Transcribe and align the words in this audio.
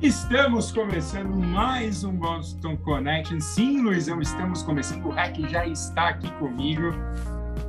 Estamos 0.00 0.70
começando 0.70 1.36
mais 1.36 2.04
um 2.04 2.12
Boston 2.12 2.76
Connection. 2.76 3.40
Sim, 3.40 3.82
Luizão, 3.82 4.20
estamos 4.20 4.62
começando. 4.62 5.04
O 5.06 5.10
Hack 5.10 5.40
já 5.50 5.66
está 5.66 6.10
aqui 6.10 6.30
comigo. 6.34 6.92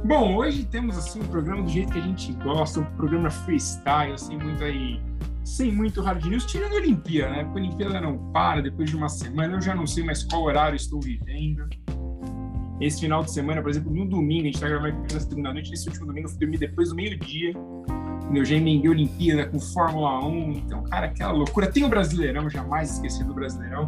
Bom, 0.06 0.36
hoje 0.36 0.64
temos 0.64 0.96
assim 0.96 1.22
um 1.22 1.28
programa 1.28 1.64
do 1.64 1.70
jeito 1.70 1.92
que 1.92 1.98
a 1.98 2.04
gente 2.04 2.32
gosta, 2.34 2.82
um 2.82 2.86
programa 2.98 3.32
freestyle, 3.32 4.16
sem 4.16 4.38
muito 4.38 4.64
aí, 4.64 5.02
sem 5.44 5.72
muito 5.72 6.04
hard 6.04 6.24
news, 6.24 6.46
tirando 6.46 6.74
a 6.74 6.76
Olimpíada, 6.76 7.32
né? 7.32 7.44
Porque 7.46 7.60
a 7.60 7.64
Olimpíada 7.64 8.00
não 8.00 8.32
para, 8.32 8.62
depois 8.62 8.92
de 8.92 8.96
uma 8.96 9.10
semana 9.10 9.56
eu 9.56 9.62
já 9.62 9.74
não 9.74 9.88
sei 9.88 10.04
mais 10.04 10.24
qual 10.24 10.44
horário 10.44 10.76
estou 10.76 11.02
vivendo. 11.02 11.68
Esse 12.80 13.02
final 13.02 13.24
de 13.24 13.32
semana, 13.32 13.60
por 13.60 13.72
exemplo, 13.72 13.92
no 13.92 14.08
domingo, 14.08 14.44
a 14.44 14.46
gente 14.46 14.56
está 14.56 14.70
gravando 14.70 15.02
na 15.02 15.20
segunda 15.20 15.52
noite, 15.52 15.72
nesse 15.72 15.88
último 15.88 16.06
domingo 16.06 16.28
eu 16.28 16.30
fui 16.30 16.40
dormir 16.40 16.60
depois 16.60 16.90
do 16.90 16.96
meio-dia 16.96 17.54
eu 18.38 18.46
já 18.46 18.56
emendei 18.56 18.90
Olimpíada 18.90 19.48
com 19.48 19.60
Fórmula 19.60 20.24
1. 20.26 20.52
Então, 20.52 20.84
cara, 20.84 21.08
aquela 21.08 21.32
loucura. 21.32 21.72
Tem 21.72 21.84
o 21.84 21.90
Brasileirão, 21.90 22.50
jamais 22.50 22.94
esqueci 22.94 23.24
do 23.24 23.34
Brasileirão. 23.34 23.86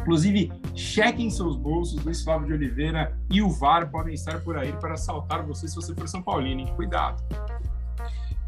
Inclusive, 0.00 0.52
chequem 0.74 1.30
seus 1.30 1.56
bolsos. 1.56 2.04
Luiz 2.04 2.22
Flávio 2.22 2.48
de 2.48 2.52
Oliveira 2.52 3.16
e 3.30 3.40
o 3.40 3.48
VAR 3.48 3.90
podem 3.90 4.14
estar 4.14 4.40
por 4.40 4.58
aí 4.58 4.72
para 4.74 4.94
assaltar 4.94 5.42
você 5.44 5.66
se 5.66 5.74
você 5.74 5.94
for 5.94 6.08
São 6.08 6.22
Paulino. 6.22 6.60
Hein? 6.60 6.72
Cuidado. 6.76 7.22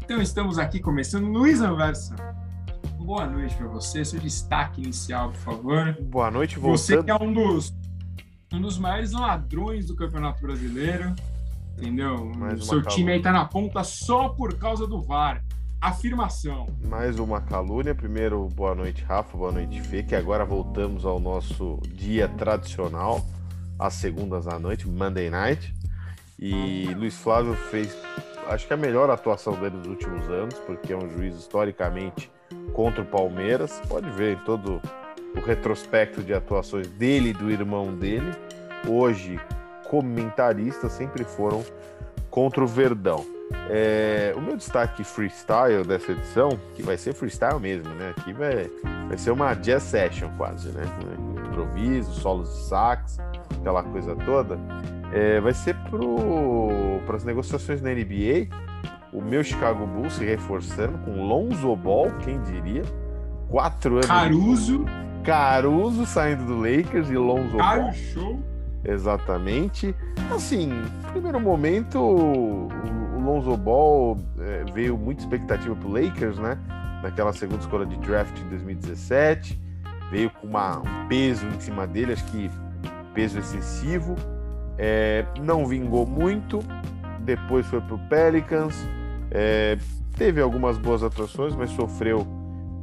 Então, 0.03 0.21
estamos 0.21 0.59
aqui 0.59 0.79
começando. 0.79 1.25
Luiz 1.25 1.61
Anversa, 1.61 2.15
boa 2.97 3.25
noite 3.25 3.55
para 3.55 3.67
você. 3.67 4.05
Seu 4.05 4.19
destaque 4.19 4.81
inicial, 4.81 5.31
por 5.31 5.39
favor. 5.39 5.97
Boa 6.01 6.29
noite, 6.29 6.59
voltando. 6.59 6.77
Você 6.77 7.03
que 7.03 7.09
é 7.09 7.15
um 7.15 7.33
dos, 7.33 7.73
um 8.53 8.61
dos 8.61 8.77
maiores 8.77 9.11
ladrões 9.13 9.87
do 9.87 9.95
Campeonato 9.95 10.41
Brasileiro 10.41 11.15
Entendeu? 11.77 12.31
o 12.31 12.61
seu 12.61 12.81
time 12.81 13.11
aí 13.11 13.21
tá 13.21 13.31
na 13.31 13.45
ponta 13.45 13.83
só 13.83 14.29
por 14.29 14.57
causa 14.57 14.87
do 14.87 15.01
VAR. 15.01 15.43
Afirmação. 15.81 16.67
Mais 16.87 17.19
uma 17.19 17.41
calúnia. 17.41 17.93
Primeiro, 17.93 18.47
boa 18.49 18.73
noite, 18.73 19.03
Rafa, 19.03 19.37
boa 19.37 19.51
noite, 19.51 19.81
Fê, 19.81 20.01
que 20.01 20.15
agora 20.15 20.45
voltamos 20.45 21.05
ao 21.05 21.19
nosso 21.19 21.79
dia 21.93 22.27
tradicional, 22.29 23.23
às 23.77 23.93
segundas 23.93 24.47
à 24.47 24.57
noite, 24.57 24.87
Monday 24.87 25.29
Night. 25.29 25.75
E 26.39 26.87
Luiz 26.95 27.15
Flávio 27.15 27.53
fez, 27.53 27.95
acho 28.47 28.65
que 28.65 28.73
a 28.73 28.77
melhor 28.77 29.09
atuação 29.09 29.53
dele 29.53 29.75
nos 29.77 29.87
últimos 29.87 30.27
anos, 30.29 30.55
porque 30.59 30.93
é 30.93 30.97
um 30.97 31.09
juiz 31.09 31.35
historicamente 31.35 32.31
contra 32.73 33.01
o 33.01 33.05
Palmeiras. 33.05 33.81
Pode 33.87 34.09
ver 34.11 34.37
em 34.37 34.39
todo 34.43 34.81
o 35.35 35.39
retrospecto 35.41 36.23
de 36.23 36.33
atuações 36.33 36.87
dele 36.87 37.29
e 37.29 37.33
do 37.33 37.51
irmão 37.51 37.93
dele. 37.93 38.31
Hoje, 38.87 39.39
comentaristas 39.85 40.91
sempre 40.91 41.23
foram 41.23 41.63
contra 42.29 42.63
o 42.63 42.67
Verdão. 42.67 43.25
É, 43.69 44.33
o 44.35 44.41
meu 44.41 44.57
destaque 44.57 45.03
freestyle 45.03 45.83
dessa 45.85 46.11
edição, 46.11 46.59
que 46.75 46.81
vai 46.81 46.97
ser 46.97 47.13
freestyle 47.13 47.59
mesmo, 47.59 47.93
né? 47.95 48.13
Aqui 48.17 48.33
vai, 48.33 48.69
vai 49.07 49.17
ser 49.17 49.31
uma 49.31 49.53
jazz 49.53 49.83
session 49.83 50.29
quase, 50.37 50.69
né? 50.69 50.83
Improviso, 51.47 52.11
solos 52.13 52.49
de 52.49 52.63
sax, 52.67 53.17
aquela 53.59 53.83
coisa 53.83 54.15
toda. 54.15 54.59
É, 55.13 55.39
vai 55.39 55.53
ser 55.53 55.75
para 57.05 57.15
as 57.15 57.23
negociações 57.23 57.81
na 57.81 57.91
NBA. 57.91 58.47
O 59.13 59.21
meu 59.21 59.43
Chicago 59.43 59.85
Bulls 59.85 60.13
se 60.13 60.25
reforçando 60.25 60.97
com 60.99 61.25
Lonzo 61.25 61.73
Ball, 61.75 62.11
quem 62.19 62.41
diria? 62.41 62.83
Quatro 63.47 63.95
anos. 63.95 64.07
Caruso. 64.07 64.85
Caruso 65.23 66.05
saindo 66.05 66.45
do 66.45 66.57
Lakers 66.57 67.09
e 67.09 67.15
Lonzo 67.15 67.57
Caio 67.57 67.83
Ball. 67.83 67.93
Show. 67.93 68.54
Exatamente. 68.87 69.95
Assim, 70.31 70.69
primeiro 71.11 71.39
momento, 71.39 71.99
o 71.99 73.19
Lonzo 73.19 73.57
Ball 73.57 74.17
é, 74.39 74.63
veio 74.71 74.97
muita 74.97 75.21
expectativa 75.23 75.75
para 75.75 75.89
Lakers, 75.89 76.37
né? 76.37 76.57
Naquela 77.01 77.33
segunda 77.33 77.61
escolha 77.61 77.85
de 77.85 77.97
draft 77.97 78.39
em 78.39 78.49
2017. 78.49 79.59
Veio 80.11 80.29
com 80.29 80.47
uma, 80.47 80.79
um 80.79 81.07
peso 81.07 81.45
em 81.47 81.59
cima 81.59 81.87
dele, 81.87 82.13
acho 82.13 82.25
que 82.25 82.49
peso 83.13 83.39
excessivo. 83.39 84.15
É, 84.77 85.25
não 85.41 85.65
vingou 85.65 86.05
muito. 86.05 86.59
Depois 87.21 87.65
foi 87.65 87.81
para 87.81 87.95
o 87.95 87.99
Pelicans. 88.07 88.75
É, 89.31 89.77
teve 90.15 90.39
algumas 90.41 90.77
boas 90.77 91.01
atuações, 91.01 91.55
mas 91.55 91.71
sofreu 91.71 92.25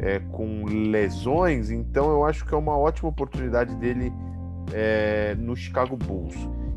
é, 0.00 0.18
com 0.32 0.64
lesões. 0.64 1.70
Então 1.70 2.10
eu 2.10 2.24
acho 2.24 2.44
que 2.44 2.52
é 2.52 2.56
uma 2.56 2.76
ótima 2.76 3.08
oportunidade 3.08 3.74
dele 3.76 4.12
é, 4.72 5.34
no 5.38 5.56
Chicago 5.56 5.96
Bulls. 5.96 6.36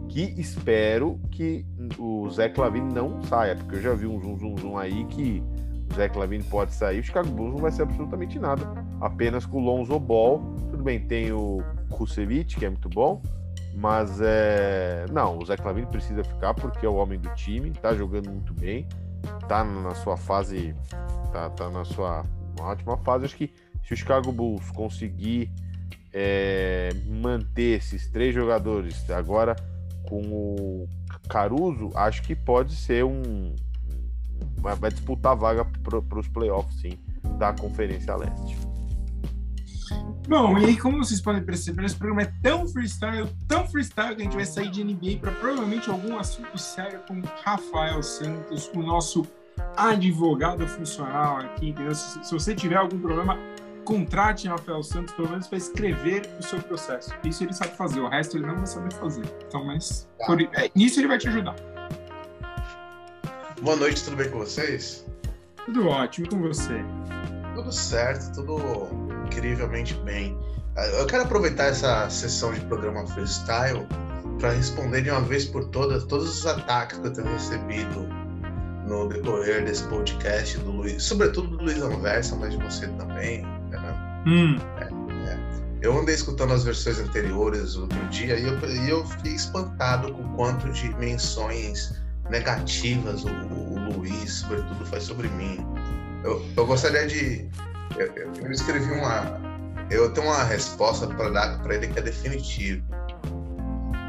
Que 0.10 0.34
espero 0.40 1.20
que 1.32 1.66
o 2.00 2.30
Zé 2.30 2.48
Clavini 2.48 2.94
não 2.94 3.22
saia, 3.24 3.56
porque 3.56 3.76
eu 3.76 3.82
já 3.82 3.94
vi 3.94 4.08
um 4.08 4.22
zoom, 4.22 4.38
zoom, 4.38 4.58
zoom 4.58 4.78
aí 4.78 5.04
que 5.06 5.44
o 5.92 5.94
Zé 5.94 6.08
Clavini 6.08 6.44
pode 6.44 6.74
sair. 6.74 7.00
O 7.00 7.04
Chicago 7.04 7.30
Bulls 7.30 7.54
não 7.54 7.60
vai 7.60 7.72
ser 7.72 7.82
absolutamente 7.82 8.40
nada, 8.40 8.66
apenas 9.02 9.46
com 9.46 9.58
o 9.58 9.66
Lonzo 9.66 10.00
Ball. 10.00 10.40
Tudo 10.72 10.84
bem, 10.84 11.00
tem 11.00 11.32
o 11.34 11.62
Kusevich, 11.90 12.58
que 12.58 12.66
é 12.66 12.70
muito 12.70 12.90
bom, 12.90 13.22
mas 13.76 14.20
é... 14.22 15.06
não, 15.12 15.38
o 15.38 15.46
Zé 15.46 15.58
Clavini 15.58 15.88
precisa 15.88 16.24
ficar 16.24 16.54
porque 16.54 16.86
é 16.86 16.90
o 16.90 16.96
homem 16.96 17.20
do 17.20 17.30
time, 17.36 17.72
tá 17.72 17.94
jogando 17.94 18.30
muito 18.30 18.54
bem, 18.54 18.88
tá 19.50 19.64
na 19.64 19.94
sua 19.96 20.16
fase, 20.16 20.74
tá, 21.34 21.50
tá 21.50 21.70
na 21.70 21.84
sua 21.84 22.24
ótima 22.62 22.98
fase. 22.98 23.26
Acho 23.26 23.36
que 23.36 23.52
se 23.84 23.94
o 23.94 23.98
Chicago 23.98 24.32
Bulls 24.32 24.72
conseguir 24.72 25.52
é, 26.18 26.92
manter 27.08 27.78
esses 27.78 28.08
três 28.08 28.34
jogadores 28.34 29.10
agora 29.10 29.54
com 30.08 30.22
o 30.22 30.90
Caruso, 31.28 31.92
acho 31.94 32.24
que 32.24 32.34
pode 32.34 32.74
ser 32.74 33.04
um. 33.04 33.54
Vai 34.58 34.92
disputar 34.92 35.34
a 35.34 35.36
vaga 35.36 35.66
para 35.84 36.20
os 36.20 36.28
playoffs, 36.30 36.80
sim, 36.80 36.98
da 37.38 37.52
Conferência 37.52 38.16
Leste. 38.16 38.56
Bom, 40.28 40.58
e 40.58 40.66
aí, 40.66 40.78
como 40.78 40.98
vocês 40.98 41.22
podem 41.22 41.44
perceber, 41.44 41.86
esse 41.86 41.96
programa 41.96 42.24
é 42.24 42.34
tão 42.42 42.68
freestyle, 42.68 43.30
tão 43.48 43.68
freestyle, 43.68 44.16
que 44.16 44.22
a 44.22 44.26
gente 44.26 44.36
vai 44.36 44.46
sair 44.46 44.72
de 44.72 44.84
NBA 44.84 45.20
para 45.22 45.32
provavelmente 45.34 45.90
algum 45.90 46.18
assunto 46.18 46.58
sério 46.58 47.00
com 47.08 47.22
Rafael 47.44 48.02
Santos, 48.02 48.70
o 48.74 48.82
nosso 48.82 49.28
advogado 49.78 50.68
funcional 50.68 51.38
aqui, 51.38 51.70
entendeu? 51.70 51.94
Se, 51.94 52.24
se 52.24 52.32
você 52.32 52.56
tiver 52.56 52.78
algum 52.78 53.00
problema 53.00 53.38
contrate 53.86 54.48
Rafael 54.48 54.84
Santos, 54.84 55.14
pelo 55.14 55.30
menos, 55.30 55.48
para 55.48 55.58
escrever 55.58 56.30
o 56.40 56.44
seu 56.44 56.60
processo. 56.60 57.12
Isso 57.24 57.44
ele 57.44 57.54
sabe 57.54 57.78
fazer, 57.78 58.02
o 58.02 58.10
resto 58.10 58.36
ele 58.36 58.48
não 58.48 58.58
vai 58.58 58.68
saber 58.68 58.94
fazer. 58.96 59.24
Então, 59.48 59.64
mas 59.64 60.10
tá. 60.20 60.26
por, 60.26 60.42
é, 60.42 60.70
nisso 60.76 61.00
ele 61.00 61.08
vai 61.08 61.18
te 61.18 61.30
ajudar. 61.30 61.56
Boa 63.62 63.78
noite, 63.78 64.04
tudo 64.04 64.18
bem 64.18 64.30
com 64.30 64.40
vocês? 64.40 65.06
Tudo 65.66 65.88
ótimo, 65.88 66.28
com 66.30 66.42
você? 66.42 66.84
Tudo 67.56 67.72
certo, 67.72 68.34
tudo 68.34 68.88
incrivelmente 69.26 69.94
bem. 70.04 70.38
Eu 71.00 71.06
quero 71.08 71.24
aproveitar 71.24 71.68
essa 71.68 72.10
sessão 72.10 72.54
de 72.54 72.60
programa 72.62 73.08
freestyle 73.08 73.88
para 74.40 74.52
responder 74.52 75.04
de 75.04 75.10
uma 75.10 75.22
vez 75.22 75.46
por 75.46 75.64
todas 75.70 76.04
todos 76.04 76.40
os 76.40 76.46
ataques 76.46 77.00
que 77.00 77.08
eu 77.08 77.14
tenho 77.14 77.32
recebido 77.32 78.06
no 78.86 79.08
decorrer 79.08 79.64
desse 79.64 79.84
podcast 79.86 80.58
do 80.60 80.72
Luiz, 80.72 81.02
sobretudo 81.02 81.58
do 81.58 81.64
Luiz 81.64 81.82
Anversa, 81.82 82.36
mas 82.36 82.52
de 82.52 82.64
você 82.64 82.88
também, 82.90 83.46
Hum. 84.26 84.58
É, 84.80 84.86
é. 85.30 85.40
Eu 85.82 86.00
andei 86.00 86.16
escutando 86.16 86.54
as 86.54 86.64
versões 86.64 87.00
anteriores 87.00 87.76
outro 87.76 88.00
dia 88.08 88.40
e 88.40 88.48
eu, 88.48 88.60
e 88.70 88.90
eu 88.90 89.06
fiquei 89.06 89.34
espantado 89.34 90.12
com 90.14 90.24
o 90.24 90.30
quanto 90.36 90.72
de 90.72 90.94
menções 90.96 91.94
negativas 92.30 93.24
o, 93.24 93.30
o, 93.30 93.98
Luiz, 93.98 94.34
sobretudo, 94.34 94.86
faz 94.88 95.04
sobre 95.04 95.28
mim. 95.30 95.60
Eu, 96.24 96.44
eu 96.58 96.66
gostaria 96.66 97.06
de. 97.06 97.48
Eu, 97.98 98.12
eu, 98.44 98.52
escrevi 98.52 98.92
uma. 98.92 99.40
Eu 99.92 100.12
tenho 100.12 100.26
uma 100.26 100.44
resposta 100.44 101.06
para 101.06 101.30
dar 101.30 101.62
para 101.62 101.76
ele 101.76 101.88
que 101.88 102.00
é 102.00 102.02
definitiva. 102.02 102.84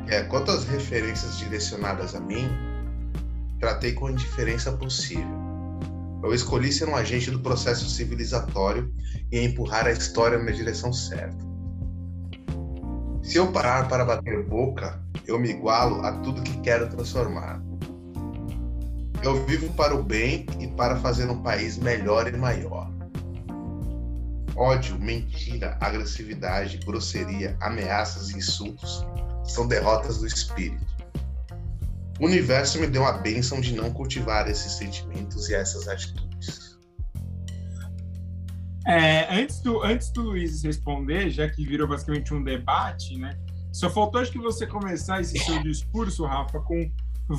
É, 0.09 0.23
quanto 0.23 0.51
às 0.51 0.65
referências 0.65 1.37
direcionadas 1.37 2.15
a 2.15 2.21
mim, 2.21 2.49
tratei 3.61 3.93
com 3.93 4.09
indiferença 4.09 4.73
possível 4.73 5.46
eu 6.27 6.35
escolhi 6.35 6.73
ser 6.73 6.89
um 6.89 6.97
agente 6.97 7.31
do 7.31 7.39
processo 7.39 7.89
civilizatório 7.89 8.93
e 9.31 9.41
empurrar 9.41 9.87
a 9.87 9.93
história 9.93 10.37
na 10.37 10.51
direção 10.51 10.93
certa. 10.93 11.37
Se 13.23 13.37
eu 13.37 13.53
parar 13.53 13.89
para 13.89 14.05
bater 14.05 14.45
boca, 14.45 15.01
eu 15.27 15.39
me 15.39 15.51
igualo 15.51 16.05
a 16.05 16.13
tudo 16.19 16.43
que 16.43 16.61
quero 16.61 16.89
transformar. 16.89 17.63
Eu 19.23 19.45
vivo 19.47 19.73
para 19.75 19.95
o 19.95 20.03
bem 20.03 20.47
e 20.61 20.67
para 20.69 20.97
fazer 20.97 21.31
um 21.31 21.43
país 21.43 21.77
melhor 21.77 22.27
e 22.27 22.37
maior. 22.37 22.91
Ódio, 24.57 24.99
mentira, 24.99 25.77
agressividade, 25.81 26.79
grosseria, 26.79 27.57
ameaças 27.61 28.31
e 28.31 28.39
insultos 28.39 29.05
são 29.45 29.69
derrotas 29.69 30.19
do 30.19 30.27
espírito. 30.27 30.96
O 32.19 32.27
universo 32.27 32.81
me 32.81 32.87
deu 32.87 33.05
a 33.05 33.13
bênção 33.19 33.61
de 33.61 33.75
não 33.75 33.93
cultivar 33.93 34.49
esses 34.49 34.73
sentimentos 34.73 35.49
e 35.49 35.55
essas 35.55 35.87
atitudes. 35.87 36.77
É, 38.87 39.27
antes, 39.35 39.61
do, 39.61 39.83
antes 39.83 40.11
do 40.11 40.23
Luiz 40.23 40.63
responder, 40.63 41.29
já 41.29 41.49
que 41.49 41.67
virou 41.67 41.89
basicamente 41.89 42.33
um 42.33 42.43
debate, 42.43 43.19
né? 43.19 43.37
Só 43.73 43.91
faltou 43.91 44.21
acho 44.21 44.31
que 44.31 44.39
você 44.39 44.67
começar 44.67 45.21
esse 45.21 45.39
seu 45.39 45.61
discurso, 45.61 46.25
Rafa, 46.25 46.61
com 46.61 46.91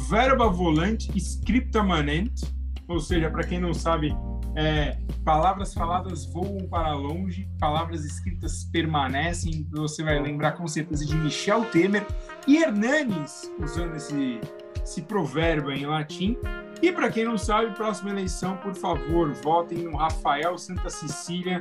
verba 0.09 0.49
volante, 0.49 1.09
scripta 1.17 1.81
manente, 1.81 2.45
ou 2.87 2.99
seja, 2.99 3.29
para 3.31 3.43
quem 3.43 3.59
não 3.59 3.73
sabe, 3.73 4.13
é, 4.55 4.97
palavras 5.23 5.73
faladas 5.73 6.25
voam 6.25 6.67
para 6.69 6.93
longe, 6.93 7.49
palavras 7.59 8.03
escritas 8.03 8.65
permanecem. 8.65 9.67
Você 9.71 10.03
vai 10.03 10.19
lembrar 10.21 10.53
com 10.53 10.67
certeza 10.67 11.05
de 11.05 11.15
Michel 11.15 11.65
Temer 11.65 12.05
e 12.45 12.57
Hernanes 12.57 13.51
usando 13.59 13.95
esse, 13.95 14.39
esse 14.87 15.01
provérbio 15.01 15.69
em 15.71 15.85
latim. 15.85 16.37
E 16.81 16.93
para 16.93 17.11
quem 17.11 17.25
não 17.25 17.37
sabe, 17.37 17.75
próxima 17.75 18.11
eleição, 18.11 18.55
por 18.57 18.73
favor, 18.73 19.33
votem 19.33 19.79
no 19.79 19.97
Rafael 19.97 20.57
Santa 20.57 20.89
Cecília 20.89 21.59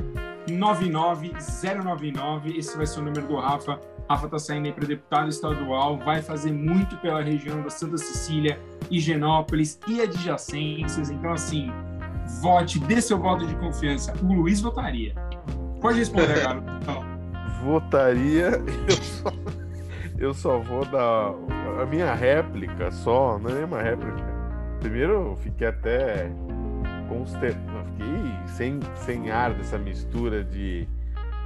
99099. 0.48 2.56
Esse 2.56 2.76
vai 2.76 2.86
ser 2.86 3.00
o 3.00 3.02
número 3.02 3.26
do 3.26 3.34
Rafa. 3.36 3.80
Rafa 4.08 4.26
está 4.26 4.38
saindo 4.38 4.66
aí 4.66 4.72
para 4.72 4.86
deputado 4.86 5.28
estadual, 5.28 5.98
vai 5.98 6.22
fazer 6.22 6.52
muito 6.52 6.96
pela 6.98 7.20
região 7.20 7.60
da 7.62 7.70
Santa 7.70 7.98
Cecília, 7.98 8.60
Higienópolis 8.88 9.80
e 9.88 10.00
adjacências. 10.00 11.10
Então, 11.10 11.32
assim, 11.32 11.72
vote, 12.40 12.78
dê 12.78 13.00
seu 13.00 13.18
voto 13.18 13.44
de 13.44 13.56
confiança. 13.56 14.14
O 14.22 14.32
Luiz 14.32 14.60
votaria. 14.60 15.12
Pode 15.80 15.98
responder, 15.98 16.38
garoto. 16.44 16.66
Votaria, 17.64 18.62
eu 18.88 18.96
só, 19.02 19.32
eu 20.18 20.34
só 20.34 20.58
vou 20.58 20.84
dar 20.84 21.34
a 21.80 21.86
minha 21.86 22.14
réplica 22.14 22.90
só, 22.90 23.38
não 23.38 23.50
é 23.50 23.64
uma 23.64 23.82
réplica 23.82 24.36
Primeiro 24.80 25.12
eu 25.12 25.36
fiquei 25.36 25.66
até 25.66 26.30
consternado, 27.08 27.88
fiquei 27.90 28.46
sem, 28.46 28.80
sem 28.94 29.30
ar 29.30 29.52
dessa 29.54 29.78
mistura 29.78 30.44
de 30.44 30.86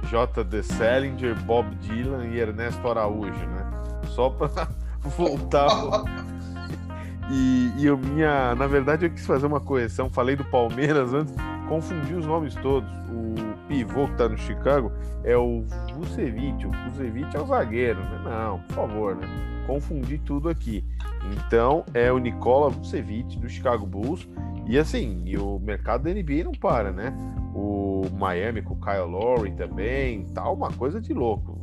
J.D. 0.09 0.63
Salinger, 0.63 1.35
Bob 1.43 1.73
Dylan 1.75 2.27
e 2.27 2.39
Ernesto 2.39 2.87
Araújo, 2.87 3.31
né? 3.31 3.71
Só 4.07 4.29
para 4.29 4.67
voltar. 5.17 5.69
e, 7.31 7.71
e 7.77 7.85
eu 7.85 7.97
minha, 7.97 8.53
na 8.55 8.67
verdade, 8.67 9.05
eu 9.05 9.09
quis 9.09 9.25
fazer 9.25 9.45
uma 9.45 9.59
correção. 9.59 10.09
Falei 10.09 10.35
do 10.35 10.45
Palmeiras 10.45 11.13
antes, 11.13 11.33
confundi 11.69 12.13
os 12.13 12.25
nomes 12.25 12.53
todos. 12.55 12.89
O 13.09 13.30
pivô 13.71 14.05
que 14.05 14.17
tá 14.17 14.27
no 14.27 14.37
Chicago 14.37 14.91
é 15.23 15.37
o 15.37 15.63
Vucevic. 15.95 16.67
O 16.67 16.71
Vucevic 16.71 17.33
é 17.33 17.39
o 17.39 17.45
zagueiro, 17.45 18.01
né? 18.01 18.21
Não, 18.25 18.59
por 18.59 18.73
favor, 18.75 19.15
né? 19.15 19.25
Confundi 19.65 20.17
tudo 20.17 20.49
aqui. 20.49 20.83
Então 21.31 21.85
é 21.93 22.11
o 22.11 22.17
Nicola 22.17 22.69
Vucevic 22.69 23.39
do 23.39 23.47
Chicago 23.47 23.85
Bulls. 23.85 24.27
E 24.67 24.77
assim, 24.77 25.21
e 25.25 25.37
o 25.37 25.57
mercado 25.57 26.03
da 26.03 26.09
NBA 26.13 26.43
não 26.43 26.51
para, 26.51 26.91
né? 26.91 27.15
O 27.55 28.07
Miami 28.13 28.61
com 28.61 28.73
o 28.73 28.79
Kyle 28.79 29.09
Lowry 29.09 29.51
também, 29.53 30.25
tá 30.25 30.49
uma 30.49 30.69
coisa 30.73 30.99
de 30.99 31.13
louco. 31.13 31.60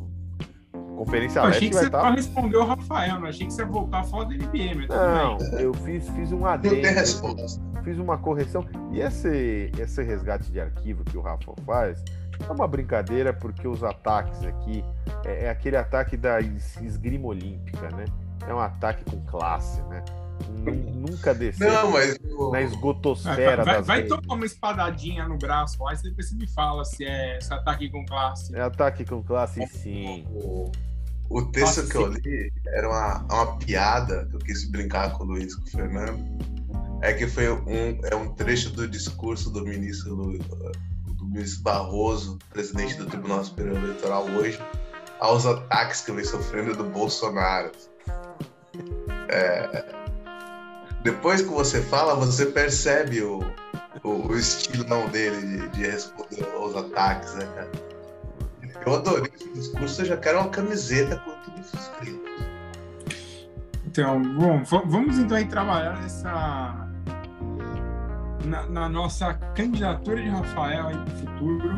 Conferência 0.98 1.38
eu 1.38 1.44
achei 1.44 1.68
que 1.68 1.74
vai 1.74 1.84
você 1.84 1.90
tá... 1.90 2.10
respondeu 2.10 2.60
o 2.60 2.66
Rafael, 2.66 3.20
não 3.20 3.28
achei 3.28 3.46
que 3.46 3.52
você 3.52 3.62
ia 3.62 3.68
voltar 3.68 4.00
a 4.00 4.04
falar 4.04 4.24
da 4.24 4.34
NBA, 4.34 4.74
mas 4.74 4.88
Não, 4.88 5.38
eu 5.58 5.72
fiz, 5.72 6.08
fiz 6.10 6.32
um 6.32 6.44
adendo. 6.44 6.76
Fiz 7.84 7.98
uma 7.98 8.18
correção. 8.18 8.66
E 8.90 9.00
esse, 9.00 9.70
esse 9.78 10.02
resgate 10.02 10.50
de 10.50 10.60
arquivo 10.60 11.04
que 11.04 11.16
o 11.16 11.20
Rafa 11.20 11.54
faz 11.64 12.02
é 12.46 12.52
uma 12.52 12.66
brincadeira 12.66 13.32
porque 13.32 13.66
os 13.68 13.84
ataques 13.84 14.42
aqui 14.44 14.84
é, 15.24 15.44
é 15.44 15.50
aquele 15.50 15.76
ataque 15.76 16.16
da 16.16 16.40
esgrima 16.40 17.28
olímpica, 17.28 17.88
né? 17.90 18.04
é 18.46 18.54
um 18.54 18.60
ataque 18.60 19.04
com 19.10 19.20
classe, 19.22 19.80
né? 19.82 20.02
Nunca 20.94 21.34
desceu 21.34 21.72
Não, 21.72 21.92
mas... 21.92 22.18
na 22.52 22.62
esgotosfera 22.62 23.64
vai, 23.64 23.76
das 23.76 23.86
vai, 23.86 24.00
vai 24.00 24.08
tomar 24.08 24.34
uma 24.34 24.46
espadadinha 24.46 25.26
no 25.26 25.38
braço 25.38 25.82
lá 25.82 25.94
e 25.94 26.02
depois 26.02 26.28
você 26.28 26.34
me 26.34 26.46
fala 26.46 26.84
se 26.84 27.04
é 27.04 27.38
esse 27.38 27.52
ataque 27.52 27.88
com 27.88 28.04
classe. 28.04 28.54
É 28.54 28.60
ataque 28.60 29.04
com 29.04 29.22
classe, 29.22 29.66
sim. 29.66 30.26
O, 30.30 30.70
o 31.30 31.42
texto 31.50 31.82
Nossa, 31.82 31.90
que 31.90 31.96
eu 31.96 32.06
li 32.06 32.52
era 32.68 32.88
uma, 32.88 33.24
uma 33.30 33.58
piada 33.58 34.26
que 34.26 34.36
eu 34.36 34.40
quis 34.40 34.70
brincar 34.70 35.12
com 35.12 35.24
o 35.24 35.26
Luiz, 35.26 35.54
com 35.54 35.64
o 35.64 35.70
Fernando. 35.70 36.18
É 37.00 37.12
que 37.12 37.26
foi 37.26 37.48
um, 37.50 38.00
é 38.04 38.14
um 38.14 38.34
trecho 38.34 38.70
do 38.70 38.86
discurso 38.88 39.50
do 39.50 39.64
ministro, 39.64 40.16
do 40.16 41.26
ministro 41.26 41.62
Barroso, 41.62 42.38
presidente 42.50 42.94
do 42.94 43.06
Tribunal 43.06 43.44
Superior 43.44 43.76
Eleitoral 43.76 44.24
hoje, 44.26 44.58
aos 45.20 45.46
ataques 45.46 46.00
que 46.00 46.12
vem 46.12 46.24
sofrendo 46.24 46.74
do 46.76 46.84
Bolsonaro. 46.84 47.70
É, 49.28 49.97
depois 51.10 51.40
que 51.40 51.48
você 51.48 51.80
fala, 51.80 52.14
você 52.14 52.44
percebe 52.44 53.22
o, 53.22 53.40
o, 54.04 54.28
o 54.28 54.36
estilão 54.36 55.08
dele 55.08 55.40
de, 55.40 55.68
de, 55.70 55.86
responder 55.86 56.46
aos 56.54 56.76
ataques, 56.76 57.34
né, 57.34 57.48
cara? 57.54 57.70
Eu 58.84 58.94
adorei 58.94 59.32
esse 59.34 59.50
discurso, 59.54 60.02
eu 60.02 60.06
já 60.06 60.16
quero 60.18 60.38
uma 60.38 60.50
camiseta 60.50 61.16
com 61.16 61.30
tudo 61.30 61.60
isso 61.60 61.76
escrito. 61.76 62.28
Então, 63.86 64.20
bom, 64.34 64.62
vamos 64.64 65.18
então 65.18 65.36
aí 65.36 65.46
trabalhar 65.46 65.98
nessa. 65.98 66.86
Na, 68.44 68.66
na 68.66 68.88
nossa 68.88 69.34
candidatura 69.54 70.22
de 70.22 70.28
Rafael 70.28 70.88
aí 70.88 70.94
para 70.94 71.14
o 71.14 71.16
futuro. 71.16 71.70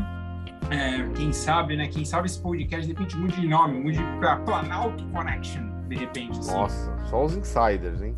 É, 0.71 1.09
quem 1.15 1.33
sabe, 1.33 1.77
né? 1.77 1.87
Quem 1.87 2.05
sabe 2.05 2.27
esse 2.27 2.41
podcast 2.41 2.85
de 2.85 2.93
repente 2.93 3.17
mude 3.17 3.41
de 3.41 3.49
nome, 3.49 3.81
mude 3.81 3.99
para 4.19 4.37
Planalto 4.39 5.05
Connection 5.09 5.71
de 5.89 5.97
repente. 5.97 6.39
Assim. 6.39 6.53
Nossa, 6.53 6.99
só 7.07 7.25
os 7.25 7.37
insiders, 7.37 8.01
hein? 8.03 8.17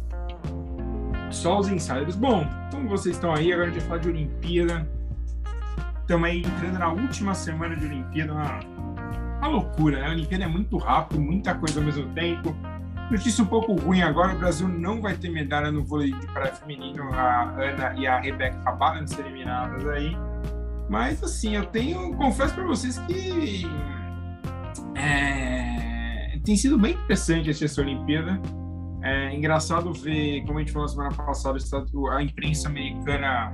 Só 1.32 1.58
os 1.58 1.68
insiders. 1.68 2.14
Bom, 2.14 2.46
então 2.68 2.86
vocês 2.86 3.16
estão 3.16 3.34
aí, 3.34 3.52
agora 3.52 3.68
a 3.68 3.70
gente 3.70 3.80
vai 3.80 3.88
falar 3.88 4.00
de 4.00 4.08
Olimpíada. 4.08 4.88
Estamos 6.00 6.28
aí 6.28 6.40
entrando 6.40 6.78
na 6.78 6.92
última 6.92 7.34
semana 7.34 7.74
de 7.74 7.86
Olimpíada, 7.86 8.32
uma, 8.32 8.60
uma 9.38 9.48
loucura, 9.48 10.00
né? 10.00 10.08
A 10.08 10.10
Olimpíada 10.10 10.44
é 10.44 10.48
muito 10.48 10.76
rápido, 10.76 11.20
muita 11.20 11.54
coisa 11.54 11.80
ao 11.80 11.86
mesmo 11.86 12.06
tempo. 12.12 12.54
Notícia 13.10 13.42
um 13.42 13.46
pouco 13.46 13.74
ruim 13.74 14.02
agora, 14.02 14.34
o 14.34 14.38
Brasil 14.38 14.68
não 14.68 15.00
vai 15.00 15.14
ter 15.14 15.30
medalha 15.30 15.70
no 15.70 15.84
vôlei 15.84 16.12
de 16.12 16.26
praia 16.28 16.52
feminino, 16.52 17.02
a 17.12 17.50
Ana 17.58 17.94
e 17.96 18.06
a 18.06 18.18
Rebeca 18.18 18.56
acabaram 18.60 19.04
de 19.04 19.14
ser 19.14 19.26
eliminadas 19.26 19.86
aí. 19.88 20.16
Mas 20.88 21.22
assim, 21.22 21.56
eu 21.56 21.64
tenho, 21.66 22.14
confesso 22.16 22.54
para 22.54 22.64
vocês 22.64 22.98
que 22.98 23.66
é, 24.94 26.38
tem 26.44 26.56
sido 26.56 26.78
bem 26.78 26.94
interessante 26.94 27.50
essa 27.50 27.80
Olimpíada. 27.80 28.40
É 29.02 29.34
engraçado 29.34 29.92
ver, 29.92 30.42
como 30.42 30.58
a 30.58 30.60
gente 30.60 30.72
falou 30.72 30.88
semana 30.88 31.12
passada, 31.12 31.58
a 32.12 32.22
imprensa 32.22 32.68
americana 32.68 33.52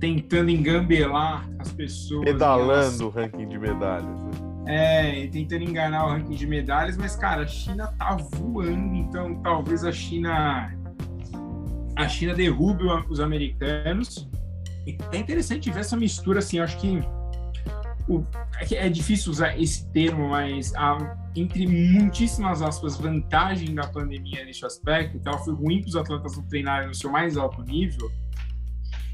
tentando 0.00 0.50
engambelar 0.50 1.48
as 1.58 1.72
pessoas. 1.72 2.24
Pedalando 2.24 2.72
elas... 2.72 3.00
o 3.00 3.08
ranking 3.08 3.48
de 3.48 3.58
medalhas. 3.58 4.06
Né? 4.06 4.30
É, 4.66 5.26
tentando 5.28 5.62
enganar 5.62 6.06
o 6.06 6.08
ranking 6.10 6.34
de 6.34 6.46
medalhas, 6.46 6.96
mas, 6.96 7.16
cara, 7.16 7.42
a 7.42 7.46
China 7.46 7.86
tá 7.98 8.16
voando, 8.32 8.94
então 8.96 9.34
talvez 9.42 9.84
a 9.84 9.92
China. 9.92 10.74
A 11.96 12.08
China 12.08 12.34
derrube 12.34 12.84
os 13.08 13.20
americanos. 13.20 14.28
E 14.86 14.96
é 15.12 15.18
interessante 15.18 15.70
ver 15.70 15.80
essa 15.80 15.96
mistura, 15.96 16.40
assim, 16.40 16.58
acho 16.58 16.76
que 16.78 17.02
o, 18.08 18.24
é, 18.58 18.86
é 18.86 18.88
difícil 18.88 19.32
usar 19.32 19.58
esse 19.58 19.90
termo, 19.90 20.28
mas 20.28 20.74
a, 20.74 21.16
entre 21.34 21.66
muitíssimas 21.66 22.62
aspas, 22.62 22.96
vantagem 22.96 23.74
da 23.74 23.86
pandemia 23.86 24.44
neste 24.44 24.64
aspecto, 24.66 25.18
que 25.18 25.28
ela 25.28 25.38
foi 25.38 25.54
ruim 25.54 25.80
para 25.80 25.88
os 25.88 25.96
atletas 25.96 26.36
não 26.36 26.44
treinarem 26.44 26.88
no 26.88 26.94
seu 26.94 27.10
mais 27.10 27.36
alto 27.36 27.62
nível, 27.62 28.10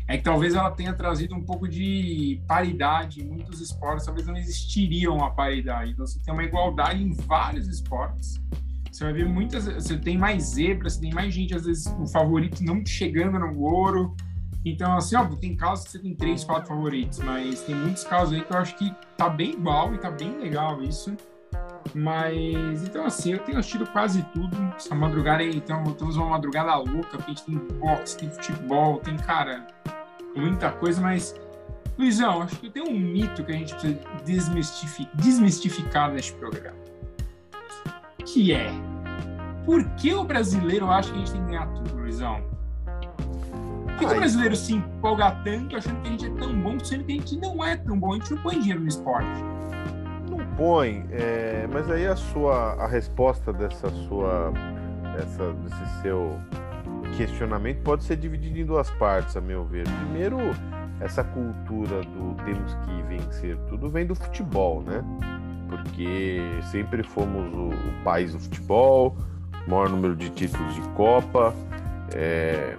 é 0.09 0.17
que 0.17 0.25
talvez 0.25 0.55
ela 0.55 0.73
tenha 0.73 0.93
trazido 0.93 1.37
um 1.37 1.43
pouco 1.43 1.69
de 1.69 2.43
paridade 2.49 3.23
em 3.23 3.29
muitos 3.29 3.61
esportes, 3.61 4.05
talvez 4.05 4.27
não 4.27 4.37
existiria 4.37 5.11
uma 5.11 5.31
paridade. 5.31 5.93
Então, 5.93 6.05
você 6.05 6.19
tem 6.21 6.35
uma 6.35 6.43
igualdade 6.43 7.01
em 7.01 7.13
vários 7.13 7.69
esportes. 7.69 8.43
Você 8.91 9.05
vai 9.05 9.13
ver 9.13 9.29
muitas. 9.29 9.67
Você 9.67 9.97
tem 9.97 10.19
mais 10.19 10.43
zebras, 10.55 10.95
você 10.95 11.03
tem 11.03 11.15
mais 11.15 11.33
gente, 11.33 11.55
às 11.55 11.65
vezes, 11.65 11.87
o 11.97 12.09
favorito 12.09 12.61
não 12.65 12.85
chegando 12.85 13.39
no 13.39 13.61
ouro 13.61 14.17
então, 14.65 14.95
assim, 14.97 15.17
ó, 15.17 15.25
tem 15.25 15.57
casos 15.57 15.87
que 15.87 15.93
você 15.93 15.99
tem 15.99 16.15
três, 16.15 16.45
quatro 16.45 16.69
favoritos, 16.69 17.19
mas 17.21 17.63
tem 17.63 17.75
muitos 17.75 18.05
casos 18.05 18.35
aí 18.35 18.45
que 18.45 18.53
eu 18.53 18.59
acho 18.59 18.77
que 18.77 18.95
tá 19.17 19.29
bem 19.29 19.53
igual 19.53 19.95
e 19.95 19.99
tá 19.99 20.11
bem 20.11 20.39
legal 20.39 20.83
isso. 20.83 21.17
Mas, 21.95 22.85
então, 22.85 23.07
assim, 23.07 23.33
eu 23.33 23.39
tenho 23.39 23.59
assistido 23.59 23.87
quase 23.87 24.23
tudo. 24.35 24.57
Essa 24.77 24.95
madrugada 24.95 25.43
aí, 25.43 25.57
então, 25.57 25.83
temos 25.95 26.17
uma 26.17 26.29
madrugada 26.29 26.75
louca, 26.77 27.17
porque 27.17 27.31
a 27.31 27.35
gente 27.35 27.45
tem 27.45 27.57
boxe, 27.79 28.19
tem 28.19 28.31
futebol, 28.31 28.99
tem, 28.99 29.17
cara, 29.17 29.67
muita 30.37 30.71
coisa, 30.71 31.01
mas. 31.01 31.35
Luizão, 31.99 32.43
acho 32.43 32.57
que 32.57 32.71
tem 32.71 32.83
um 32.83 32.99
mito 32.99 33.45
que 33.45 33.53
a 33.53 33.55
gente 33.55 33.75
precisa 33.75 34.01
desmistificar, 34.25 35.17
desmistificar 35.17 36.13
neste 36.13 36.33
programa. 36.35 36.79
Que 38.25 38.53
é. 38.53 38.71
Por 39.65 39.85
que 39.97 40.15
o 40.15 40.25
brasileiro 40.25 40.91
acha 40.91 41.11
que 41.11 41.17
a 41.17 41.19
gente 41.19 41.33
tem 41.33 41.45
que 41.45 41.51
ganhar 41.51 41.67
tudo, 41.75 41.97
Luizão? 41.97 42.43
Que, 44.01 44.07
que 44.07 44.13
o 44.15 44.17
brasileiro 44.17 44.57
se 44.57 44.75
empolga 44.75 45.31
tanto 45.45 45.77
achando 45.77 46.01
que 46.01 46.09
a 46.09 46.11
gente 46.11 46.27
é 46.27 46.31
tão 46.31 46.61
bom, 46.61 46.79
sendo 46.81 47.05
que 47.05 47.13
a 47.13 47.15
gente 47.17 47.37
não 47.37 47.65
é 47.65 47.77
tão 47.77 47.99
bom, 47.99 48.13
a 48.13 48.15
gente 48.15 48.35
não 48.35 48.43
põe 48.43 48.59
dinheiro 48.59 48.81
no 48.81 48.89
esporte? 48.89 49.45
Não 50.29 50.39
põe, 50.57 51.07
é, 51.11 51.69
mas 51.73 51.91
aí 51.91 52.07
a 52.07 52.17
sua 52.17 52.75
a 52.75 52.87
resposta 52.87 53.53
dessa 53.53 53.91
sua 54.09 54.53
dessa, 55.17 55.53
desse 55.53 56.03
seu 56.03 56.39
questionamento 57.17 57.83
pode 57.83 58.05
ser 58.05 58.17
dividido 58.17 58.59
em 58.59 58.65
duas 58.65 58.89
partes, 58.91 59.37
a 59.37 59.41
meu 59.41 59.65
ver. 59.65 59.85
Primeiro, 59.85 60.39
essa 61.01 61.23
cultura 61.23 62.01
do 62.01 62.35
temos 62.45 62.75
que 62.75 63.03
vencer 63.03 63.57
tudo 63.69 63.91
vem 63.91 64.07
do 64.07 64.15
futebol, 64.15 64.83
né? 64.83 65.05
Porque 65.69 66.41
sempre 66.71 67.03
fomos 67.03 67.53
o, 67.53 67.69
o 67.69 68.05
país 68.05 68.33
do 68.33 68.39
futebol, 68.39 69.17
maior 69.69 69.89
número 69.89 70.17
de 70.17 70.31
títulos 70.31 70.75
de 70.75 70.81
Copa, 70.91 71.55
é, 72.15 72.77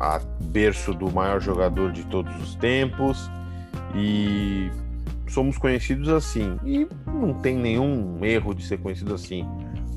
a 0.00 0.20
berço 0.40 0.94
do 0.94 1.10
maior 1.10 1.40
jogador 1.40 1.92
de 1.92 2.04
todos 2.04 2.34
os 2.40 2.54
tempos 2.54 3.30
e 3.94 4.70
somos 5.28 5.58
conhecidos 5.58 6.08
assim. 6.08 6.58
E 6.64 6.86
não 7.06 7.34
tem 7.34 7.56
nenhum 7.56 8.24
erro 8.24 8.54
de 8.54 8.64
ser 8.64 8.78
conhecido 8.78 9.14
assim. 9.14 9.46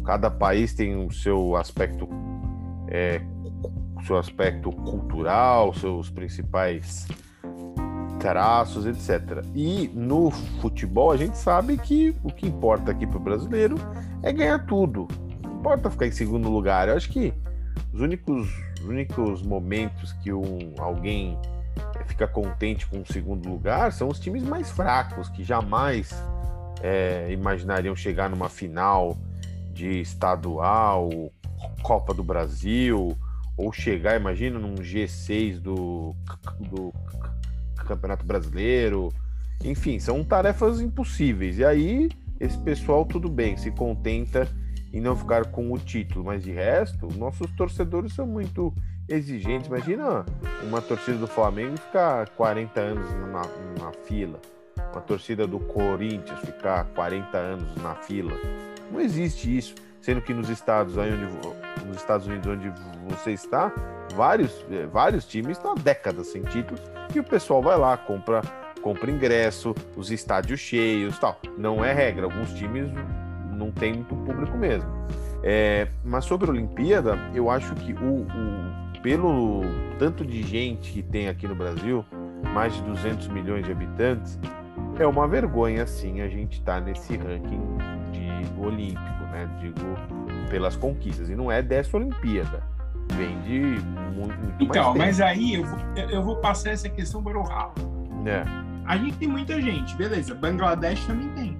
Cada 0.05 0.29
país 0.29 0.73
tem 0.73 0.95
o 0.95 1.11
seu 1.11 1.55
aspecto, 1.55 2.07
é, 2.87 3.21
seu 4.05 4.17
aspecto 4.17 4.71
cultural, 4.71 5.73
seus 5.73 6.09
principais 6.09 7.07
traços, 8.19 8.85
etc. 8.85 9.43
E 9.55 9.89
no 9.93 10.29
futebol 10.61 11.11
a 11.11 11.17
gente 11.17 11.37
sabe 11.37 11.77
que 11.77 12.15
o 12.23 12.31
que 12.31 12.47
importa 12.47 12.91
aqui 12.91 13.05
para 13.07 13.17
o 13.17 13.21
brasileiro 13.21 13.75
é 14.21 14.31
ganhar 14.31 14.59
tudo. 14.65 15.07
Não 15.43 15.59
importa 15.59 15.89
ficar 15.89 16.07
em 16.07 16.11
segundo 16.11 16.49
lugar. 16.49 16.87
Eu 16.87 16.95
acho 16.95 17.09
que 17.09 17.33
os 17.91 17.99
únicos, 17.99 18.47
únicos 18.83 19.41
momentos 19.41 20.13
que 20.13 20.31
um, 20.31 20.73
alguém 20.77 21.37
fica 22.05 22.27
contente 22.27 22.85
com 22.87 23.01
o 23.01 23.05
segundo 23.05 23.49
lugar 23.49 23.91
são 23.93 24.09
os 24.09 24.19
times 24.19 24.43
mais 24.43 24.69
fracos, 24.69 25.29
que 25.29 25.43
jamais 25.43 26.11
é, 26.81 27.31
imaginariam 27.31 27.95
chegar 27.95 28.29
numa 28.29 28.49
final 28.49 29.17
de 29.73 30.01
estadual, 30.01 31.09
Copa 31.81 32.13
do 32.13 32.23
Brasil, 32.23 33.17
ou 33.57 33.71
chegar, 33.71 34.19
imagina, 34.19 34.59
num 34.59 34.75
G6 34.75 35.59
do, 35.59 36.15
do 36.59 36.93
Campeonato 37.87 38.25
Brasileiro. 38.25 39.09
Enfim, 39.63 39.99
são 39.99 40.23
tarefas 40.23 40.81
impossíveis. 40.81 41.57
E 41.59 41.65
aí, 41.65 42.09
esse 42.39 42.57
pessoal, 42.57 43.05
tudo 43.05 43.29
bem, 43.29 43.57
se 43.57 43.71
contenta 43.71 44.47
em 44.93 44.99
não 44.99 45.15
ficar 45.15 45.45
com 45.47 45.71
o 45.71 45.77
título, 45.77 46.25
mas 46.25 46.43
de 46.43 46.51
resto, 46.51 47.07
nossos 47.17 47.49
torcedores 47.51 48.13
são 48.13 48.25
muito 48.27 48.73
exigentes. 49.07 49.67
Imagina 49.67 50.25
uma 50.63 50.81
torcida 50.81 51.17
do 51.17 51.27
Flamengo 51.27 51.77
ficar 51.77 52.29
40 52.29 52.79
anos 52.79 53.09
na, 53.13 53.83
na 53.83 53.91
fila, 54.03 54.39
uma 54.91 55.01
torcida 55.01 55.47
do 55.47 55.59
Corinthians 55.59 56.39
ficar 56.39 56.85
40 56.93 57.37
anos 57.37 57.75
na 57.81 57.95
fila. 57.95 58.33
Não 58.91 58.99
existe 58.99 59.57
isso. 59.57 59.75
Sendo 60.01 60.19
que 60.19 60.33
nos 60.33 60.49
Estados, 60.49 60.97
onde, 60.97 61.15
nos 61.85 61.97
Estados 61.97 62.25
Unidos, 62.25 62.47
onde 62.47 62.73
você 63.07 63.33
está, 63.33 63.71
vários, 64.15 64.65
eh, 64.71 64.87
vários 64.87 65.27
times 65.27 65.57
estão 65.57 65.73
há 65.73 65.75
décadas 65.75 66.25
sem 66.25 66.41
títulos 66.41 66.81
e 67.13 67.19
o 67.19 67.23
pessoal 67.23 67.61
vai 67.61 67.77
lá, 67.77 67.95
compra, 67.97 68.41
compra 68.81 69.11
ingresso, 69.11 69.75
os 69.95 70.09
estádios 70.09 70.59
cheios 70.59 71.19
tal. 71.19 71.39
Não 71.55 71.85
é 71.85 71.93
regra, 71.93 72.25
alguns 72.25 72.51
times 72.53 72.89
não 73.61 73.71
tem 73.71 73.93
muito 73.93 74.15
público 74.15 74.57
mesmo. 74.57 74.89
É, 75.43 75.87
mas 76.03 76.25
sobre 76.25 76.47
a 76.47 76.51
Olimpíada, 76.51 77.17
eu 77.33 77.49
acho 77.49 77.73
que 77.75 77.93
o, 77.93 78.25
o, 78.25 79.01
pelo 79.01 79.61
tanto 79.97 80.25
de 80.25 80.43
gente 80.43 80.91
que 80.91 81.01
tem 81.01 81.27
aqui 81.27 81.47
no 81.47 81.55
Brasil, 81.55 82.05
mais 82.53 82.73
de 82.73 82.81
200 82.81 83.27
milhões 83.29 83.65
de 83.65 83.71
habitantes, 83.71 84.39
é 84.99 85.07
uma 85.07 85.27
vergonha 85.27 85.85
sim 85.87 86.21
a 86.21 86.27
gente 86.27 86.59
estar 86.59 86.79
tá 86.79 86.81
nesse 86.81 87.15
ranking 87.17 87.61
de 88.11 88.61
olímpico, 88.61 89.23
né? 89.31 89.49
Digo, 89.59 89.79
pelas 90.49 90.75
conquistas. 90.75 91.29
E 91.29 91.35
não 91.35 91.51
é 91.51 91.61
dessa 91.61 91.97
Olimpíada. 91.97 92.63
Vem 93.13 93.39
de 93.41 93.59
muito, 94.15 94.37
muito 94.39 94.63
Então, 94.63 94.95
mas 94.95 95.19
aí 95.19 95.55
eu 95.55 95.65
vou, 95.65 95.79
eu 95.95 96.23
vou 96.23 96.35
passar 96.37 96.71
essa 96.71 96.87
questão 96.87 97.23
para 97.23 97.37
o 97.37 97.43
Rafa. 97.43 97.81
É. 98.25 98.43
A 98.85 98.97
gente 98.97 99.17
tem 99.17 99.27
muita 99.27 99.59
gente, 99.61 99.95
beleza. 99.95 100.35
Bangladesh 100.35 101.05
também 101.05 101.29
tem. 101.29 101.50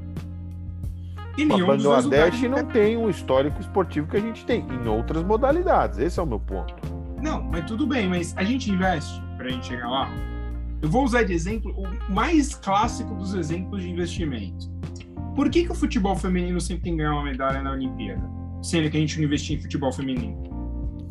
E 1.38 1.45
nenhum 1.45 1.67
Bangladesh 1.67 2.41
não 2.43 2.65
tem 2.65 2.97
um 2.97 3.09
histórico 3.09 3.59
esportivo 3.61 4.07
que 4.07 4.17
a 4.17 4.19
gente 4.19 4.45
tem 4.45 4.65
em 4.69 4.88
outras 4.88 5.23
modalidades. 5.23 5.97
Esse 6.00 6.19
é 6.19 6.23
o 6.23 6.25
meu 6.25 6.39
ponto. 6.39 6.75
Não, 7.21 7.41
mas 7.43 7.65
tudo 7.65 7.85
bem, 7.85 8.07
mas 8.07 8.35
a 8.35 8.43
gente 8.43 8.69
investe 8.71 9.21
para 9.38 9.45
a 9.45 9.50
gente 9.50 9.67
chegar 9.67 9.89
lá. 9.89 10.09
Eu 10.81 10.89
vou 10.89 11.03
usar 11.03 11.23
de 11.23 11.33
exemplo 11.33 11.71
o 11.77 12.11
mais 12.11 12.55
clássico 12.55 13.13
dos 13.15 13.35
exemplos 13.35 13.83
de 13.83 13.89
investimento. 13.89 14.69
Por 15.35 15.50
que, 15.50 15.63
que 15.63 15.71
o 15.71 15.75
futebol 15.75 16.15
feminino 16.15 16.59
sempre 16.59 16.83
tem 16.83 16.93
que 16.93 16.97
ganhar 16.97 17.13
uma 17.13 17.23
medalha 17.23 17.61
na 17.61 17.71
Olimpíada, 17.71 18.21
sendo 18.61 18.89
que 18.89 18.97
a 18.97 19.00
gente 19.00 19.17
não 19.17 19.25
investir 19.25 19.57
em 19.57 19.61
futebol 19.61 19.91
feminino? 19.91 20.51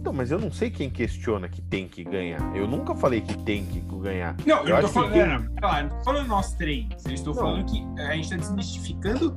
Então, 0.00 0.12
mas 0.12 0.30
eu 0.30 0.38
não 0.38 0.50
sei 0.50 0.70
quem 0.70 0.88
questiona 0.88 1.48
que 1.48 1.60
tem 1.60 1.86
que 1.86 2.02
ganhar. 2.02 2.40
Eu 2.56 2.66
nunca 2.66 2.94
falei 2.94 3.20
que 3.20 3.36
tem 3.44 3.64
que 3.66 3.80
ganhar. 3.80 4.34
Não, 4.46 4.58
eu, 4.60 4.68
eu 4.68 4.74
não 4.74 4.80
tô 4.80 4.88
falando, 4.88 5.12
que... 5.12 5.24
não, 5.24 5.82
não, 5.82 5.88
tô 5.90 6.04
falando 6.04 6.26
nós 6.26 6.54
três. 6.54 6.86
Eu 7.06 7.12
estou 7.12 7.34
não. 7.34 7.42
falando 7.42 7.64
que 7.66 8.02
a 8.02 8.14
gente 8.14 8.24
está 8.24 8.36
desmistificando 8.36 9.36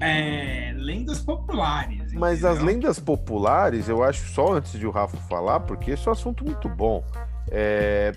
é, 0.00 0.72
lendas 0.76 1.20
populares. 1.20 2.12
Mas 2.12 2.44
as 2.44 2.60
lendas 2.60 2.98
populares, 2.98 3.88
eu 3.88 4.02
acho, 4.02 4.28
só 4.30 4.54
antes 4.54 4.72
de 4.72 4.86
o 4.86 4.90
Rafa 4.90 5.16
falar, 5.28 5.60
porque 5.60 5.92
esse 5.92 6.06
é 6.06 6.10
um 6.10 6.12
assunto 6.12 6.44
muito 6.44 6.68
bom. 6.68 7.04
É, 7.50 8.12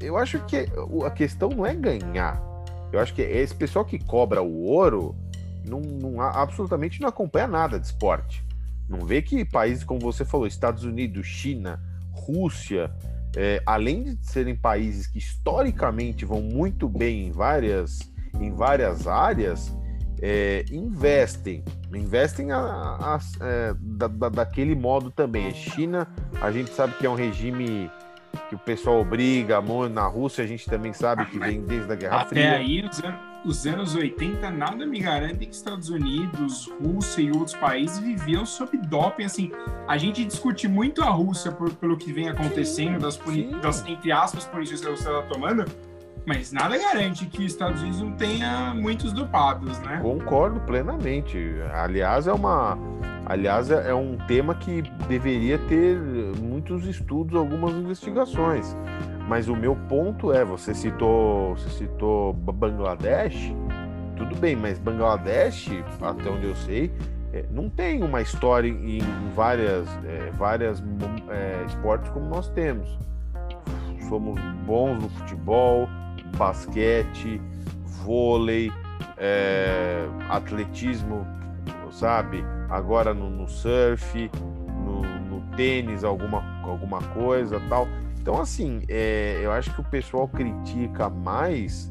eu 0.00 0.16
acho 0.16 0.38
que 0.40 0.68
a 1.04 1.10
questão 1.10 1.48
não 1.48 1.66
é 1.66 1.74
ganhar. 1.74 2.40
Eu 2.92 3.00
acho 3.00 3.12
que 3.14 3.22
esse 3.22 3.54
pessoal 3.54 3.84
que 3.84 3.98
cobra 3.98 4.42
o 4.42 4.64
ouro 4.64 5.14
não, 5.66 5.80
não 5.80 6.20
absolutamente 6.20 7.00
não 7.00 7.08
acompanha 7.08 7.46
nada 7.46 7.78
de 7.78 7.86
esporte. 7.86 8.44
Não 8.88 9.00
vê 9.00 9.20
que 9.20 9.44
países, 9.44 9.84
como 9.84 10.00
você 10.00 10.24
falou, 10.24 10.46
Estados 10.46 10.84
Unidos, 10.84 11.26
China, 11.26 11.80
Rússia, 12.12 12.90
é, 13.36 13.62
além 13.66 14.02
de 14.02 14.26
serem 14.26 14.56
países 14.56 15.06
que 15.06 15.18
historicamente 15.18 16.24
vão 16.24 16.40
muito 16.40 16.88
bem 16.88 17.26
em 17.26 17.30
várias, 17.30 17.98
em 18.40 18.50
várias 18.54 19.06
áreas, 19.06 19.74
é, 20.20 20.64
investem, 20.70 21.64
investem 21.92 22.52
a, 22.52 22.58
a, 22.58 23.16
a, 23.16 23.20
é, 23.40 23.74
da, 23.78 24.08
da, 24.08 24.28
daquele 24.28 24.74
modo 24.74 25.10
também. 25.10 25.46
A 25.48 25.52
China, 25.52 26.06
a 26.40 26.50
gente 26.50 26.70
sabe 26.70 26.94
que 26.94 27.06
é 27.06 27.10
um 27.10 27.14
regime 27.14 27.90
que 28.48 28.54
o 28.54 28.58
pessoal 28.58 29.00
obriga, 29.00 29.60
na 29.90 30.06
Rússia 30.06 30.44
a 30.44 30.46
gente 30.46 30.68
também 30.68 30.92
sabe 30.92 31.24
que 31.26 31.38
vem 31.38 31.62
desde 31.62 31.92
a 31.92 31.96
Guerra 31.96 32.16
Até 32.20 32.28
Fria. 32.28 32.48
Até 32.50 32.56
aí, 32.56 32.88
os 32.88 33.02
anos, 33.02 33.20
os 33.44 33.66
anos 33.66 33.94
80, 33.94 34.50
nada 34.50 34.86
me 34.86 35.00
garante 35.00 35.46
que 35.46 35.54
Estados 35.54 35.88
Unidos, 35.88 36.70
Rússia 36.80 37.22
e 37.22 37.30
outros 37.30 37.54
países 37.54 37.98
viviam 37.98 38.44
sob 38.44 38.76
doping. 38.76 39.24
Assim, 39.24 39.52
a 39.86 39.96
gente 39.96 40.24
discute 40.24 40.68
muito 40.68 41.02
a 41.02 41.10
Rússia 41.10 41.52
por, 41.52 41.72
pelo 41.74 41.96
que 41.96 42.12
vem 42.12 42.28
acontecendo, 42.28 42.98
das, 42.98 43.18
das 43.62 43.86
entre 43.86 44.12
aspas, 44.12 44.44
punições 44.46 44.80
que 44.80 44.86
a 44.86 44.90
Rússia 44.90 45.08
está 45.08 45.22
tomando, 45.22 45.64
mas 46.28 46.52
nada 46.52 46.76
garante 46.76 47.24
que 47.24 47.38
os 47.38 47.52
Estados 47.52 47.80
Unidos 47.80 48.02
não 48.02 48.12
tenha 48.12 48.74
muitos 48.74 49.14
dopados, 49.14 49.78
né? 49.80 49.98
Concordo 50.02 50.60
plenamente. 50.60 51.38
Aliás, 51.72 52.26
é 52.26 52.32
uma. 52.32 52.78
Aliás, 53.24 53.70
é 53.70 53.94
um 53.94 54.18
tema 54.26 54.54
que 54.54 54.82
deveria 55.08 55.58
ter 55.58 55.96
muitos 56.38 56.86
estudos, 56.86 57.34
algumas 57.34 57.72
investigações. 57.72 58.76
Mas 59.26 59.48
o 59.48 59.56
meu 59.56 59.74
ponto 59.88 60.32
é, 60.32 60.44
você 60.44 60.74
citou, 60.74 61.54
você 61.56 61.68
citou 61.70 62.32
Bangladesh, 62.32 63.52
tudo 64.16 64.34
bem, 64.36 64.56
mas 64.56 64.78
Bangladesh, 64.78 65.70
até 66.00 66.30
onde 66.30 66.46
eu 66.46 66.56
sei, 66.56 66.90
é, 67.32 67.44
não 67.50 67.68
tem 67.68 68.02
uma 68.02 68.22
história 68.22 68.68
em, 68.68 69.00
várias, 69.34 69.86
é, 70.04 70.30
várias 70.32 70.82
é, 71.28 71.64
esportes 71.66 72.10
como 72.10 72.26
nós 72.26 72.48
temos. 72.50 72.98
Somos 74.08 74.40
bons 74.64 75.02
no 75.02 75.08
futebol, 75.10 75.86
basquete, 76.36 77.40
vôlei, 77.84 78.70
é, 79.16 80.06
atletismo, 80.28 81.26
sabe? 81.90 82.44
Agora 82.68 83.14
no, 83.14 83.30
no 83.30 83.48
surf, 83.48 84.30
no, 84.84 85.02
no, 85.02 85.56
tênis, 85.56 86.04
alguma, 86.04 86.42
alguma 86.62 87.00
coisa 87.14 87.60
tal. 87.68 87.88
Então, 88.20 88.40
assim, 88.40 88.82
é, 88.88 89.40
eu 89.42 89.50
acho 89.50 89.72
que 89.74 89.80
o 89.80 89.84
pessoal 89.84 90.28
critica 90.28 91.08
mais 91.08 91.90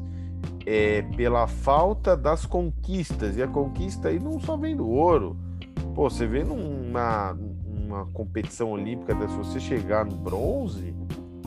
é, 0.64 1.02
pela 1.16 1.46
falta 1.46 2.16
das 2.16 2.46
conquistas. 2.46 3.36
E 3.36 3.42
a 3.42 3.48
conquista 3.48 4.08
aí 4.08 4.18
não 4.18 4.38
só 4.38 4.56
vem 4.56 4.76
do 4.76 4.88
ouro. 4.88 5.36
Pô, 5.94 6.08
você 6.08 6.26
vê 6.26 6.44
numa 6.44 7.36
uma 7.88 8.04
competição 8.12 8.72
olímpica, 8.72 9.16
se 9.26 9.34
você 9.34 9.58
chegar 9.58 10.04
no 10.04 10.14
bronze, 10.16 10.94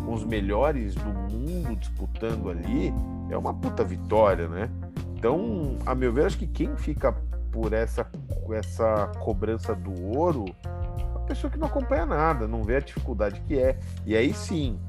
com 0.06 0.14
os 0.14 0.24
melhores 0.24 0.96
do 0.96 1.10
mundo 1.10 1.76
disputando 1.76 2.50
ali, 2.50 2.94
é 3.30 3.38
uma 3.38 3.54
puta 3.54 3.84
vitória, 3.84 4.48
né? 4.48 4.70
Então, 5.16 5.78
a 5.86 5.94
meu 5.94 6.12
ver, 6.12 6.26
acho 6.26 6.38
que 6.38 6.48
quem 6.48 6.76
fica 6.76 7.14
por 7.52 7.74
essa, 7.74 8.10
essa 8.54 9.08
cobrança 9.20 9.76
do 9.76 10.18
ouro, 10.18 10.46
é 10.66 11.02
a 11.16 11.20
pessoa 11.20 11.52
que 11.52 11.58
não 11.58 11.68
acompanha 11.68 12.06
nada, 12.06 12.48
não 12.48 12.64
vê 12.64 12.78
a 12.78 12.80
dificuldade 12.80 13.42
que 13.42 13.60
é. 13.60 13.78
E 14.06 14.16
aí 14.16 14.34
sim, 14.34 14.80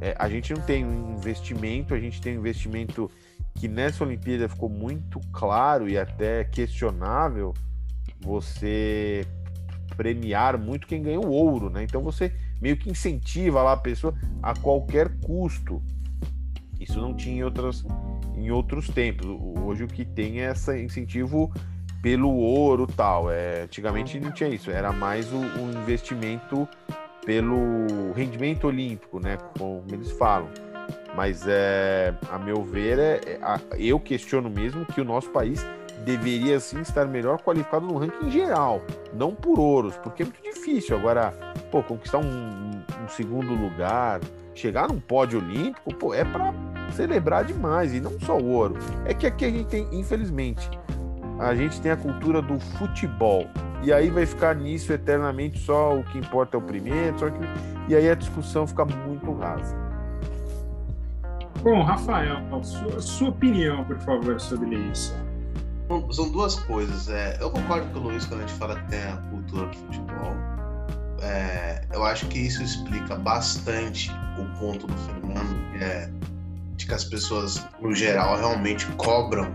é, 0.00 0.14
a 0.18 0.28
gente 0.28 0.52
não 0.52 0.60
tem 0.62 0.84
um 0.84 1.14
investimento, 1.16 1.94
a 1.94 1.98
gente 1.98 2.20
tem 2.20 2.36
um 2.36 2.40
investimento 2.40 3.10
que 3.54 3.68
nessa 3.68 4.04
Olimpíada 4.04 4.48
ficou 4.48 4.68
muito 4.68 5.20
claro 5.32 5.88
e 5.88 5.98
até 5.98 6.44
questionável 6.44 7.54
você 8.20 9.26
premiar 10.00 10.56
muito 10.56 10.86
quem 10.86 11.02
ganhou 11.02 11.28
ouro, 11.28 11.68
né? 11.68 11.84
Então 11.84 12.00
você 12.00 12.32
meio 12.58 12.74
que 12.74 12.88
incentiva 12.88 13.62
lá 13.62 13.72
a 13.72 13.76
pessoa 13.76 14.14
a 14.42 14.54
qualquer 14.54 15.10
custo. 15.20 15.82
Isso 16.80 16.98
não 16.98 17.12
tinha 17.12 17.36
em, 17.36 17.44
outras, 17.44 17.84
em 18.34 18.50
outros 18.50 18.88
tempos. 18.88 19.26
Hoje 19.62 19.84
o 19.84 19.86
que 19.86 20.06
tem 20.06 20.40
é 20.40 20.52
esse 20.52 20.82
incentivo 20.82 21.52
pelo 22.00 22.30
ouro 22.34 22.86
tal. 22.86 23.30
É, 23.30 23.64
antigamente 23.64 24.18
não 24.18 24.32
tinha 24.32 24.48
isso, 24.48 24.70
era 24.70 24.90
mais 24.90 25.30
o, 25.34 25.36
o 25.36 25.70
investimento 25.82 26.66
pelo 27.26 28.12
rendimento 28.14 28.68
olímpico, 28.68 29.20
né? 29.20 29.36
Como 29.58 29.84
eles 29.92 30.10
falam. 30.12 30.48
Mas 31.14 31.46
é, 31.46 32.14
a 32.30 32.38
meu 32.38 32.64
ver, 32.64 32.98
é, 32.98 33.20
é 33.34 33.38
eu 33.76 34.00
questiono 34.00 34.48
mesmo 34.48 34.86
que 34.86 34.98
o 34.98 35.04
nosso 35.04 35.28
país 35.28 35.62
deveria 36.04 36.58
sim 36.60 36.80
estar 36.80 37.06
melhor 37.06 37.40
qualificado 37.40 37.86
no 37.86 37.98
ranking 37.98 38.30
geral, 38.30 38.80
não 39.12 39.34
por 39.34 39.58
ouros, 39.58 39.96
porque 39.98 40.22
é 40.22 40.26
muito 40.26 40.42
difícil 40.42 40.96
agora, 40.96 41.32
pô, 41.70 41.82
conquistar 41.82 42.18
um, 42.18 42.70
um 43.02 43.08
segundo 43.08 43.54
lugar, 43.54 44.20
chegar 44.54 44.88
num 44.88 45.00
pódio 45.00 45.38
olímpico, 45.38 45.94
pô, 45.94 46.14
é 46.14 46.24
para 46.24 46.52
celebrar 46.92 47.44
demais 47.44 47.94
e 47.94 48.00
não 48.00 48.18
só 48.20 48.36
o 48.36 48.50
ouro. 48.50 48.76
É 49.04 49.14
que 49.14 49.26
aqui 49.26 49.44
a 49.44 49.50
gente 49.50 49.66
tem, 49.66 49.88
infelizmente, 49.92 50.68
a 51.38 51.54
gente 51.54 51.80
tem 51.80 51.92
a 51.92 51.96
cultura 51.96 52.42
do 52.42 52.58
futebol. 52.58 53.46
E 53.82 53.92
aí 53.92 54.10
vai 54.10 54.26
ficar 54.26 54.54
nisso 54.54 54.92
eternamente 54.92 55.58
só 55.58 55.96
o 55.96 56.04
que 56.04 56.18
importa 56.18 56.56
é 56.56 56.60
o 56.60 56.62
primeiro, 56.62 57.18
só 57.18 57.30
que... 57.30 57.38
e 57.88 57.94
aí 57.94 58.10
a 58.10 58.14
discussão 58.14 58.66
fica 58.66 58.84
muito 58.84 59.32
rasa. 59.32 59.74
Bom, 61.62 61.82
Rafael, 61.82 62.38
sua, 62.62 63.00
sua 63.00 63.28
opinião, 63.28 63.84
por 63.84 63.98
favor, 63.98 64.40
sobre 64.40 64.76
isso. 64.76 65.14
São 66.12 66.30
duas 66.30 66.54
coisas. 66.54 67.08
É, 67.08 67.36
eu 67.40 67.50
concordo 67.50 67.92
com 67.92 67.98
o 67.98 68.02
Luiz 68.04 68.24
quando 68.24 68.44
a 68.44 68.46
gente 68.46 68.58
fala 68.58 68.80
que 68.80 68.90
tem 68.90 69.02
a 69.02 69.16
cultura 69.16 69.66
do 69.66 69.76
futebol. 69.76 70.34
É, 71.22 71.84
eu 71.92 72.04
acho 72.04 72.26
que 72.28 72.38
isso 72.38 72.62
explica 72.62 73.16
bastante 73.16 74.10
o 74.38 74.58
ponto 74.58 74.86
do 74.86 74.96
Fernando, 74.98 75.72
que 75.72 75.84
é 75.84 76.10
de 76.76 76.86
que 76.86 76.94
as 76.94 77.04
pessoas, 77.04 77.66
no 77.80 77.94
geral, 77.94 78.38
realmente 78.38 78.86
cobram 78.92 79.52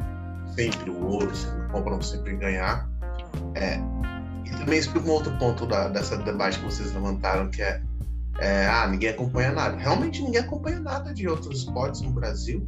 sempre 0.56 0.90
o 0.92 1.06
ouro, 1.06 1.32
cobram 1.72 2.02
sempre 2.02 2.36
ganhar. 2.36 2.88
É, 3.56 3.80
e 4.46 4.50
também 4.52 4.78
explica 4.78 5.08
um 5.08 5.12
outro 5.12 5.36
ponto 5.38 5.66
da, 5.66 5.88
dessa 5.88 6.18
debate 6.18 6.60
que 6.60 6.66
vocês 6.66 6.94
levantaram, 6.94 7.50
que 7.50 7.62
é, 7.62 7.82
é, 8.40 8.68
ah, 8.68 8.88
ninguém 8.88 9.10
acompanha 9.10 9.52
nada. 9.54 9.78
Realmente 9.78 10.22
ninguém 10.22 10.42
acompanha 10.42 10.80
nada 10.80 11.14
de 11.14 11.28
outros 11.28 11.60
esportes 11.60 12.02
no 12.02 12.12
Brasil. 12.12 12.64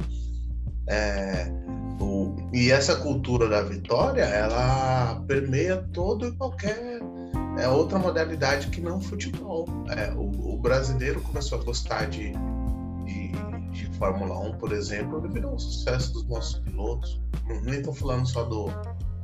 É, 0.88 1.52
o, 2.00 2.36
e 2.52 2.70
essa 2.70 2.96
cultura 2.96 3.48
da 3.48 3.62
vitória, 3.62 4.22
ela 4.22 5.22
permeia 5.26 5.76
todo 5.92 6.26
e 6.26 6.32
qualquer 6.32 7.00
é, 7.58 7.68
outra 7.68 7.98
modalidade 7.98 8.68
que 8.68 8.80
não 8.80 9.00
futebol. 9.00 9.66
É, 9.96 10.12
o, 10.12 10.54
o, 10.54 10.58
brasileiro 10.58 11.20
começou 11.22 11.60
a 11.60 11.64
gostar 11.64 12.08
de, 12.08 12.32
de, 13.04 13.32
de, 13.72 13.98
Fórmula 13.98 14.38
1, 14.38 14.58
por 14.58 14.72
exemplo, 14.72 15.20
devido 15.20 15.48
ao 15.48 15.58
sucesso 15.58 16.12
dos 16.12 16.28
nossos 16.28 16.60
pilotos. 16.60 17.20
Nem 17.62 17.78
estou 17.78 17.94
falando 17.94 18.26
só 18.26 18.44
do, 18.44 18.68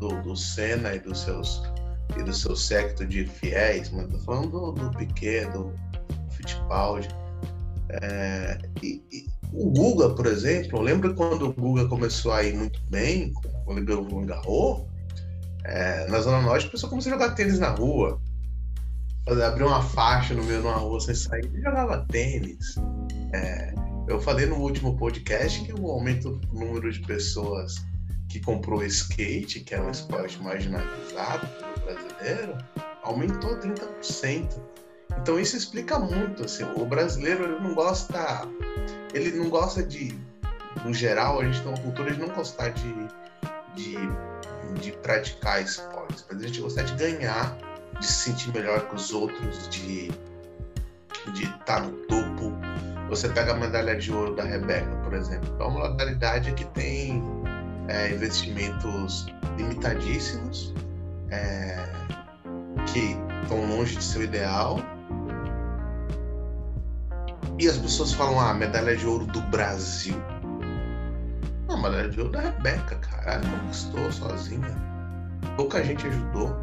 do, 0.00 0.20
do 0.22 0.36
Senna 0.36 0.94
e 0.94 0.98
dos 0.98 1.20
seus 1.20 1.62
e 2.18 2.22
do 2.22 2.34
seu 2.34 2.54
secto 2.54 3.06
de 3.06 3.26
fiéis, 3.26 3.90
mas 3.90 4.04
estou 4.04 4.20
falando 4.20 4.50
do, 4.50 4.72
do 4.72 4.90
Piquet, 4.96 5.46
do 5.46 5.72
Fittipaldi. 6.30 7.08
É, 7.88 8.58
e, 8.82 9.02
o 9.56 9.70
Guga, 9.70 10.10
por 10.10 10.26
exemplo, 10.26 10.80
lembra 10.80 11.14
quando 11.14 11.46
o 11.46 11.52
Guga 11.52 11.86
começou 11.86 12.32
a 12.32 12.42
ir 12.42 12.54
muito 12.54 12.80
bem, 12.90 13.32
quando 13.64 13.78
ele 13.78 13.92
o 13.92 14.26
Garro? 14.26 14.88
É, 15.64 16.06
na 16.08 16.20
Zona 16.20 16.42
Norte, 16.42 16.66
a 16.66 16.70
pessoa 16.70 16.90
começou 16.90 17.12
a 17.12 17.14
jogar 17.14 17.34
tênis 17.34 17.58
na 17.60 17.70
rua. 17.70 18.20
Abriu 19.46 19.68
uma 19.68 19.80
faixa 19.80 20.34
no 20.34 20.44
meio 20.44 20.60
de 20.60 20.66
uma 20.66 20.76
rua 20.76 21.00
sem 21.00 21.14
sair 21.14 21.48
e 21.54 21.62
jogava 21.62 22.04
tênis. 22.10 22.74
É, 23.32 23.74
eu 24.08 24.20
falei 24.20 24.44
no 24.44 24.56
último 24.56 24.96
podcast 24.96 25.64
que 25.64 25.72
o 25.72 25.88
aumento 25.88 26.32
do 26.32 26.58
número 26.58 26.92
de 26.92 27.00
pessoas 27.00 27.76
que 28.28 28.40
comprou 28.40 28.84
skate, 28.84 29.60
que 29.60 29.74
é 29.74 29.80
um 29.80 29.90
esporte 29.90 30.42
marginalizado 30.42 31.48
brasileiro, 31.84 32.58
aumentou 33.02 33.56
30%. 33.60 34.60
Então 35.18 35.38
isso 35.38 35.56
explica 35.56 35.98
muito, 35.98 36.44
assim, 36.44 36.64
o 36.76 36.84
brasileiro 36.84 37.44
ele 37.44 37.60
não 37.60 37.74
gosta, 37.74 38.46
ele 39.12 39.30
não 39.32 39.48
gosta 39.48 39.82
de, 39.82 40.16
no 40.84 40.92
geral, 40.92 41.40
a 41.40 41.44
gente 41.44 41.62
tem 41.62 41.72
uma 41.72 41.80
cultura 41.80 42.12
de 42.12 42.20
não 42.20 42.28
gostar 42.28 42.70
de, 42.70 42.94
de, 43.74 43.96
de 44.80 44.92
praticar 44.92 45.62
esportes, 45.62 46.24
mas 46.30 46.42
a 46.42 46.46
gente 46.46 46.60
gosta 46.60 46.82
de 46.82 46.94
ganhar, 46.94 47.56
de 47.98 48.06
se 48.06 48.24
sentir 48.24 48.52
melhor 48.52 48.86
que 48.88 48.94
os 48.96 49.12
outros, 49.12 49.68
de 49.68 50.12
de 51.32 51.44
estar 51.44 51.64
tá 51.64 51.80
no 51.80 51.92
topo. 52.06 52.52
Você 53.08 53.28
pega 53.28 53.52
a 53.52 53.56
medalha 53.56 53.96
de 53.96 54.12
ouro 54.12 54.34
da 54.34 54.44
Rebeca, 54.44 54.96
por 55.02 55.14
exemplo, 55.14 55.54
é 55.58 55.64
uma 55.64 55.88
modalidade 55.88 56.52
que 56.52 56.64
tem 56.66 57.22
é, 57.88 58.10
investimentos 58.10 59.26
limitadíssimos, 59.56 60.74
é, 61.30 61.78
que 62.92 63.16
estão 63.42 63.66
longe 63.66 63.96
de 63.96 64.04
seu 64.04 64.22
ideal, 64.22 64.80
e 67.58 67.68
as 67.68 67.78
pessoas 67.78 68.12
falam, 68.12 68.40
ah, 68.40 68.52
medalha 68.52 68.96
de 68.96 69.06
ouro 69.06 69.26
do 69.26 69.40
Brasil. 69.42 70.16
Não, 71.68 71.80
medalha 71.80 72.08
de 72.08 72.20
ouro 72.20 72.32
da 72.32 72.40
Rebeca, 72.40 72.96
cara. 72.96 73.34
Ela 73.34 73.58
conquistou 73.60 74.12
sozinha. 74.12 74.76
Pouca 75.56 75.82
gente 75.84 76.06
ajudou. 76.06 76.54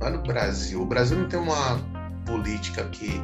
Lá 0.00 0.10
no 0.10 0.22
Brasil. 0.22 0.82
O 0.82 0.86
Brasil 0.86 1.18
não 1.18 1.28
tem 1.28 1.38
uma 1.38 1.78
política 2.26 2.84
que, 2.86 3.20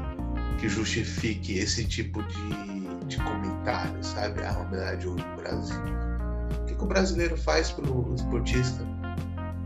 que 0.58 0.68
justifique 0.68 1.58
esse 1.58 1.84
tipo 1.84 2.22
de, 2.22 3.06
de 3.06 3.16
comentário, 3.18 4.02
sabe? 4.02 4.42
Ah, 4.44 4.52
uma 4.52 4.70
medalha 4.70 4.96
de 4.96 5.08
ouro 5.08 5.22
do 5.22 5.42
Brasil. 5.42 5.82
O 6.62 6.64
que, 6.66 6.74
que 6.76 6.84
o 6.84 6.86
brasileiro 6.86 7.36
faz 7.36 7.72
pelo 7.72 8.14
esportista? 8.14 8.86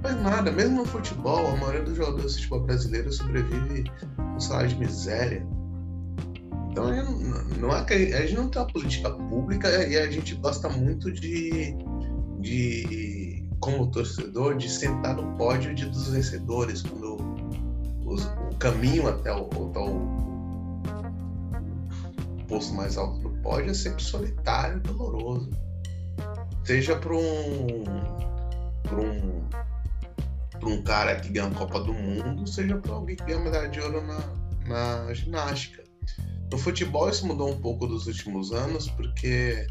Faz 0.02 0.20
nada. 0.22 0.50
Mesmo 0.50 0.78
no 0.78 0.86
futebol, 0.86 1.46
a 1.46 1.56
maioria 1.56 1.82
dos 1.82 1.96
jogadores 1.96 2.36
de 2.36 2.46
futebol 2.46 2.60
brasileiro 2.60 3.12
sobrevive 3.12 3.84
com 4.16 4.40
salário 4.40 4.70
de 4.70 4.76
miséria 4.76 5.46
então, 6.76 6.90
não 7.58 7.72
a 7.72 7.86
gente 7.86 8.34
não 8.34 8.50
tem 8.50 8.60
uma 8.60 8.68
política 8.68 9.10
pública 9.10 9.88
e 9.88 9.96
a 9.96 10.10
gente 10.10 10.34
gosta 10.34 10.68
muito 10.68 11.10
de, 11.10 11.74
de 12.38 13.48
como 13.60 13.90
torcedor, 13.90 14.58
de 14.58 14.68
sentar 14.68 15.16
no 15.16 15.34
pódio 15.38 15.74
de, 15.74 15.86
dos 15.86 16.10
vencedores, 16.10 16.82
quando 16.82 17.16
os, 18.04 18.26
o 18.26 18.56
caminho 18.58 19.08
até 19.08 19.32
o, 19.32 19.46
até 19.46 19.78
o 19.78 20.26
posto 22.46 22.74
mais 22.74 22.98
alto 22.98 23.20
do 23.20 23.30
pódio 23.40 23.70
é 23.70 23.74
sempre 23.74 24.02
solitário 24.02 24.76
e 24.76 24.80
doloroso. 24.80 25.48
Seja 26.62 26.96
para 26.96 27.16
um, 27.16 27.84
pra 28.82 29.00
um, 29.00 29.48
pra 30.60 30.68
um 30.68 30.82
cara 30.82 31.16
que 31.20 31.30
ganha 31.30 31.46
a 31.46 31.54
Copa 31.54 31.80
do 31.80 31.94
Mundo, 31.94 32.46
seja 32.46 32.76
para 32.76 32.92
alguém 32.92 33.16
que 33.16 33.24
ganha 33.24 33.38
medalha 33.40 33.68
de 33.70 33.80
ouro 33.80 34.02
na, 34.06 35.06
na 35.06 35.14
ginástica. 35.14 35.85
No 36.50 36.58
futebol 36.58 37.08
isso 37.08 37.26
mudou 37.26 37.50
um 37.50 37.60
pouco 37.60 37.86
dos 37.86 38.06
últimos 38.06 38.52
anos, 38.52 38.88
porque 38.88 39.66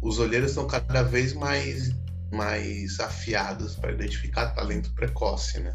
os 0.00 0.18
olheiros 0.18 0.50
estão 0.50 0.66
cada 0.66 1.02
vez 1.02 1.32
mais, 1.32 1.94
mais 2.32 2.98
afiados 2.98 3.76
para 3.76 3.92
identificar 3.92 4.48
talento 4.48 4.92
precoce, 4.94 5.60
né? 5.60 5.72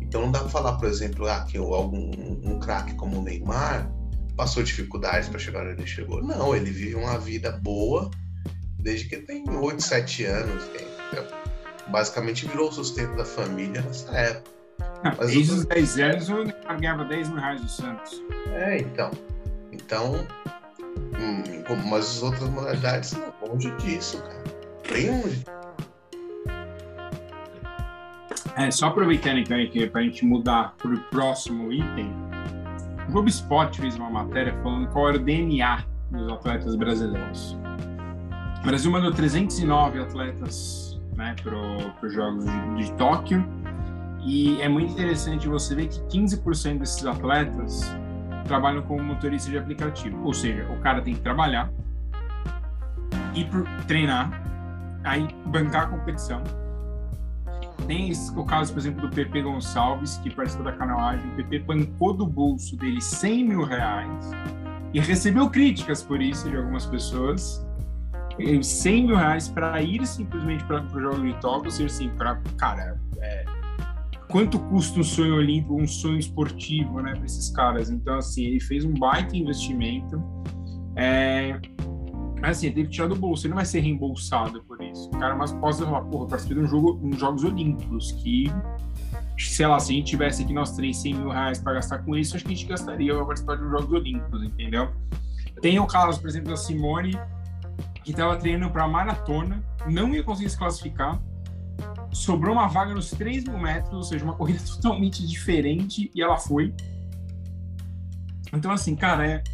Então 0.00 0.22
não 0.22 0.32
dá 0.32 0.40
para 0.40 0.48
falar, 0.48 0.72
por 0.76 0.88
exemplo, 0.88 1.26
ah, 1.26 1.44
que 1.44 1.56
algum 1.56 2.10
um 2.44 2.58
craque 2.58 2.94
como 2.94 3.18
o 3.18 3.22
Neymar 3.22 3.90
passou 4.36 4.62
dificuldades 4.62 5.28
para 5.28 5.38
chegar 5.38 5.62
onde 5.62 5.80
ele 5.80 5.86
chegou. 5.86 6.22
Não, 6.22 6.54
ele 6.54 6.70
vive 6.70 6.94
uma 6.94 7.18
vida 7.18 7.52
boa 7.52 8.10
desde 8.78 9.08
que 9.08 9.18
tem 9.18 9.48
8, 9.48 9.82
7 9.82 10.24
anos. 10.24 10.64
Basicamente 11.88 12.46
virou 12.46 12.68
o 12.68 12.72
sustento 12.72 13.16
da 13.16 13.24
família 13.24 13.80
nessa 13.82 14.10
época. 14.16 14.50
Mas 15.02 15.30
desde 15.30 15.52
os 15.52 15.64
10 15.64 15.98
anos 15.98 16.28
o 16.28 16.44
Neymar 16.44 16.80
ganhava 16.80 17.04
10 17.04 17.28
mil 17.28 17.38
reais 17.38 17.60
do 17.60 17.68
Santos. 17.68 18.22
É, 18.52 18.78
então. 18.78 19.10
Então, 19.90 20.14
hum, 21.18 21.88
mas 21.90 22.18
as 22.18 22.22
outras 22.22 22.48
modalidades 22.48 23.12
não, 23.12 23.48
longe 23.48 23.72
disso, 23.72 24.22
cara. 24.22 24.44
Bem 24.88 25.10
longe. 25.10 25.44
É, 28.56 28.70
só 28.70 28.86
aproveitando 28.86 29.38
então 29.38 29.60
aqui 29.60 29.88
para 29.88 30.00
a 30.00 30.04
gente 30.04 30.24
mudar 30.24 30.76
para 30.78 30.94
o 30.94 31.00
próximo 31.10 31.72
item, 31.72 32.08
o 33.08 33.10
Globo 33.10 33.28
Esporte 33.28 33.80
fez 33.80 33.96
uma 33.96 34.08
matéria 34.08 34.54
falando 34.62 34.86
qual 34.90 35.08
era 35.08 35.16
o 35.16 35.20
DNA 35.20 35.84
dos 36.12 36.32
atletas 36.34 36.76
brasileiros. 36.76 37.58
O 38.60 38.66
Brasil 38.66 38.92
mandou 38.92 39.10
309 39.10 40.02
atletas 40.02 41.00
né, 41.16 41.34
para 41.42 42.06
os 42.06 42.14
Jogos 42.14 42.44
de, 42.44 42.76
de 42.76 42.92
Tóquio 42.92 43.44
e 44.24 44.62
é 44.62 44.68
muito 44.68 44.92
interessante 44.92 45.48
você 45.48 45.74
ver 45.74 45.88
que 45.88 45.98
15% 46.16 46.78
desses 46.78 47.04
atletas 47.04 47.92
trabalham 48.44 48.82
como 48.82 49.02
motorista 49.02 49.50
de 49.50 49.58
aplicativo. 49.58 50.24
Ou 50.24 50.34
seja, 50.34 50.66
o 50.70 50.80
cara 50.80 51.00
tem 51.02 51.14
que 51.14 51.20
trabalhar, 51.20 51.70
ir 53.34 53.46
pro, 53.48 53.64
treinar, 53.86 54.30
aí 55.04 55.28
bancar 55.46 55.84
a 55.84 55.86
competição. 55.86 56.42
Tem 57.86 58.12
o 58.36 58.44
caso, 58.44 58.72
por 58.72 58.78
exemplo, 58.78 59.08
do 59.08 59.14
PP 59.14 59.42
Gonçalves, 59.42 60.18
que 60.18 60.30
participou 60.30 60.64
da 60.64 60.72
canoagem. 60.72 61.28
O 61.30 61.34
PP 61.36 61.60
bancou 61.60 62.12
do 62.14 62.26
bolso 62.26 62.76
dele 62.76 63.00
100 63.00 63.48
mil 63.48 63.64
reais 63.64 64.30
e 64.92 65.00
recebeu 65.00 65.48
críticas 65.50 66.02
por 66.02 66.20
isso 66.20 66.48
de 66.48 66.56
algumas 66.56 66.86
pessoas. 66.86 67.66
100 68.62 69.06
mil 69.06 69.16
reais 69.16 69.48
para 69.48 69.82
ir 69.82 70.06
simplesmente 70.06 70.64
para 70.64 70.82
o 70.82 71.00
jogo 71.00 71.20
de 71.22 71.34
Tóquio, 71.40 71.66
ou 71.66 71.70
seja, 71.70 71.86
assim, 71.86 72.08
para, 72.10 72.40
cara, 72.56 72.98
é, 73.20 73.44
quanto 74.30 74.58
custa 74.58 75.00
um 75.00 75.04
sonho 75.04 75.34
olímpico, 75.34 75.74
um 75.74 75.86
sonho 75.86 76.18
esportivo, 76.18 77.00
né, 77.00 77.12
para 77.14 77.24
esses 77.24 77.50
caras. 77.50 77.90
Então, 77.90 78.16
assim, 78.16 78.44
ele 78.44 78.60
fez 78.60 78.84
um 78.84 78.94
baita 78.94 79.36
investimento. 79.36 80.22
É, 80.96 81.60
assim, 82.42 82.70
teve 82.70 82.88
que 82.88 82.94
tirar 82.94 83.08
do 83.08 83.16
bolso, 83.16 83.46
ele 83.46 83.50
não 83.50 83.56
vai 83.56 83.66
ser 83.66 83.80
reembolsado 83.80 84.62
por 84.64 84.80
isso. 84.82 85.08
O 85.08 85.18
cara 85.18 85.34
mas 85.34 85.52
pode 85.52 85.78
falar, 85.78 86.02
porra, 86.02 86.28
participei 86.28 86.58
de 86.58 86.64
um 86.64 86.68
jogo, 86.68 87.00
uns 87.02 87.18
Jogos 87.18 87.44
Olímpicos, 87.44 88.12
que, 88.12 88.50
sei 89.36 89.66
lá, 89.66 89.78
se 89.80 89.92
a 89.92 89.96
gente 89.96 90.06
tivesse 90.06 90.42
aqui 90.42 90.52
nós 90.52 90.72
três 90.72 90.96
100 90.98 91.14
mil 91.14 91.28
reais 91.28 91.58
para 91.58 91.74
gastar 91.74 91.98
com 91.98 92.16
isso, 92.16 92.36
acho 92.36 92.44
que 92.44 92.52
a 92.52 92.56
gente 92.56 92.66
gastaria 92.66 93.14
para 93.14 93.24
participar 93.24 93.56
de 93.56 93.64
um 93.64 93.70
Jogos 93.70 93.92
Olímpicos, 93.92 94.42
entendeu? 94.42 94.90
Tem 95.60 95.78
o 95.78 95.86
caso, 95.86 96.20
por 96.20 96.28
exemplo, 96.28 96.50
da 96.50 96.56
Simone, 96.56 97.18
que 98.04 98.12
estava 98.12 98.36
treinando 98.36 98.72
para 98.72 98.88
maratona, 98.88 99.62
não 99.86 100.14
ia 100.14 100.22
conseguir 100.22 100.50
se 100.50 100.58
classificar, 100.58 101.20
sobrou 102.12 102.54
uma 102.54 102.66
vaga 102.66 102.94
nos 102.94 103.10
3 103.10 103.44
mil 103.44 103.58
metros, 103.58 103.92
ou 103.92 104.02
seja, 104.02 104.24
uma 104.24 104.34
corrida 104.34 104.60
totalmente 104.76 105.26
diferente, 105.26 106.10
e 106.14 106.22
ela 106.22 106.36
foi. 106.36 106.74
Então, 108.52 108.70
assim, 108.70 108.96
cara, 108.96 109.26
é... 109.26 109.44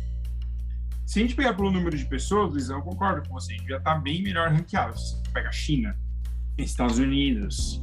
se 1.04 1.18
a 1.18 1.22
gente 1.22 1.34
pegar 1.34 1.54
pelo 1.54 1.70
número 1.70 1.96
de 1.96 2.04
pessoas, 2.06 2.52
Luizão, 2.52 2.78
eu 2.78 2.82
concordo 2.82 3.28
com 3.28 3.34
você, 3.34 3.54
a 3.54 3.56
gente 3.56 3.68
já 3.68 3.80
tá 3.80 3.94
bem 3.94 4.22
melhor 4.22 4.50
ranqueado. 4.50 4.98
Se 4.98 5.16
você 5.16 5.30
pega 5.32 5.48
a 5.48 5.52
China, 5.52 5.96
Estados 6.56 6.98
Unidos, 6.98 7.82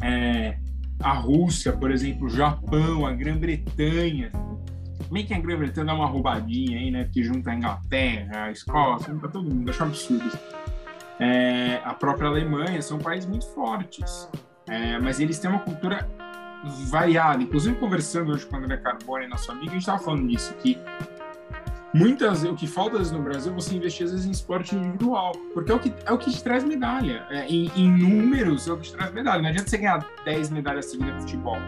é... 0.00 0.58
a 1.00 1.12
Rússia, 1.14 1.72
por 1.72 1.90
exemplo, 1.90 2.26
o 2.26 2.30
Japão, 2.30 3.04
a 3.04 3.12
Grã-Bretanha, 3.12 4.30
Meio 5.10 5.26
que 5.26 5.32
a 5.32 5.40
Grã-Bretanha 5.40 5.86
dá 5.86 5.94
uma 5.94 6.06
roubadinha 6.06 6.78
aí, 6.78 6.90
né? 6.90 7.04
Porque 7.04 7.22
junta 7.22 7.50
a 7.50 7.54
Inglaterra, 7.54 8.44
a 8.44 8.50
Escócia, 8.50 9.12
junta 9.12 9.28
todo 9.28 9.48
mundo, 9.48 9.70
acho 9.70 9.82
absurdo. 9.82 10.38
É, 11.20 11.80
a 11.84 11.94
própria 11.94 12.28
Alemanha 12.28 12.80
são 12.80 12.98
países 12.98 13.28
muito 13.28 13.46
fortes, 13.48 14.28
é, 14.68 14.98
mas 14.98 15.20
eles 15.20 15.38
têm 15.38 15.50
uma 15.50 15.60
cultura 15.60 16.08
variada. 16.88 17.42
Inclusive, 17.42 17.76
conversando 17.76 18.32
hoje 18.32 18.46
com 18.46 18.56
o 18.56 18.58
André 18.58 18.76
Carbone, 18.76 19.26
nosso 19.26 19.50
amigo, 19.50 19.70
a 19.70 19.72
gente 19.72 19.80
estava 19.80 19.98
falando 19.98 20.28
disso, 20.28 20.54
que 20.54 20.78
muitas 21.94 22.44
o 22.44 22.54
que 22.54 22.66
falta 22.66 22.98
no 22.98 23.22
Brasil 23.22 23.52
é 23.52 23.54
você 23.54 23.74
investir 23.74 24.06
às 24.06 24.12
vezes 24.12 24.26
em 24.26 24.30
esporte 24.30 24.76
individual, 24.76 25.32
porque 25.54 25.72
é 25.72 25.74
o 25.74 25.78
que, 25.78 25.92
é 26.04 26.12
o 26.12 26.18
que 26.18 26.30
te 26.30 26.42
traz 26.42 26.64
medalha. 26.64 27.26
É, 27.30 27.46
em, 27.46 27.70
em, 27.76 27.90
números, 27.90 28.68
é 28.68 28.72
o 28.72 28.76
que 28.76 28.84
te 28.84 28.92
traz 28.92 29.12
medalha. 29.12 29.42
Não 29.42 29.48
adianta 29.48 29.68
você 29.68 29.78
ganhar 29.78 30.06
10 30.24 30.50
medalhas 30.50 30.86
seguidas 30.86 31.14
no 31.14 31.20
futebol 31.22 31.58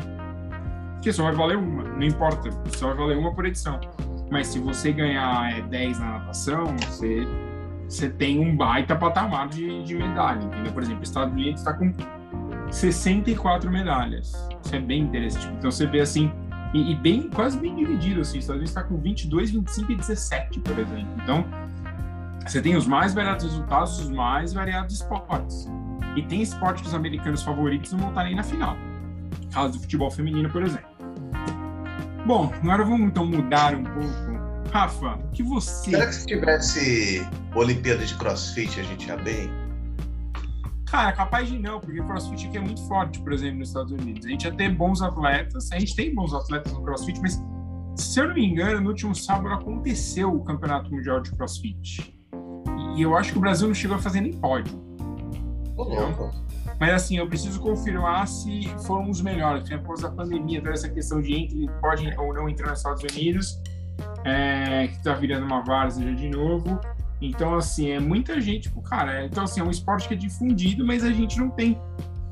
que 1.03 1.13
só 1.13 1.25
vai 1.25 1.35
valer 1.35 1.57
uma, 1.57 1.83
não 1.83 2.03
importa, 2.03 2.51
só 2.77 2.89
vai 2.89 2.97
valer 2.97 3.19
uma 3.19 3.35
por 3.35 3.47
edição. 3.47 3.81
Mas 4.31 4.49
se 4.49 4.59
você 4.59 4.93
ganhar 4.93 5.59
é, 5.59 5.63
10 5.63 5.99
na 5.99 6.19
natação, 6.19 6.77
você, 6.77 7.27
você 7.91 8.09
tem 8.09 8.39
um 8.39 8.57
baita 8.57 8.95
patamar 8.95 9.49
de, 9.49 9.83
de 9.83 9.97
medalha, 9.97 10.45
entendeu? 10.45 10.73
Por 10.73 10.83
exemplo, 10.83 11.03
os 11.03 11.09
Estados 11.09 11.35
Unidos 11.35 11.61
está 11.61 11.75
com 11.75 11.93
64 12.71 13.69
medalhas. 13.69 14.33
Isso 14.65 14.77
é 14.77 14.79
bem 14.79 15.03
interessante. 15.03 15.53
Então 15.59 15.73
você 15.73 15.87
vê 15.87 16.01
assim, 16.01 16.33
e, 16.73 16.93
e 16.93 16.95
bem, 16.95 17.29
quase 17.29 17.59
bem 17.59 17.75
dividido, 17.75 18.21
assim, 18.21 18.39
os 18.39 18.45
Estados 18.45 18.61
Unidos 18.61 18.71
está 18.71 18.85
com 18.85 18.97
22, 18.97 19.51
25 19.51 19.93
e 19.93 19.97
17, 19.97 20.61
por 20.61 20.79
exemplo. 20.79 21.09
Então, 21.21 21.45
você 22.47 22.63
tem 22.63 22.77
os 22.77 22.87
mais 22.87 23.13
variados 23.13 23.45
resultados, 23.45 23.99
os 23.99 24.09
mais 24.09 24.53
variados 24.53 24.95
esportes. 24.95 25.69
E 26.15 26.23
tem 26.23 26.43
esportes 26.43 26.83
que 26.83 26.89
os 26.89 26.95
americanos 26.95 27.43
favoritos 27.43 27.93
não 27.93 27.99
vão 27.99 28.09
estar 28.11 28.23
nem 28.23 28.37
na 28.37 28.45
final. 28.45 28.77
Caso 29.53 29.73
do 29.73 29.81
futebol 29.81 30.11
feminino, 30.13 30.49
por 30.49 30.63
exemplo. 30.63 30.89
Bom, 32.25 32.53
agora 32.63 32.85
vamos 32.85 33.09
então 33.09 33.27
mudar 33.27 33.75
um 33.75 33.83
pouco. 33.83 34.30
Rafa, 34.71 35.17
o 35.17 35.31
que 35.31 35.43
você. 35.43 35.91
Será 35.91 36.07
que 36.07 36.15
se 36.15 36.27
tivesse 36.27 37.27
Olimpíada 37.55 38.05
de 38.05 38.15
Crossfit 38.15 38.81
a 38.81 38.83
gente 38.83 39.07
ia 39.07 39.17
bem? 39.17 39.51
Cara, 40.91 41.13
capaz 41.13 41.49
de 41.49 41.57
não, 41.57 41.79
porque 41.79 42.01
o 42.01 42.05
CrossFit 42.05 42.49
aqui 42.49 42.59
é 42.59 42.61
muito 42.61 42.83
forte, 42.89 43.21
por 43.21 43.33
exemplo, 43.33 43.61
nos 43.61 43.69
Estados 43.69 43.93
Unidos. 43.93 44.27
A 44.27 44.29
gente 44.29 44.45
ia 44.45 44.53
ter 44.53 44.75
bons 44.75 45.01
atletas, 45.01 45.71
a 45.71 45.79
gente 45.79 45.95
tem 45.95 46.13
bons 46.13 46.35
atletas 46.35 46.73
no 46.73 46.83
CrossFit, 46.83 47.21
mas 47.21 47.41
se 47.95 48.19
eu 48.19 48.27
não 48.27 48.35
me 48.35 48.45
engano, 48.45 48.81
no 48.81 48.89
último 48.89 49.15
sábado 49.15 49.55
aconteceu 49.55 50.35
o 50.35 50.43
Campeonato 50.43 50.91
Mundial 50.91 51.21
de 51.21 51.31
CrossFit. 51.31 52.19
E 52.97 53.03
eu 53.03 53.17
acho 53.17 53.33
que 53.33 53.39
o 53.39 53.41
Brasil 53.41 53.69
não 53.69 53.75
chegou 53.75 53.97
a 53.97 54.01
fazer 54.01 54.21
nem 54.21 54.33
pódio. 54.33 54.83
Louco. 55.77 56.33
Mas 56.81 56.95
assim, 56.95 57.19
eu 57.19 57.29
preciso 57.29 57.61
confirmar 57.61 58.27
se 58.27 58.69
foram 58.85 59.09
os 59.09 59.21
melhores. 59.21 59.61
Porque 59.61 59.75
após 59.75 60.03
a 60.03 60.11
pandemia, 60.11 60.61
toda 60.61 60.75
essa 60.75 60.89
questão 60.89 61.23
de 61.23 61.35
entre, 61.35 61.69
pode 61.81 62.13
ou 62.19 62.35
não 62.35 62.49
entrar 62.49 62.71
nos 62.71 62.81
Estados 62.81 63.05
Unidos, 63.05 63.61
é, 64.25 64.89
que 64.89 64.97
está 64.97 65.15
virando 65.15 65.47
uma 65.47 65.63
várzea 65.63 66.15
de 66.15 66.29
novo. 66.29 66.81
Então, 67.21 67.55
assim, 67.55 67.91
é 67.91 68.01
muita 68.01 68.41
gente, 68.41 68.65
tipo, 68.65 68.81
cara, 68.81 69.21
é, 69.21 69.27
então 69.27 69.45
assim, 69.45 69.61
é 69.61 69.65
um 69.65 69.71
esporte 69.71 70.09
que 70.09 70.15
é 70.15 70.17
difundido, 70.17 70.87
mas 70.87 71.05
a 71.05 71.13
gente 71.13 71.39
não 71.39 71.51
tem. 71.51 71.79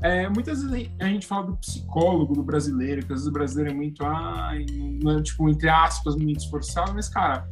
É, 0.01 0.29
muitas 0.29 0.63
vezes 0.63 0.89
a 0.99 1.05
gente 1.05 1.27
fala 1.27 1.47
do 1.47 1.57
psicólogo 1.57 2.33
do 2.33 2.41
brasileiro, 2.41 3.05
que 3.05 3.11
às 3.13 3.19
vezes 3.19 3.27
o 3.27 3.31
brasileiro 3.31 3.71
é 3.71 3.73
muito, 3.73 4.03
ai, 4.05 4.65
não, 5.03 5.21
tipo, 5.21 5.49
entre 5.49 5.69
aspas, 5.69 6.15
muito 6.15 6.39
esforçado, 6.39 6.93
mas, 6.93 7.09
cara, 7.09 7.47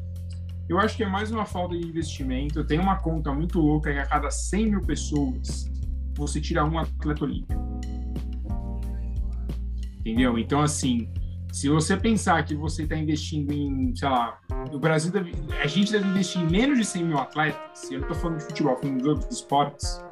eu 0.70 0.80
acho 0.80 0.98
que 0.98 1.04
é 1.04 1.08
mais 1.08 1.32
uma 1.32 1.46
falta 1.46 1.78
de 1.78 1.86
investimento. 1.86 2.64
Tem 2.66 2.80
uma 2.80 2.98
conta 2.98 3.32
muito 3.32 3.60
louca 3.60 3.92
que 3.92 4.00
a 4.00 4.06
cada 4.06 4.30
100 4.30 4.72
mil 4.72 4.82
pessoas 4.82 5.70
você 6.16 6.42
tira 6.42 6.66
um 6.66 6.78
atleta 6.78 7.24
olímpico. 7.24 7.62
Entendeu? 10.00 10.38
Então, 10.38 10.62
assim, 10.62 11.10
se 11.52 11.70
você 11.70 11.98
pensar 11.98 12.44
que 12.46 12.56
você 12.56 12.84
está 12.84 12.96
investindo 12.96 13.52
em, 13.52 13.96
sei 13.96 14.08
lá, 14.08 14.40
o 14.72 14.80
Brasil 14.80 15.12
deve, 15.12 15.34
a 15.62 15.68
gente 15.68 15.92
deve 15.92 16.08
investir 16.08 16.42
em 16.42 16.50
menos 16.50 16.78
de 16.78 16.86
100 16.86 17.04
mil 17.04 17.18
atletas, 17.18 17.90
eu 17.92 18.00
não 18.00 18.08
estou 18.08 18.16
falando 18.16 18.38
de 18.38 18.44
futebol, 18.46 18.78
falando 18.78 19.02
de 19.02 19.10
outros 19.10 19.36
esportes, 19.36 20.04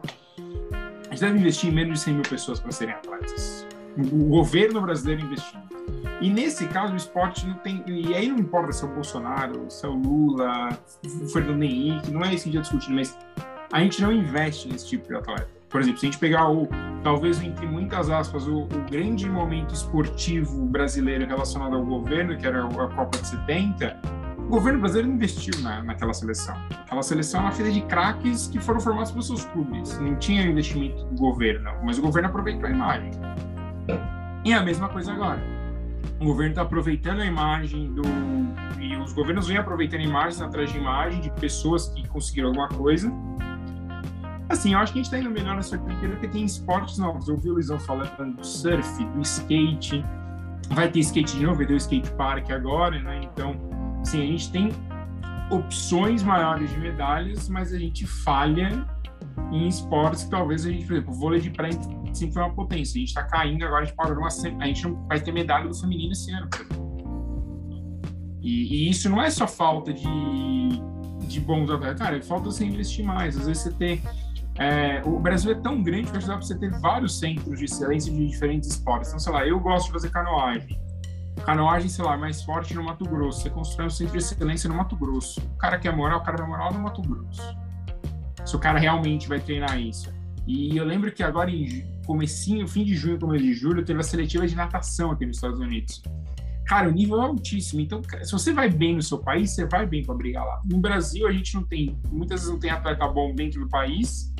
a 1.07 1.11
gente 1.11 1.19
deve 1.19 1.39
investir 1.39 1.69
em 1.69 1.73
menos 1.73 1.99
de 1.99 2.05
100 2.05 2.13
mil 2.13 2.23
pessoas 2.23 2.59
para 2.59 2.71
serem 2.71 2.95
atletas. 2.95 3.67
O 3.97 4.25
governo 4.29 4.81
brasileiro 4.81 5.21
investindo. 5.21 5.63
E 6.19 6.29
nesse 6.29 6.67
caso, 6.67 6.93
o 6.93 6.97
esporte 6.97 7.45
não 7.45 7.55
tem. 7.55 7.83
E 7.87 8.13
aí 8.13 8.27
não 8.27 8.39
importa 8.39 8.71
se 8.71 8.83
é 8.83 8.87
o 8.87 8.91
Bolsonaro, 8.93 9.69
se 9.69 9.85
é 9.85 9.89
o 9.89 9.93
Lula, 9.93 10.77
o 11.05 11.27
Fernando 11.29 11.63
Henrique, 11.63 12.11
não 12.11 12.23
é 12.23 12.33
isso 12.33 12.43
que 12.43 12.49
a 12.49 12.53
gente 12.53 12.63
está 12.63 12.77
discutindo, 12.77 12.95
mas 12.95 13.17
a 13.71 13.79
gente 13.81 14.01
não 14.01 14.11
investe 14.11 14.67
nesse 14.67 14.87
tipo 14.87 15.07
de 15.07 15.15
atleta. 15.15 15.54
Por 15.75 15.81
exemplo, 15.81 15.99
se 15.99 16.05
a 16.05 16.09
gente 16.09 16.19
pegar 16.19 16.49
o, 16.49 16.69
talvez 17.03 17.43
entre 17.43 17.67
muitas 17.67 18.09
aspas, 18.09 18.47
o, 18.47 18.59
o 18.61 18.89
grande 18.89 19.29
momento 19.29 19.73
esportivo 19.73 20.65
brasileiro 20.67 21.27
relacionado 21.27 21.75
ao 21.75 21.83
governo, 21.83 22.37
que 22.37 22.47
era 22.47 22.65
a 22.65 22.87
Copa 22.95 23.17
de 23.17 23.27
70, 23.27 23.99
o 24.37 24.43
governo 24.43 24.79
brasileiro 24.79 25.11
investiu 25.11 25.61
na, 25.61 25.83
naquela 25.83 26.13
seleção. 26.13 26.55
Aquela 26.85 27.03
seleção 27.03 27.41
era 27.41 27.51
feita 27.51 27.73
de 27.73 27.81
craques 27.81 28.47
que 28.47 28.57
foram 28.57 28.79
formados 28.79 29.11
pelos 29.11 29.27
seus 29.27 29.43
clubes. 29.43 29.99
Não 29.99 30.15
tinha 30.15 30.43
investimento 30.43 31.03
do 31.07 31.15
governo, 31.17 31.69
mas 31.83 31.99
o 31.99 32.01
governo 32.01 32.29
aproveitou 32.29 32.69
a 32.69 32.71
imagem. 32.71 33.11
E 34.45 34.53
a 34.53 34.63
mesma 34.63 34.87
coisa 34.87 35.11
agora. 35.11 35.43
O 36.21 36.23
governo 36.23 36.51
está 36.51 36.61
aproveitando 36.61 37.19
a 37.19 37.25
imagem 37.25 37.93
do. 37.93 38.01
E 38.79 38.95
os 38.95 39.11
governos 39.11 39.49
vêm 39.49 39.57
aproveitando 39.57 40.03
imagens 40.03 40.41
atrás 40.41 40.71
de 40.71 40.77
imagem 40.77 41.19
de 41.19 41.29
pessoas 41.31 41.89
que 41.89 42.07
conseguiram 42.07 42.47
alguma 42.47 42.69
coisa 42.69 43.11
Assim, 44.47 44.73
eu 44.73 44.79
acho 44.79 44.93
que 44.93 44.99
a 44.99 45.03
gente 45.03 45.13
está 45.13 45.19
indo 45.19 45.31
melhor 45.31 45.55
nessa 45.55 45.75
Olimpíada 45.75 46.15
porque 46.15 46.27
tem 46.27 46.45
esportes 46.45 46.97
novos. 46.97 47.27
Eu 47.27 47.37
vi 47.37 47.49
o 47.49 47.53
Luizão 47.53 47.79
falando 47.79 48.35
do 48.35 48.45
surf, 48.45 49.05
do 49.05 49.21
skate. 49.21 50.05
Vai 50.69 50.89
ter 50.89 50.99
skate 50.99 51.37
de 51.37 51.43
novo, 51.43 51.57
vai 51.57 51.65
ter 51.65 51.73
o 51.73 51.77
skate 51.77 52.11
park 52.11 52.51
agora, 52.51 52.99
né? 53.01 53.21
Então, 53.23 53.55
assim, 54.01 54.21
a 54.21 54.25
gente 54.25 54.51
tem 54.51 54.69
opções 55.49 56.23
maiores 56.23 56.69
de 56.69 56.79
medalhas, 56.79 57.49
mas 57.49 57.73
a 57.73 57.77
gente 57.77 58.05
falha 58.05 58.85
em 59.51 59.67
esportes 59.67 60.23
que 60.23 60.29
talvez 60.29 60.65
a 60.65 60.69
gente, 60.69 60.85
por 60.85 60.93
exemplo, 60.93 61.13
o 61.13 61.17
vôlei 61.17 61.39
de 61.39 61.49
praia 61.49 61.73
sempre 62.13 62.33
foi 62.33 62.43
uma 62.43 62.53
potência. 62.53 62.97
A 62.97 62.99
gente 62.99 63.09
está 63.09 63.23
caindo 63.23 63.63
agora, 63.65 63.83
a 63.83 63.85
gente 63.85 63.95
parou 63.95 64.17
uma, 64.17 64.27
a 64.27 64.65
gente 64.67 64.87
não 64.87 65.07
vai 65.07 65.19
ter 65.19 65.31
medalha 65.31 65.67
do 65.67 65.75
feminino 65.75 66.11
esse 66.11 66.31
ano. 66.31 66.49
E, 68.41 68.85
e 68.85 68.89
isso 68.89 69.09
não 69.09 69.21
é 69.21 69.29
só 69.29 69.47
falta 69.47 69.91
de, 69.91 70.05
de 71.27 71.39
bons 71.39 71.69
atletas, 71.69 71.99
cara, 71.99 72.21
falta 72.21 72.45
você 72.45 72.63
investir 72.63 73.03
mais. 73.03 73.37
Às 73.37 73.47
vezes 73.47 73.63
você 73.63 73.71
ter 73.71 74.01
é, 74.57 75.01
o 75.03 75.19
Brasil 75.19 75.51
é 75.51 75.55
tão 75.55 75.83
grande 75.83 76.09
que 76.09 76.17
acho 76.17 76.27
para 76.27 76.37
você 76.37 76.57
ter 76.57 76.71
vários 76.79 77.19
centros 77.19 77.59
de 77.59 77.65
excelência 77.65 78.11
de 78.11 78.25
diferentes 78.25 78.69
esportes. 78.69 79.09
Então, 79.09 79.19
sei 79.19 79.33
lá, 79.33 79.45
eu 79.45 79.59
gosto 79.59 79.87
de 79.87 79.91
fazer 79.91 80.09
canoagem. 80.09 80.79
Canoagem, 81.45 81.89
sei 81.89 82.05
lá, 82.05 82.17
mais 82.17 82.41
forte 82.41 82.73
no 82.73 82.83
Mato 82.83 83.03
Grosso. 83.03 83.41
Você 83.41 83.49
constrói 83.49 83.87
um 83.87 83.89
centro 83.89 84.13
de 84.13 84.19
excelência 84.19 84.69
no 84.69 84.75
Mato 84.75 84.95
Grosso. 84.95 85.41
O 85.41 85.57
cara 85.57 85.77
quer 85.77 85.93
morar, 85.93 86.17
o 86.17 86.23
cara 86.23 86.37
vai 86.37 86.47
morar 86.47 86.71
no 86.71 86.79
Mato 86.79 87.01
Grosso. 87.01 87.41
Se 88.45 88.55
o 88.55 88.59
cara 88.59 88.79
realmente 88.79 89.27
vai 89.27 89.41
treinar 89.41 89.77
isso. 89.79 90.13
E 90.47 90.77
eu 90.77 90.85
lembro 90.85 91.11
que 91.11 91.21
agora 91.21 91.51
em 91.51 91.85
comecinho, 92.05 92.65
fim 92.67 92.85
de 92.85 92.95
junho, 92.95 93.19
começo 93.19 93.43
de 93.43 93.53
julho, 93.53 93.83
teve 93.83 93.99
a 93.99 94.03
seletiva 94.03 94.47
de 94.47 94.55
natação 94.55 95.11
aqui 95.11 95.25
nos 95.25 95.37
Estados 95.37 95.59
Unidos. 95.59 96.01
Cara, 96.65 96.87
o 96.87 96.91
nível 96.91 97.21
é 97.21 97.25
altíssimo. 97.25 97.81
Então, 97.81 98.01
se 98.23 98.31
você 98.31 98.53
vai 98.53 98.69
bem 98.69 98.95
no 98.95 99.01
seu 99.01 99.19
país, 99.19 99.51
você 99.51 99.65
vai 99.65 99.85
bem 99.85 100.03
para 100.03 100.15
brigar 100.15 100.45
lá. 100.45 100.61
No 100.63 100.79
Brasil, 100.79 101.27
a 101.27 101.31
gente 101.31 101.53
não 101.55 101.63
tem, 101.63 101.99
muitas 102.09 102.41
vezes 102.41 102.53
não 102.53 102.59
tem 102.59 102.69
atleta 102.69 103.05
bom 103.07 103.35
dentro 103.35 103.59
do 103.59 103.67
país 103.67 104.33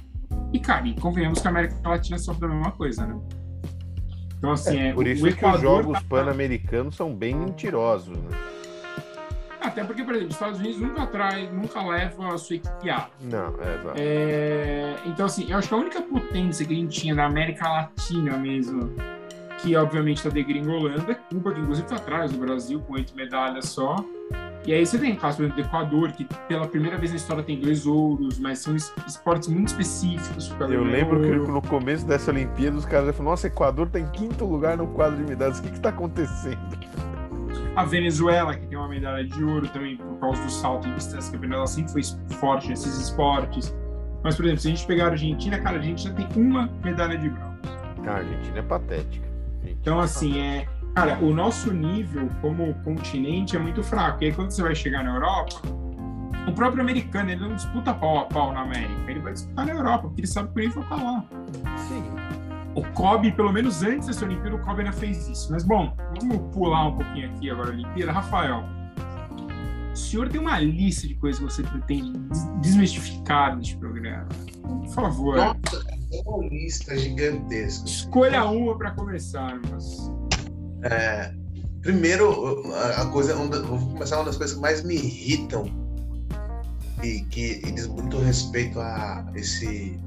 e, 0.54 0.60
cara, 0.60 0.88
e 0.88 0.95
convenhamos 1.00 1.41
que 1.41 1.48
a 1.48 1.52
América 1.52 1.76
Latina 1.84 2.17
sofre 2.17 2.45
a 2.45 2.50
mesma 2.50 2.71
coisa, 2.71 3.06
né? 3.06 3.19
Então, 4.38 4.52
assim, 4.52 4.80
é, 4.80 4.93
por 4.93 5.08
isso 5.08 5.26
que 5.26 5.45
os 5.45 5.62
jogos 5.62 6.00
tá... 6.00 6.06
pan-americanos 6.08 6.95
são 6.95 7.13
bem 7.13 7.36
mentirosos, 7.36 8.17
né? 8.17 8.30
Até 9.60 9.84
porque, 9.84 10.04
por 10.04 10.13
exemplo, 10.13 10.30
os 10.30 10.36
Estados 10.36 10.60
Unidos 10.60 10.80
nunca 10.80 11.04
atrai, 11.04 11.50
nunca 11.52 11.82
leva 11.84 12.34
a 12.34 12.38
sua 12.38 12.58
equipe 12.58 12.89
A. 12.89 13.10
Não, 13.21 13.48
é 13.60 13.76
exato. 13.76 13.93
É... 13.95 14.95
Então, 15.08 15.26
assim, 15.26 15.50
eu 15.50 15.58
acho 15.58 15.67
que 15.67 15.74
a 15.74 15.78
única 15.78 16.02
potência 16.02 16.65
que 16.65 16.74
a 16.74 16.76
gente 16.78 17.02
tinha 17.02 17.15
na 17.15 17.26
América 17.26 17.67
Latina 17.67 18.38
mesmo, 18.38 18.93
que 19.58 19.76
obviamente 19.76 20.17
está 20.17 20.30
degringolando. 20.30 21.15
Cuba, 21.30 21.52
que 21.52 21.60
inclusive 21.60 21.88
está 21.88 21.95
atrás 21.95 22.32
do 22.32 22.38
Brasil, 22.38 22.80
com 22.82 22.93
oito 22.93 23.15
medalhas 23.15 23.65
só. 23.65 23.95
E 24.65 24.73
aí 24.73 24.84
você 24.84 24.97
tem 24.97 25.13
o 25.13 25.17
caso, 25.17 25.47
do 25.47 25.62
Equador, 25.62 26.12
que 26.12 26.25
pela 26.47 26.67
primeira 26.67 26.97
vez 26.97 27.12
na 27.12 27.17
história 27.17 27.43
tem 27.43 27.60
dois 27.60 27.86
ouros, 27.86 28.39
mas 28.39 28.60
são 28.60 28.75
esportes 28.75 29.47
muito 29.47 29.67
específicos. 29.67 30.51
Eu 30.60 30.84
lembro 30.84 31.21
que 31.21 31.51
no 31.51 31.62
começo 31.62 32.06
dessa 32.06 32.32
Olimpíada 32.32 32.75
os 32.75 32.86
caras 32.86 33.15
falaram, 33.15 33.32
nossa, 33.32 33.45
Equador 33.45 33.86
está 33.86 33.99
em 33.99 34.08
quinto 34.08 34.43
lugar 34.43 34.75
no 34.75 34.88
quadro 34.88 35.17
de 35.17 35.23
medalhas, 35.23 35.60
o 35.60 35.62
que 35.62 35.69
está 35.69 35.89
acontecendo? 35.89 36.58
A 37.75 37.86
Venezuela, 37.86 38.56
que 38.56 38.65
tem 38.65 38.78
uma 38.78 38.88
medalha 38.88 39.23
de 39.23 39.43
ouro 39.43 39.67
também 39.67 39.97
por 39.97 40.17
causa 40.19 40.41
do 40.41 40.49
salto 40.49 40.88
em 40.88 40.95
distância, 40.95 41.30
que 41.30 41.38
a 41.38 41.39
Venezuela 41.39 41.67
sempre 41.67 41.91
foi 41.91 42.04
forte 42.38 42.69
nesses 42.69 42.97
esportes. 42.99 43.75
Mas, 44.23 44.36
por 44.36 44.45
exemplo, 44.45 44.62
se 44.62 44.67
a 44.69 44.71
gente 44.71 44.88
pegar 44.88 45.06
a 45.06 45.10
Argentina, 45.10 45.60
cara, 45.60 45.78
a 45.78 45.82
gente 45.82 46.06
já 46.06 46.13
tem 46.13 46.28
uma 46.36 46.67
medalha 46.84 47.17
de 47.17 47.30
bronze. 47.30 47.60
A 48.08 48.13
Argentina 48.13 48.60
é 48.60 48.62
patética. 48.63 49.28
Então, 49.63 49.99
assim, 49.99 50.39
é, 50.39 50.65
Cara, 50.95 51.19
o 51.21 51.34
nosso 51.34 51.73
nível 51.73 52.29
como 52.41 52.73
continente 52.75 53.58
é 53.58 53.60
muito 53.60 53.84
fraco. 53.84 54.23
E 54.23 54.27
aí, 54.27 54.34
quando 54.34 54.51
você 54.51 54.63
vai 54.63 54.73
chegar 54.73 55.03
na 55.03 55.13
Europa, 55.13 55.62
o 56.47 56.53
próprio 56.53 56.81
americano, 56.81 57.29
ele 57.31 57.41
não 57.41 57.53
disputa 57.53 57.93
pau 57.93 58.19
a 58.19 58.25
pau 58.25 58.53
na 58.53 58.62
América. 58.62 59.12
Ele 59.12 59.19
vai 59.19 59.34
disputar 59.34 59.65
na 59.65 59.73
Europa, 59.73 60.08
porque 60.08 60.21
ele 60.21 60.27
sabe 60.27 60.53
que 60.53 60.60
o 60.62 60.63
nível 60.63 60.84
tá 60.86 60.95
lá. 60.95 61.25
Sim. 61.89 62.03
O 62.75 62.81
Kobe, 62.93 63.31
pelo 63.34 63.51
menos 63.51 63.84
antes 63.84 64.08
dessa 64.08 64.23
Olimpíada, 64.23 64.55
o 64.55 64.60
Kobe 64.60 64.84
ainda 64.84 64.93
fez 64.93 65.27
isso. 65.27 65.51
Mas, 65.51 65.65
bom, 65.65 65.93
vamos 66.17 66.53
pular 66.53 66.88
um 66.88 66.95
pouquinho 66.95 67.29
aqui 67.29 67.49
agora 67.49 67.71
a 67.71 67.73
Olimpíada. 67.73 68.13
Rafael, 68.13 68.63
o 69.91 69.97
senhor 69.97 70.29
tem 70.29 70.39
uma 70.39 70.60
lista 70.60 71.08
de 71.10 71.15
coisas 71.15 71.39
que 71.39 71.51
você 71.51 71.63
pretende 71.63 72.13
desmistificar 72.62 73.55
neste 73.58 73.75
programa. 73.75 74.27
Por 74.62 74.88
favor. 74.93 75.36
Nossa, 75.36 75.86
é 76.13 76.21
uma 76.25 76.47
lista 76.47 76.97
gigantesca. 76.97 77.86
Escolha 77.86 78.45
uma 78.45 78.77
para 78.77 78.91
começar, 78.91 79.60
mas... 79.69 80.10
É, 80.86 81.34
primeiro, 81.82 82.71
a 82.74 83.08
coisa, 83.08 83.36
vou 83.36 83.80
começar 83.89 84.17
uma 84.17 84.26
das 84.26 84.38
coisas 84.38 84.56
que 84.56 84.62
mais 84.62 84.84
me 84.84 84.95
irritam 84.95 85.65
e 87.04 87.21
que 87.21 87.62
e 87.65 87.71
diz 87.71 87.88
muito 87.88 88.19
respeito 88.19 88.80
a 88.80 89.26
esse 89.34 90.00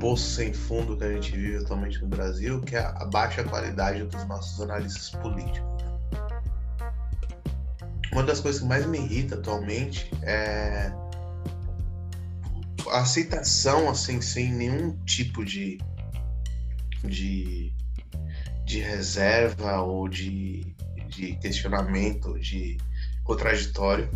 poço 0.00 0.36
sem 0.36 0.54
fundo 0.54 0.96
que 0.96 1.04
a 1.04 1.12
gente 1.12 1.32
vive 1.32 1.58
atualmente 1.58 2.00
no 2.00 2.08
Brasil, 2.08 2.62
que 2.62 2.76
é 2.76 2.80
a 2.80 3.04
baixa 3.04 3.44
qualidade 3.44 4.04
dos 4.04 4.26
nossos 4.26 4.58
analistas 4.62 5.10
políticos. 5.10 5.68
Uma 8.10 8.22
das 8.22 8.40
coisas 8.40 8.62
que 8.62 8.66
mais 8.66 8.86
me 8.86 8.98
irrita 8.98 9.34
atualmente 9.34 10.10
é 10.22 10.90
a 12.90 13.00
aceitação 13.00 13.88
assim 13.90 14.20
sem 14.22 14.50
nenhum 14.52 14.96
tipo 15.04 15.44
de 15.44 15.78
de 17.04 17.72
de 18.70 18.78
reserva 18.78 19.80
ou 19.80 20.08
de, 20.08 20.64
de 21.08 21.34
questionamento, 21.36 22.38
de 22.38 22.78
contraditório 23.24 24.08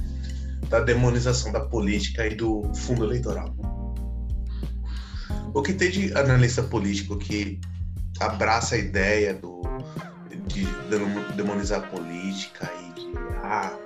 da 0.69 0.79
demonização 0.79 1.51
da 1.51 1.61
política 1.61 2.25
e 2.25 2.37
do 2.37 2.63
fundo 2.73 3.05
eleitoral. 3.05 3.53
O 5.53 5.61
que 5.61 5.73
tem 5.73 5.91
de 5.91 6.17
analista 6.17 6.63
político 6.63 7.19
que 7.19 7.61
abraça 8.21 8.77
a 8.77 8.79
ideia 8.79 9.35
do, 9.35 9.61
de 10.47 10.65
demonizar 11.35 11.81
a 11.81 11.87
política 11.89 12.71
e 12.81 13.01
de, 13.01 13.19
ah, 13.43 13.77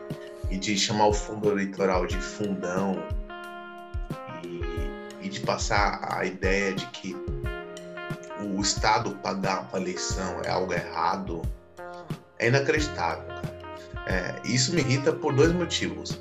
e 0.51 0.59
de 0.59 0.77
chamar 0.77 1.07
o 1.07 1.15
fundo 1.15 1.51
eleitoral 1.51 2.07
de 2.07 2.19
fundão 2.19 3.03
e, 4.45 5.27
e 5.27 5.29
de 5.31 5.41
passar 5.41 5.99
a 6.03 6.27
ideia 6.27 6.75
de 6.75 6.87
que 6.89 7.17
o 8.41 8.61
Estado 8.61 9.11
pagar 9.17 9.69
uma 9.69 9.81
eleição 9.81 10.41
é 10.45 10.51
algo 10.51 10.73
errado, 10.73 11.43
é 12.39 12.49
inacreditável, 12.49 13.27
cara. 13.27 13.59
É, 14.07 14.35
isso 14.45 14.75
me 14.75 14.81
irrita 14.81 15.13
por 15.13 15.35
dois 15.35 15.53
motivos. 15.53 16.21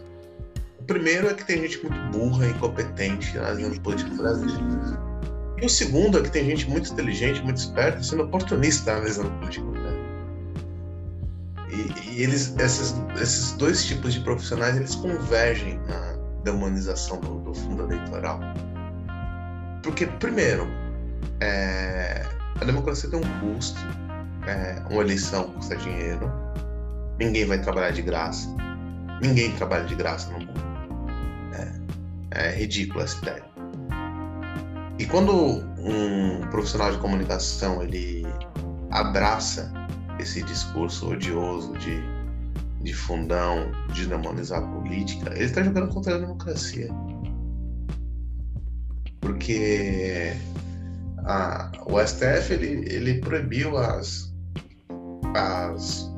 O 0.79 0.83
primeiro 0.83 1.27
é 1.29 1.33
que 1.33 1.45
tem 1.45 1.61
gente 1.61 1.81
muito 1.83 2.17
burra 2.17 2.47
incompetente 2.47 3.37
analisando 3.37 3.79
política 3.81 4.09
no 4.09 4.17
Brasil. 4.17 4.49
E 5.61 5.65
o 5.65 5.69
segundo 5.69 6.19
é 6.19 6.21
que 6.21 6.31
tem 6.31 6.45
gente 6.45 6.69
muito 6.69 6.91
inteligente, 6.91 7.41
muito 7.41 7.57
esperta, 7.57 8.01
sendo 8.03 8.23
oportunista 8.23 8.91
analisando 8.91 9.29
política 9.39 9.65
Brasil. 9.65 9.87
E, 11.69 12.09
e 12.09 12.23
eles, 12.23 12.55
esses, 12.57 12.95
esses 13.21 13.51
dois 13.53 13.85
tipos 13.85 14.13
de 14.13 14.19
profissionais, 14.21 14.75
eles 14.75 14.95
convergem 14.95 15.79
na 15.87 16.17
demonização 16.43 17.19
do, 17.19 17.39
do 17.39 17.53
fundo 17.53 17.83
eleitoral. 17.83 18.39
Porque, 19.81 20.05
primeiro, 20.05 20.67
é, 21.39 22.25
a 22.59 22.65
democracia 22.65 23.09
tem 23.09 23.19
um 23.19 23.39
custo, 23.39 23.79
é, 24.47 24.81
uma 24.89 25.01
eleição 25.01 25.51
custa 25.51 25.75
dinheiro, 25.75 26.31
ninguém 27.19 27.45
vai 27.45 27.59
trabalhar 27.59 27.91
de 27.91 28.01
graça, 28.01 28.47
ninguém 29.21 29.51
trabalha 29.55 29.85
de 29.85 29.95
graça 29.95 30.31
no 30.31 30.39
mundo. 30.39 30.61
É, 32.31 32.47
é 32.49 32.55
ridículo 32.55 33.01
essa 33.01 33.17
ideia. 33.19 33.43
E 34.99 35.05
quando 35.05 35.63
um 35.77 36.41
profissional 36.49 36.91
de 36.91 36.97
comunicação 36.97 37.83
ele 37.83 38.25
abraça 38.91 39.71
esse 40.19 40.41
discurso 40.41 41.11
odioso 41.11 41.73
de, 41.77 42.01
de 42.81 42.93
fundão, 42.93 43.71
de 43.93 44.07
demonizar 44.07 44.63
a 44.63 44.67
política, 44.67 45.31
ele 45.35 45.45
está 45.45 45.61
jogando 45.61 45.93
contra 45.93 46.15
a 46.15 46.17
democracia. 46.17 46.89
Porque 49.21 50.33
a, 51.27 51.69
o 51.85 51.99
STF 51.99 52.53
ele, 52.53 52.87
ele 52.89 53.19
proibiu 53.19 53.77
as, 53.77 54.33
as 55.35 56.09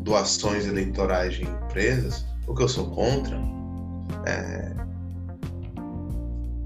doações 0.00 0.66
eleitorais 0.66 1.34
de 1.34 1.42
empresas, 1.42 2.24
o 2.46 2.54
que 2.54 2.62
eu 2.62 2.68
sou 2.68 2.90
contra. 2.90 3.36
É, 4.26 4.72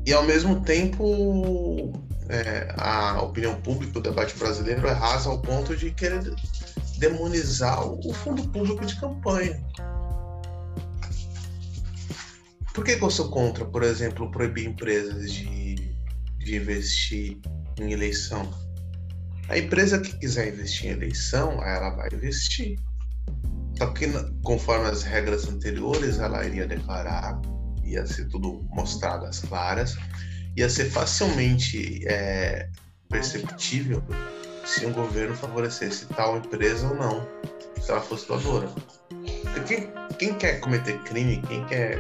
e 0.07 0.13
ao 0.13 0.25
mesmo 0.25 0.61
tempo 0.61 1.93
é, 2.29 2.75
a 2.77 3.23
opinião 3.23 3.55
pública, 3.63 3.99
o 3.99 4.03
debate 4.03 4.37
brasileiro 4.37 4.87
é 4.87 4.93
rasa 4.93 5.31
ao 5.31 5.39
ponto 5.41 5.75
de 5.75 5.91
querer 5.91 6.23
demonizar 6.99 7.87
o 7.87 8.13
fundo 8.13 8.47
público 8.49 8.85
de 8.85 8.99
campanha. 9.01 9.65
Por 12.75 12.85
que, 12.85 12.97
que 12.97 13.03
eu 13.03 13.11
sou 13.11 13.31
contra, 13.31 13.65
por 13.65 13.83
exemplo, 13.83 14.31
proibir 14.31 14.67
empresas 14.67 15.33
de 15.33 15.58
de 16.49 16.57
investir 16.57 17.39
em 17.79 17.93
eleição. 17.93 18.51
A 19.49 19.59
empresa 19.59 20.01
que 20.01 20.17
quiser 20.19 20.49
investir 20.49 20.91
em 20.91 20.95
eleição, 20.95 21.63
ela 21.63 21.91
vai 21.91 22.09
investir. 22.13 22.79
Só 23.77 23.87
que, 23.89 24.07
conforme 24.43 24.89
as 24.89 25.03
regras 25.03 25.47
anteriores, 25.47 26.19
ela 26.19 26.45
iria 26.45 26.67
declarar, 26.67 27.41
ia 27.85 28.07
ser 28.07 28.29
tudo 28.29 28.67
mostrado 28.71 29.27
às 29.27 29.41
claras, 29.41 29.97
ia 30.57 30.69
ser 30.69 30.87
facilmente 30.91 32.07
é, 32.09 32.69
perceptível 33.09 34.03
se 34.65 34.85
um 34.87 34.93
governo 34.93 35.35
favorecesse 35.35 36.07
tal 36.07 36.39
empresa 36.39 36.89
ou 36.89 36.97
não, 36.97 37.29
se 37.81 37.91
ela 37.91 38.01
fosse 38.01 38.27
doadora. 38.27 38.69
Quem, 39.67 39.93
quem 40.19 40.35
quer 40.35 40.61
cometer 40.61 40.99
crime, 41.05 41.43
quem 41.47 41.65
quer 41.67 41.99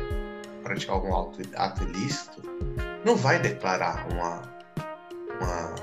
praticar 0.63 0.97
algum 0.97 1.15
ato 1.15 1.83
ilícito, 1.85 2.43
não 3.09 3.17
vai 3.17 3.39
declarar 3.39 4.07
uma, 4.13 4.43
uma 5.41 5.75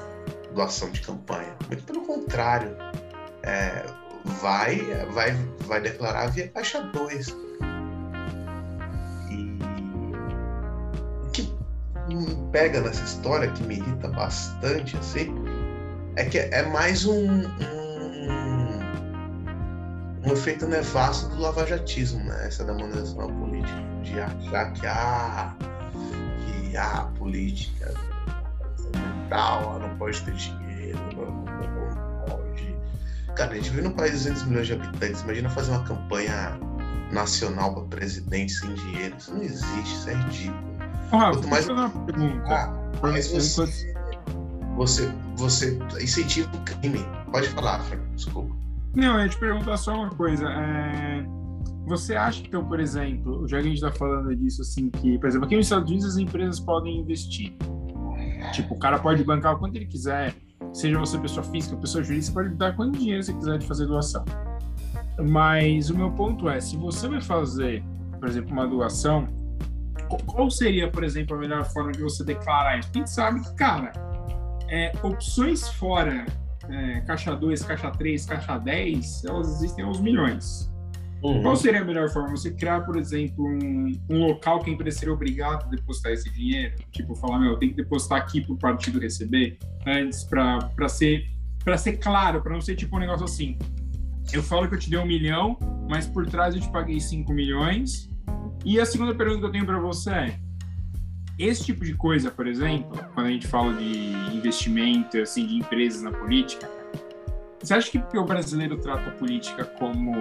doação 0.54 0.92
de 0.92 1.02
campanha. 1.02 1.56
Muito 1.68 1.84
pelo 1.84 2.02
contrário. 2.06 2.78
É, 3.42 3.84
vai, 4.42 4.78
vai, 5.12 5.32
vai 5.62 5.82
declarar 5.82 6.28
via 6.28 6.48
caixa 6.50 6.82
2. 6.82 7.28
E 9.32 9.58
o 11.24 11.32
que 11.32 11.52
me 12.10 12.52
pega 12.52 12.80
nessa 12.82 13.04
história, 13.04 13.52
que 13.54 13.64
me 13.64 13.78
irrita 13.78 14.08
bastante, 14.10 14.96
assim, 14.98 15.34
é 16.18 16.26
que 16.26 16.38
é 16.38 16.62
mais 16.62 17.08
um, 17.08 17.28
um, 17.28 18.80
um 20.28 20.32
efeito 20.32 20.68
nefasto 20.68 21.28
do 21.30 21.42
lavajatismo, 21.42 22.24
né? 22.24 22.46
Essa 22.46 22.64
demonização 22.64 23.36
política, 23.40 23.82
de 24.04 24.20
achar 24.20 24.74
que 24.74 24.86
ah, 24.86 25.56
a 26.78 27.02
política 27.18 27.94
tal, 29.30 29.80
não 29.80 29.98
pode 29.98 30.22
ter 30.22 30.34
dinheiro, 30.34 31.00
não, 31.16 31.32
não, 31.32 32.26
pode. 32.26 32.76
Cara, 33.36 33.52
a 33.52 33.56
gente 33.56 33.70
vive 33.70 33.82
num 33.82 33.94
país 33.94 34.12
de 34.12 34.30
200 34.30 34.44
milhões 34.46 34.68
de 34.68 34.74
habitantes, 34.74 35.22
imagina 35.22 35.50
fazer 35.50 35.72
uma 35.72 35.84
campanha 35.84 36.58
nacional 37.12 37.74
para 37.74 37.84
presidente 37.84 38.54
sem 38.54 38.74
dinheiro. 38.74 39.16
Isso 39.18 39.34
não 39.34 39.42
existe, 39.42 39.94
isso 39.94 40.10
é 40.10 40.14
ridículo. 40.14 40.76
Ah, 41.12 41.32
Quanto 41.32 41.48
mais 41.48 41.68
uma 41.68 41.90
pergunta. 41.90 42.44
Ah, 42.48 42.74
mais 43.02 43.32
você, 43.32 43.94
você, 44.76 45.12
você 45.36 45.80
incentiva 46.02 46.50
o 46.56 46.60
crime. 46.62 47.06
Pode 47.32 47.50
falar, 47.50 47.80
Fred, 47.84 48.02
desculpa. 48.16 48.56
Não, 48.96 49.16
eu 49.16 49.24
ia 49.26 49.30
te 49.30 49.38
perguntar 49.38 49.78
só 49.78 49.94
uma 49.94 50.10
coisa. 50.10 50.48
É 50.48 51.45
você 51.86 52.16
acha, 52.16 52.42
então, 52.42 52.66
por 52.66 52.80
exemplo, 52.80 53.48
já 53.48 53.58
que 53.58 53.66
a 53.66 53.68
gente 53.68 53.76
está 53.76 53.92
falando 53.92 54.36
disso, 54.36 54.62
assim, 54.62 54.90
que, 54.90 55.18
por 55.20 55.28
exemplo, 55.28 55.46
aqui 55.46 55.56
nos 55.56 55.66
Estados 55.66 55.90
Unidos 55.90 56.08
as 56.08 56.18
empresas 56.18 56.60
podem 56.60 57.00
investir. 57.00 57.54
Tipo, 58.52 58.76
o 58.76 58.80
cara 58.80 59.00
pode 59.00 59.24
bancar 59.24 59.56
o 59.56 59.60
quanto 59.60 59.76
ele 59.76 59.86
quiser. 59.86 60.34
seja 60.74 60.98
você 61.00 61.18
pessoa 61.18 61.44
física, 61.44 61.76
pessoa 61.78 62.04
jurídica, 62.04 62.34
pode 62.34 62.56
dar 62.56 62.76
quanto 62.76 62.98
dinheiro 62.98 63.24
você 63.24 63.34
quiser 63.34 63.58
de 63.58 63.66
fazer 63.66 63.86
doação. 63.86 64.26
Mas 65.30 65.90
o 65.90 65.98
meu 65.98 66.12
ponto 66.12 66.50
é, 66.50 66.60
se 66.60 66.76
você 66.76 67.08
vai 67.08 67.22
fazer, 67.22 67.84
por 68.20 68.28
exemplo, 68.28 68.52
uma 68.52 68.68
doação, 68.68 69.28
qual 70.26 70.50
seria, 70.50 70.90
por 70.90 71.04
exemplo, 71.04 71.36
a 71.36 71.40
melhor 71.40 71.64
forma 71.66 71.92
de 71.92 72.02
você 72.02 72.24
declarar 72.24 72.80
isso? 72.80 72.90
Gente 72.94 73.10
sabe 73.10 73.42
que, 73.42 73.56
cara, 73.56 73.92
é, 74.70 74.92
opções 75.04 75.70
fora 75.70 76.26
é, 76.70 77.02
caixa 77.02 77.36
2, 77.36 77.64
caixa 77.64 77.92
3, 77.92 78.26
caixa 78.26 78.58
10, 78.58 79.26
elas 79.26 79.48
existem 79.56 79.86
aos 79.86 80.00
milhões. 80.00 80.72
Uhum. 81.26 81.42
Qual 81.42 81.56
seria 81.56 81.82
a 81.82 81.86
melhor 81.86 82.10
forma? 82.10 82.30
Você 82.30 82.52
criar, 82.52 82.82
por 82.82 82.98
exemplo, 82.98 83.46
um, 83.46 83.92
um, 84.10 84.28
local 84.28 84.60
que 84.60 84.70
a 84.70 84.74
empresa 84.74 85.00
seria 85.00 85.14
obrigada 85.14 85.66
a 85.66 85.70
depositar 85.70 86.12
esse 86.12 86.30
dinheiro? 86.32 86.76
Tipo, 86.92 87.16
falar, 87.16 87.40
meu, 87.40 87.58
tem 87.58 87.70
que 87.70 87.76
depositar 87.76 88.20
aqui 88.20 88.42
para 88.42 88.54
o 88.54 88.58
partido 88.58 89.00
receber 89.00 89.58
antes, 89.88 90.24
para 90.24 90.88
ser, 90.88 91.26
ser 91.78 91.98
claro, 91.98 92.42
para 92.42 92.54
não 92.54 92.62
ser 92.62 92.76
tipo 92.76 92.96
um 92.96 93.00
negócio 93.00 93.26
assim. 93.26 93.58
Eu 94.32 94.44
falo 94.44 94.68
que 94.68 94.76
eu 94.76 94.80
te 94.80 94.90
dei 94.90 95.00
um 95.00 95.06
milhão, 95.06 95.58
mas 95.90 96.06
por 96.06 96.28
trás 96.28 96.54
eu 96.54 96.62
te 96.62 96.70
paguei 96.70 97.00
5 97.00 97.32
milhões. 97.34 98.08
E 98.64 98.80
a 98.80 98.86
segunda 98.86 99.16
pergunta 99.16 99.40
que 99.40 99.46
eu 99.46 99.52
tenho 99.52 99.66
para 99.66 99.80
você 99.80 100.12
é: 100.12 100.40
esse 101.40 101.66
tipo 101.66 101.84
de 101.84 101.96
coisa, 101.96 102.30
por 102.30 102.46
exemplo, 102.46 103.04
quando 103.16 103.28
a 103.28 103.32
gente 103.32 103.48
fala 103.48 103.74
de 103.74 104.14
investimento, 104.32 105.18
assim, 105.18 105.48
de 105.48 105.56
empresas 105.56 106.04
na 106.04 106.12
política, 106.12 106.70
você 107.60 107.74
acha 107.74 107.90
que 107.90 108.18
o 108.18 108.24
brasileiro 108.24 108.78
trata 108.78 109.10
a 109.10 109.14
política 109.14 109.66
como 109.66 110.14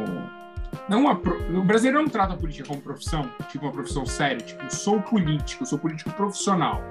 não 0.89 1.01
uma, 1.01 1.13
o 1.13 1.65
brasileiro 1.65 2.03
não 2.03 2.09
trata 2.09 2.35
a 2.35 2.37
política 2.37 2.69
como 2.69 2.81
profissão, 2.81 3.31
tipo 3.51 3.65
uma 3.65 3.73
profissão 3.73 4.05
séria, 4.07 4.39
tipo, 4.39 4.75
sou 4.75 5.01
político, 5.01 5.65
sou 5.67 5.79
político 5.79 6.11
profissional. 6.11 6.83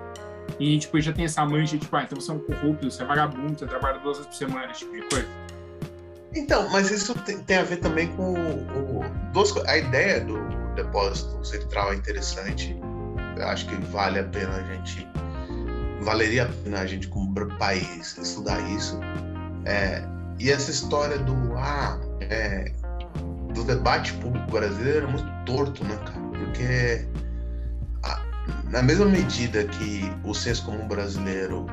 E 0.60 0.78
tipo, 0.78 1.00
já 1.00 1.14
tem 1.14 1.26
essa 1.26 1.46
mancha, 1.46 1.78
tipo, 1.78 1.96
ah, 1.96 2.04
então 2.04 2.20
você 2.20 2.32
é 2.32 2.34
um 2.34 2.40
corrupto, 2.40 2.90
você 2.90 3.04
é 3.04 3.06
vagabundo, 3.06 3.58
você 3.58 3.66
trabalha 3.66 4.00
duas 4.00 4.18
vezes 4.18 4.28
por 4.28 4.36
semana, 4.36 4.74
tipo 4.74 4.94
de 4.94 5.02
coisa. 5.04 5.28
Então, 6.36 6.68
mas 6.70 6.90
isso 6.92 7.14
tem, 7.22 7.58
a 7.58 7.64
ver 7.64 7.78
também 7.78 8.08
com 8.16 8.34
o, 8.34 9.00
o, 9.00 9.68
a 9.68 9.78
ideia 9.78 10.22
do 10.22 10.40
depósito 10.76 11.46
central 11.46 11.94
é 11.94 11.96
interessante 11.96 12.76
eu 13.38 13.48
acho 13.48 13.68
que 13.68 13.76
vale 13.86 14.20
a 14.20 14.24
pena 14.24 14.56
a 14.56 14.64
gente 14.64 15.08
valeria 16.02 16.44
a 16.46 16.64
pena 16.64 16.80
a 16.82 16.86
gente 16.86 17.08
como 17.08 17.34
país 17.58 18.18
estudar 18.18 18.60
isso 18.72 19.00
é, 19.66 20.04
e 20.40 20.52
essa 20.52 20.72
história 20.72 21.18
do 21.20 21.34
ah 21.56 22.00
é, 22.22 22.72
do 23.54 23.64
debate 23.64 24.14
público 24.14 24.52
brasileiro 24.52 25.08
é 25.08 25.12
muito 25.12 25.46
torto 25.46 25.84
né 25.84 25.96
cara? 25.98 26.22
Porque 26.38 27.08
a, 28.04 28.22
na 28.70 28.82
mesma 28.82 29.06
medida 29.06 29.64
que 29.66 30.12
o 30.24 30.34
senso 30.34 30.66
comum 30.66 30.88
brasileiro 30.88 31.66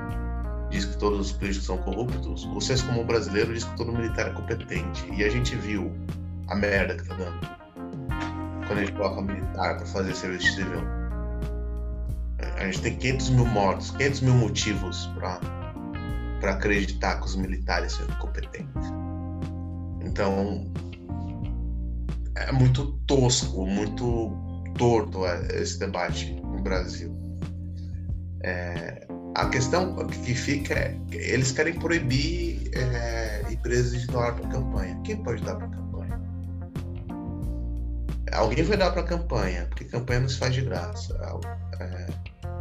diz 0.71 0.85
que 0.85 0.97
todos 0.99 1.21
os 1.21 1.33
políticos 1.33 1.67
são 1.67 1.79
corruptos 1.79 2.45
o 2.45 2.61
senso 2.61 2.87
comum 2.87 3.05
brasileiro 3.05 3.53
diz 3.53 3.65
que 3.65 3.77
todo 3.77 3.93
militar 3.93 4.29
é 4.29 4.31
competente. 4.31 5.05
E 5.13 5.25
a 5.25 5.29
gente 5.29 5.57
viu 5.57 5.93
a 6.49 6.55
merda 6.55 6.95
que 6.95 7.05
tá 7.05 7.15
dando 7.15 7.61
quando 8.71 8.79
a 8.79 8.85
gente 8.85 8.93
coloca 8.93 9.21
militar 9.21 9.77
para 9.79 9.87
fazer 9.87 10.15
serviço 10.15 10.55
civil. 10.55 10.81
A 12.57 12.65
gente 12.67 12.83
tem 12.83 12.97
500 12.97 13.31
mil 13.31 13.47
mortos, 13.47 13.91
500 13.93 14.21
mil 14.21 14.35
motivos 14.35 15.11
para 15.17 16.53
acreditar 16.53 17.19
que 17.19 17.27
os 17.27 17.35
militares 17.35 17.93
são 17.93 18.07
incompetentes. 18.07 18.93
Então, 20.03 20.71
é 22.37 22.53
muito 22.53 22.93
tosco, 23.07 23.67
muito 23.67 24.33
torto 24.77 25.27
é, 25.27 25.61
esse 25.61 25.79
debate 25.79 26.33
no 26.35 26.63
Brasil. 26.63 27.17
É, 28.43 29.07
a 29.35 29.49
questão 29.49 29.95
que 30.07 30.35
fica 30.35 30.75
é 30.75 30.99
eles 31.13 31.53
querem 31.53 31.79
proibir 31.79 32.71
é, 32.75 33.45
empresas 33.51 34.01
de 34.01 34.07
doar 34.07 34.35
para 34.35 34.49
campanha. 34.49 34.99
Quem 35.05 35.23
pode 35.23 35.43
dar 35.43 35.57
para 35.57 35.69
campanha? 35.69 36.21
Alguém 38.33 38.65
vai 38.65 38.77
dar 38.77 38.93
para 38.93 39.03
campanha, 39.03 39.67
porque 39.69 39.85
campanha 39.85 40.21
não 40.21 40.29
se 40.29 40.39
faz 40.39 40.55
de 40.55 40.63
graça. 40.63 41.15
É, 41.81 42.07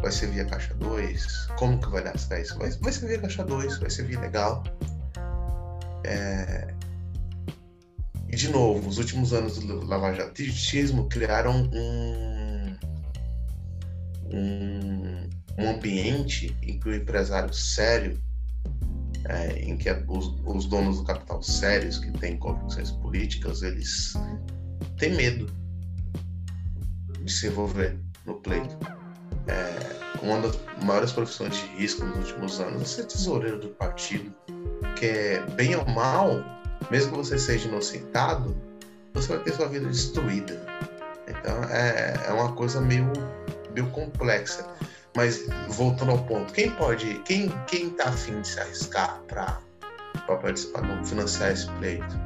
vai 0.01 0.11
ser 0.11 0.27
via 0.27 0.45
caixa 0.45 0.73
2, 0.75 1.47
como 1.57 1.79
que 1.79 1.89
vai 1.89 2.03
dar 2.03 2.15
isso? 2.15 2.57
Vai, 2.57 2.71
vai 2.71 2.91
ser 2.91 3.07
via 3.07 3.19
caixa 3.19 3.43
2, 3.43 3.77
vai 3.77 3.89
ser 3.89 4.03
via 4.03 4.19
legal. 4.19 4.63
É... 6.03 6.73
E 8.31 8.35
de 8.35 8.49
novo, 8.49 8.87
os 8.87 8.99
últimos 8.99 9.33
anos 9.33 9.57
do 9.57 9.83
lavajatismo 9.85 11.09
criaram 11.09 11.67
um, 11.73 12.77
um, 14.31 15.29
um 15.57 15.69
ambiente 15.71 16.55
em 16.61 16.79
que 16.79 16.89
o 16.89 16.95
empresário 16.95 17.51
sério, 17.51 18.21
é, 19.25 19.59
em 19.59 19.75
que 19.75 19.89
os, 20.07 20.35
os 20.45 20.65
donos 20.67 20.97
do 20.97 21.05
capital 21.05 21.41
sérios 21.41 21.97
que 21.97 22.11
têm 22.19 22.37
convicções 22.37 22.91
políticas, 22.91 23.63
eles 23.63 24.13
têm 24.97 25.15
medo 25.15 25.51
de 27.23 27.31
se 27.31 27.47
envolver 27.47 27.99
no 28.27 28.35
pleito. 28.35 28.77
É, 29.47 29.99
uma 30.21 30.39
das 30.39 30.59
maiores 30.83 31.11
profissões 31.11 31.55
de 31.55 31.65
risco 31.77 32.05
nos 32.05 32.29
últimos 32.29 32.59
anos 32.59 32.81
é 32.83 32.85
ser 32.85 33.05
tesoureiro 33.05 33.59
do 33.59 33.69
partido, 33.69 34.31
que 34.95 35.05
é 35.07 35.45
bem 35.55 35.75
ou 35.75 35.85
mal, 35.87 36.58
mesmo 36.89 37.11
que 37.11 37.17
você 37.17 37.37
seja 37.37 37.67
inocentado, 37.67 38.55
você 39.13 39.29
vai 39.29 39.39
ter 39.39 39.53
sua 39.53 39.67
vida 39.67 39.87
destruída. 39.87 40.59
Então 41.27 41.63
é, 41.65 42.13
é 42.27 42.33
uma 42.33 42.51
coisa 42.53 42.81
meio, 42.81 43.11
meio 43.73 43.89
complexa. 43.91 44.67
Mas 45.15 45.47
voltando 45.69 46.11
ao 46.11 46.19
ponto, 46.25 46.53
quem 46.53 46.69
pode, 46.71 47.15
quem 47.25 47.49
quem 47.67 47.89
tá 47.89 48.09
afim 48.09 48.41
de 48.41 48.47
se 48.47 48.59
arriscar 48.59 49.19
para 49.27 49.59
participar, 50.27 50.83
não 50.83 51.03
financiar 51.03 51.51
esse 51.51 51.69
pleito? 51.73 52.19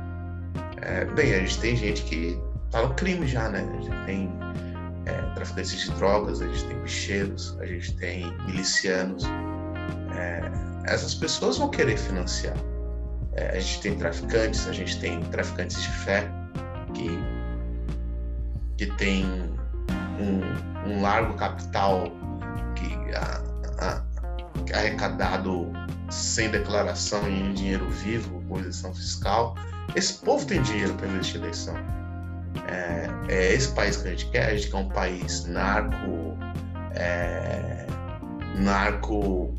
É, 0.81 1.05
bem, 1.05 1.33
a 1.33 1.39
gente 1.39 1.59
tem 1.59 1.75
gente 1.75 2.03
que 2.03 2.37
tá 2.69 2.81
no 2.81 2.93
crime 2.95 3.25
já, 3.25 3.47
né? 3.49 3.59
A 3.61 3.81
gente 3.81 4.05
tem 4.05 4.29
é, 5.05 5.33
traficantes 5.33 5.79
de 5.79 5.91
drogas, 5.91 6.41
a 6.41 6.47
gente 6.47 6.65
tem 6.65 6.77
bicheiros, 6.79 7.57
a 7.59 7.65
gente 7.65 7.95
tem 7.95 8.37
milicianos. 8.45 9.23
É, 10.15 10.41
essas 10.85 11.15
pessoas 11.15 11.57
vão 11.57 11.69
querer 11.69 11.97
financiar. 11.97 12.57
É, 13.35 13.57
a 13.57 13.59
gente 13.59 13.81
tem 13.81 13.95
traficantes, 13.95 14.67
a 14.67 14.73
gente 14.73 14.99
tem 14.99 15.21
traficantes 15.25 15.81
de 15.81 15.89
fé 15.89 16.29
que, 16.93 17.19
que 18.77 18.85
tem 18.97 19.25
um, 20.19 20.89
um 20.89 21.01
largo 21.01 21.33
capital 21.35 22.11
que 22.75 23.15
a, 23.15 23.43
a, 23.79 24.77
arrecadado 24.77 25.71
sem 26.09 26.49
declaração 26.49 27.27
em 27.27 27.53
dinheiro 27.53 27.89
vivo, 27.89 28.41
com 28.47 28.59
fiscal. 28.93 29.55
Esse 29.95 30.13
povo 30.13 30.45
tem 30.45 30.61
dinheiro 30.61 30.93
para 30.93 31.07
investir 31.07 31.39
na 31.39 31.47
eleição 31.47 31.75
é, 32.67 33.09
é, 33.27 33.53
esse 33.53 33.71
país 33.73 33.97
que 33.97 34.07
a 34.07 34.11
gente 34.11 34.29
quer. 34.29 34.49
A 34.49 34.55
gente 34.55 34.69
quer 34.69 34.77
um 34.77 34.89
país 34.89 35.45
narco, 35.45 36.37
é, 36.95 37.85
narco, 38.55 39.55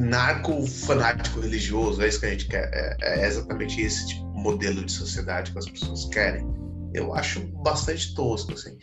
narco 0.00 0.66
fanático 0.66 1.40
religioso. 1.40 2.02
É 2.02 2.08
isso 2.08 2.20
que 2.20 2.26
a 2.26 2.30
gente 2.30 2.46
quer. 2.46 2.70
É, 2.72 2.96
é 3.02 3.26
exatamente 3.26 3.80
esse 3.80 4.08
tipo, 4.08 4.24
modelo 4.32 4.84
de 4.84 4.92
sociedade 4.92 5.52
que 5.52 5.58
as 5.58 5.68
pessoas 5.68 6.06
querem. 6.06 6.46
Eu 6.92 7.14
acho 7.14 7.40
bastante 7.62 8.14
tosco, 8.14 8.52
assim. 8.52 8.76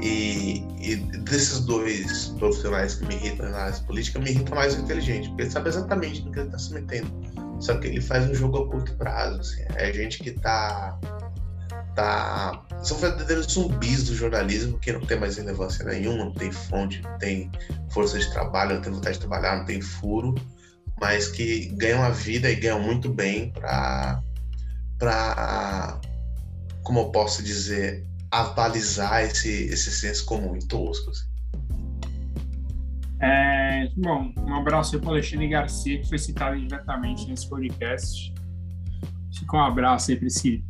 E, 0.00 0.64
e, 0.80 0.96
desses 0.96 1.60
dois 1.60 2.28
profissionais 2.38 2.94
que 2.94 3.06
me 3.06 3.14
irritam 3.16 3.50
na 3.50 3.56
análise 3.56 3.84
política, 3.84 4.18
me 4.18 4.30
irrita 4.30 4.54
mais 4.54 4.74
o 4.74 4.80
inteligente, 4.80 5.28
porque 5.28 5.42
ele 5.42 5.50
sabe 5.50 5.68
exatamente 5.68 6.22
no 6.22 6.32
que 6.32 6.38
ele 6.38 6.46
está 6.46 6.58
se 6.58 6.72
metendo. 6.72 7.10
Só 7.60 7.76
que 7.76 7.88
ele 7.88 8.00
faz 8.00 8.28
um 8.30 8.34
jogo 8.34 8.58
a 8.58 8.70
curto 8.70 8.94
prazo. 8.96 9.40
Assim. 9.40 9.62
É 9.74 9.92
gente 9.92 10.18
que 10.18 10.30
tá. 10.32 10.98
tá 11.94 12.63
são 12.82 12.98
verdadeiros 12.98 13.52
zumbis 13.52 14.04
do 14.04 14.14
jornalismo 14.14 14.78
que 14.78 14.92
não 14.92 15.00
tem 15.00 15.18
mais 15.18 15.36
relevância 15.36 15.84
nenhuma, 15.84 16.26
não 16.26 16.34
tem 16.34 16.52
fonte, 16.52 17.00
não 17.02 17.18
tem 17.18 17.50
força 17.90 18.18
de 18.18 18.30
trabalho, 18.30 18.74
não 18.74 18.82
tem 18.82 18.92
vontade 18.92 19.14
de 19.14 19.20
trabalhar, 19.20 19.58
não 19.58 19.64
tem 19.64 19.80
furo, 19.80 20.34
mas 21.00 21.28
que 21.28 21.66
ganham 21.76 22.02
a 22.02 22.10
vida 22.10 22.50
e 22.50 22.54
ganham 22.54 22.80
muito 22.80 23.08
bem 23.08 23.50
para. 23.50 24.22
para 24.98 26.00
como 26.82 27.00
eu 27.00 27.10
posso 27.10 27.42
dizer, 27.42 28.06
avalizar 28.30 29.24
esse, 29.24 29.64
esse 29.64 29.90
senso 29.90 30.26
comum 30.26 30.54
e 30.54 30.66
tosco. 30.66 31.10
Assim. 31.10 31.34
É, 33.20 33.88
bom, 33.96 34.32
um 34.36 34.54
abraço 34.54 34.94
aí 34.94 35.00
para 35.00 35.08
o 35.08 35.12
Alexandre 35.12 35.48
Garcia, 35.48 35.98
que 36.00 36.06
foi 36.06 36.18
citado 36.18 36.60
diretamente 36.60 37.26
nesse 37.26 37.48
podcast. 37.48 38.34
Fica 39.32 39.56
um 39.56 39.60
abraço 39.60 40.10
aí 40.10 40.16
para 40.18 40.26
esse 40.26 40.62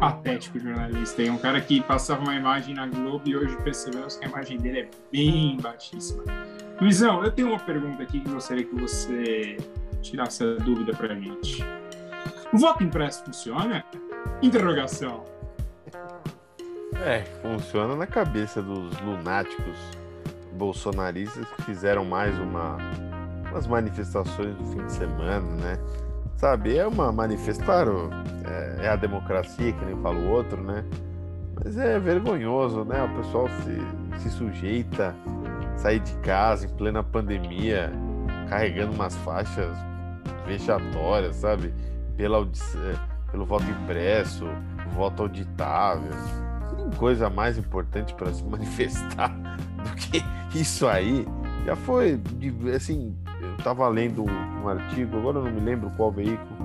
patético 0.00 0.58
jornalista 0.58 1.20
aí. 1.20 1.30
Um 1.30 1.36
cara 1.36 1.60
que 1.60 1.82
passava 1.82 2.22
uma 2.22 2.34
imagem 2.34 2.74
na 2.74 2.86
Globo 2.86 3.22
e 3.28 3.36
hoje 3.36 3.54
percebemos 3.58 4.16
que 4.16 4.24
a 4.24 4.28
imagem 4.28 4.58
dele 4.58 4.80
é 4.80 4.88
bem 5.12 5.58
baixíssima. 5.60 6.24
Luizão, 6.80 7.22
eu 7.22 7.30
tenho 7.30 7.48
uma 7.48 7.58
pergunta 7.60 8.02
aqui 8.02 8.20
que 8.20 8.30
gostaria 8.30 8.64
que 8.64 8.74
você 8.74 9.58
tirasse 10.00 10.42
a 10.42 10.54
dúvida 10.54 10.94
para 10.94 11.12
a 11.12 11.16
gente. 11.16 11.62
O 12.52 12.58
voto 12.58 12.82
impresso 12.82 13.24
funciona? 13.24 13.84
Interrogação. 14.42 15.24
É, 17.04 17.22
funciona 17.42 17.94
na 17.94 18.06
cabeça 18.06 18.62
dos 18.62 18.98
lunáticos 19.00 19.76
bolsonaristas 20.54 21.46
que 21.50 21.62
fizeram 21.62 22.04
mais 22.04 22.36
uma 22.38 22.78
umas 23.50 23.66
manifestações 23.66 24.54
do 24.56 24.64
fim 24.66 24.86
de 24.86 24.92
semana, 24.92 25.40
né? 25.40 25.78
Sabe, 26.40 26.74
é 26.74 26.86
uma 26.86 27.12
manifestação, 27.12 27.66
claro, 27.66 28.10
é, 28.46 28.86
é, 28.86 28.88
a 28.88 28.96
democracia, 28.96 29.74
que 29.74 29.84
nem 29.84 29.94
fala 30.00 30.18
o 30.18 30.30
outro, 30.30 30.58
né? 30.62 30.82
Mas 31.54 31.76
é 31.76 32.00
vergonhoso, 32.00 32.82
né? 32.82 33.04
O 33.04 33.14
pessoal 33.22 33.46
se, 33.46 34.22
se 34.22 34.30
sujeita 34.30 35.14
a 35.74 35.76
sair 35.76 36.00
de 36.00 36.14
casa 36.20 36.64
em 36.64 36.70
plena 36.70 37.04
pandemia, 37.04 37.92
carregando 38.48 38.94
umas 38.94 39.14
faixas 39.16 39.76
vexatórias, 40.46 41.36
sabe? 41.36 41.74
Pela, 42.16 42.48
pelo 43.30 43.44
voto 43.44 43.64
impresso, 43.64 44.46
voto 44.94 45.24
auditável. 45.24 46.10
Tem 46.74 46.90
coisa 46.98 47.28
mais 47.28 47.58
importante 47.58 48.14
para 48.14 48.32
se 48.32 48.42
manifestar 48.48 49.28
do 49.28 49.94
que 49.94 50.24
isso 50.58 50.88
aí. 50.88 51.28
Já 51.66 51.76
foi, 51.76 52.18
assim, 52.74 53.14
eu 53.42 53.54
estava 53.56 53.88
lendo 53.88 54.24
um 54.24 54.68
artigo, 54.68 55.18
agora 55.18 55.38
eu 55.38 55.44
não 55.44 55.52
me 55.52 55.60
lembro 55.60 55.90
qual 55.96 56.10
veículo. 56.10 56.58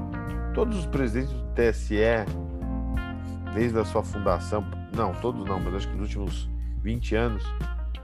Todos 0.54 0.78
os 0.80 0.86
presidentes 0.86 1.34
do 1.34 1.44
TSE, 1.54 1.96
desde 3.54 3.80
a 3.80 3.86
sua 3.86 4.04
fundação, 4.04 4.64
não, 4.96 5.14
todos 5.14 5.46
não, 5.46 5.60
mas 5.60 5.76
acho 5.76 5.88
que 5.90 5.96
nos 5.96 6.04
últimos 6.08 6.50
20 6.82 7.16
anos. 7.16 7.44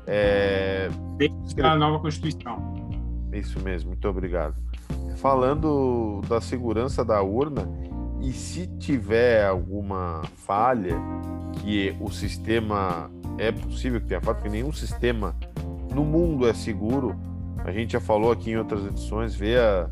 É... 0.06 0.90
Desde 1.18 1.62
a 1.62 1.76
nova 1.76 2.00
Constituição. 2.00 2.90
Isso 3.32 3.60
mesmo, 3.62 3.90
muito 3.90 4.08
obrigado. 4.08 4.56
Falando 5.18 6.22
da 6.28 6.42
segurança 6.42 7.06
da 7.06 7.22
urna, 7.22 7.68
e 8.22 8.32
se 8.34 8.68
tiver 8.78 9.46
alguma 9.46 10.22
falha, 10.36 10.96
que 11.62 11.96
o 12.00 12.10
sistema 12.12 13.10
é 13.38 13.52
possível 13.52 14.02
que 14.02 14.08
tenha 14.08 14.22
falha, 14.22 14.36
porque 14.36 14.50
nenhum 14.50 14.72
sistema 14.72 15.36
no 15.94 16.04
mundo 16.04 16.48
é 16.48 16.54
seguro, 16.54 17.16
a 17.64 17.72
gente 17.72 17.94
já 17.94 18.00
falou 18.00 18.32
aqui 18.32 18.52
em 18.52 18.58
outras 18.58 18.86
edições, 18.86 19.36
vê 19.36 19.58
a, 19.58 19.90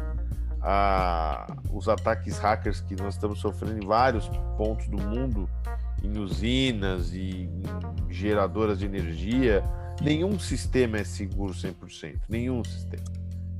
a, 0.62 1.58
os 1.72 1.88
ataques 1.88 2.38
hackers 2.38 2.82
que 2.82 2.96
nós 2.96 3.16
estamos 3.16 3.40
sofrendo 3.40 3.84
em 3.84 3.86
vários 3.86 4.28
pontos 4.58 4.88
do 4.88 4.98
mundo, 4.98 5.50
em 6.04 6.18
usinas 6.18 7.14
e 7.14 7.50
em 7.50 7.64
geradoras 8.10 8.80
de 8.80 8.86
energia. 8.86 9.64
Nenhum 10.02 10.40
sistema 10.40 10.98
é 10.98 11.04
seguro 11.04 11.54
100%, 11.54 12.22
nenhum 12.28 12.64
sistema. 12.64 13.04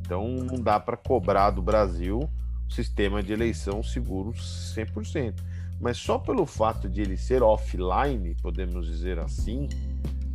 Então 0.02 0.28
não 0.28 0.60
dá 0.60 0.80
para 0.80 0.98
cobrar 0.98 1.52
do 1.52 1.62
Brasil 1.62 2.20
um 2.66 2.70
sistema 2.70 3.22
de 3.22 3.32
eleição 3.32 3.84
seguro 3.84 4.32
100%. 4.32 5.36
Mas 5.80 5.98
só 5.98 6.18
pelo 6.18 6.46
fato 6.46 6.90
de 6.90 7.02
ele 7.02 7.16
ser 7.16 7.42
offline, 7.42 8.36
podemos 8.42 8.86
dizer 8.86 9.18
assim, 9.20 9.70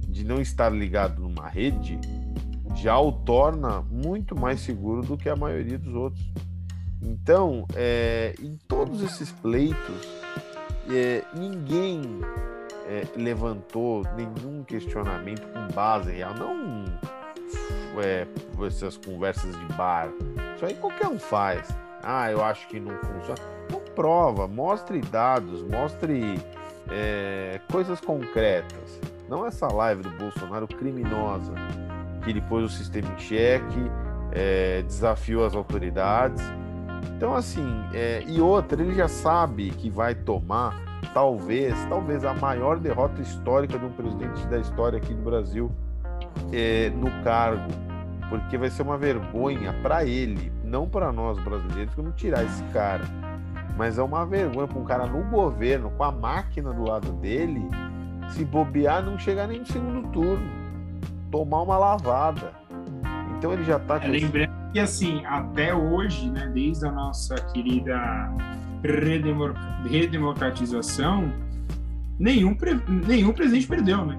de 0.09 0.25
não 0.25 0.41
estar 0.41 0.71
ligado 0.71 1.21
numa 1.21 1.49
rede, 1.49 1.99
já 2.75 2.99
o 2.99 3.13
torna 3.13 3.81
muito 3.83 4.39
mais 4.39 4.61
seguro 4.61 5.03
do 5.03 5.17
que 5.17 5.29
a 5.29 5.37
maioria 5.37 5.79
dos 5.79 5.95
outros. 5.95 6.25
Então, 7.01 7.67
é, 7.75 8.35
em 8.41 8.57
todos 8.69 9.03
esses 9.03 9.31
pleitos, 9.31 10.09
é, 10.91 11.23
ninguém 11.35 12.03
é, 12.87 13.07
levantou 13.17 14.03
nenhum 14.17 14.63
questionamento 14.65 15.43
com 15.53 15.75
base 15.75 16.11
real, 16.11 16.35
não 16.35 16.85
é, 18.03 18.27
essas 18.67 18.97
conversas 18.97 19.55
de 19.59 19.67
bar. 19.75 20.09
Isso 20.57 20.65
aí 20.65 20.75
qualquer 20.75 21.09
um 21.09 21.19
faz. 21.19 21.69
Ah, 22.03 22.31
eu 22.31 22.43
acho 22.43 22.69
que 22.69 22.81
não 22.81 22.97
funciona. 22.99 23.41
Não 23.71 23.81
prova, 23.95 24.47
mostre 24.47 25.01
dados, 25.01 25.63
mostre 25.63 26.39
é, 26.91 27.61
coisas 27.71 28.01
concretas. 28.01 29.01
Não 29.29 29.47
essa 29.47 29.67
live 29.69 30.03
do 30.03 30.11
Bolsonaro 30.11 30.69
criminosa 30.69 31.55
que 32.25 32.31
ele 32.31 32.41
pôs 32.41 32.65
o 32.65 32.69
sistema 32.69 33.13
em 33.13 33.19
xeque, 33.19 33.91
é, 34.33 34.83
desafiou 34.83 35.47
as 35.47 35.55
autoridades. 35.55 36.43
Então, 37.17 37.35
assim, 37.35 37.67
é, 37.93 38.25
e 38.27 38.41
outra, 38.41 38.83
ele 38.83 38.95
já 38.95 39.07
sabe 39.07 39.71
que 39.71 39.89
vai 39.89 40.15
tomar, 40.15 40.81
talvez, 41.13 41.75
talvez 41.89 42.25
a 42.25 42.35
maior 42.35 42.79
derrota 42.79 43.23
histórica 43.23 43.79
de 43.79 43.85
um 43.85 43.93
presidente 43.93 44.47
da 44.49 44.59
história 44.59 44.97
aqui 44.97 45.15
do 45.15 45.23
Brasil 45.23 45.71
é, 46.53 46.91
no 46.91 47.11
cargo, 47.23 47.71
porque 48.29 48.59
vai 48.59 48.71
ser 48.71 48.83
uma 48.83 48.99
vergonha 48.99 49.73
para 49.83 50.05
ele, 50.05 50.53
não 50.65 50.89
para 50.89 51.13
nós 51.13 51.39
brasileiros, 51.39 51.95
que 51.95 52.03
não 52.03 52.13
tirar 52.13 52.45
esse 52.45 52.65
cara. 52.65 53.05
Mas 53.77 53.99
é 53.99 54.03
uma 54.03 54.25
vergonha 54.25 54.67
para 54.67 54.79
um 54.79 54.85
cara 54.85 55.07
no 55.07 55.23
governo, 55.31 55.91
com 55.91 56.05
a 56.05 56.13
máquina 56.13 56.73
do 56.73 56.85
lado 56.85 57.13
dele, 57.13 57.63
se 58.31 58.45
bobear, 58.45 59.03
não 59.03 59.19
chegar 59.19 59.47
nem 59.47 59.61
no 59.61 59.67
segundo 59.67 60.09
turno 60.09 60.64
tomar 61.35 61.63
uma 61.63 61.77
lavada. 61.77 62.53
Então 63.37 63.53
ele 63.53 63.65
já 63.65 63.77
está. 63.77 63.97
É, 63.97 64.07
lembrando 64.07 64.53
que 64.73 64.79
assim, 64.79 65.25
até 65.27 65.75
hoje, 65.75 66.31
né, 66.31 66.49
desde 66.55 66.87
a 66.87 66.93
nossa 66.93 67.35
querida 67.53 67.99
redemocratização, 69.85 71.33
nenhum, 72.21 72.57
nenhum 73.05 73.33
presidente 73.33 73.67
perdeu, 73.67 74.07
né? 74.07 74.17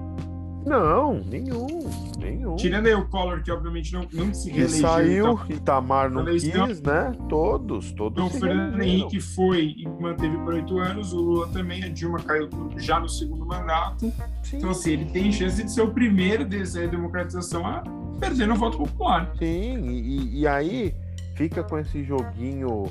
Não, 0.66 1.20
nenhum, 1.20 1.88
nenhum. 2.18 2.56
Tirando 2.56 2.86
aí 2.88 2.94
o 2.94 3.06
Collor, 3.06 3.40
que 3.40 3.52
obviamente 3.52 3.92
não, 3.92 4.04
não 4.12 4.34
se 4.34 4.50
reelegeu. 4.50 4.88
saiu, 4.88 5.32
então, 5.34 5.56
Itamar 5.56 6.10
não 6.10 6.24
quis, 6.24 6.82
né? 6.82 7.12
Todos, 7.28 7.92
todos. 7.92 8.24
Então, 8.24 8.26
o 8.26 8.40
Fernando 8.40 8.82
Henrique 8.82 9.20
foi 9.20 9.76
e 9.78 9.88
manteve 9.88 10.36
por 10.38 10.54
oito 10.54 10.76
anos, 10.78 11.12
o 11.12 11.18
Lula 11.18 11.48
também, 11.52 11.84
a 11.84 11.88
Dilma 11.88 12.18
caiu 12.18 12.48
já 12.78 12.98
no 12.98 13.08
segundo 13.08 13.46
mandato. 13.46 14.12
Sim. 14.42 14.56
Então, 14.56 14.70
assim, 14.70 14.92
ele 14.94 15.04
tem 15.04 15.30
chance 15.30 15.62
de 15.62 15.70
ser 15.70 15.82
o 15.82 15.92
primeiro 15.92 16.44
dessa 16.44 16.84
democratização 16.88 17.64
a 17.64 17.84
perder 18.18 18.48
no 18.48 18.56
voto 18.56 18.76
popular. 18.76 19.30
Sim, 19.38 19.88
e, 19.88 20.40
e 20.40 20.48
aí 20.48 20.92
fica 21.36 21.62
com 21.62 21.78
esse 21.78 22.02
joguinho 22.02 22.86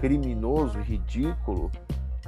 criminoso, 0.00 0.78
ridículo, 0.78 1.70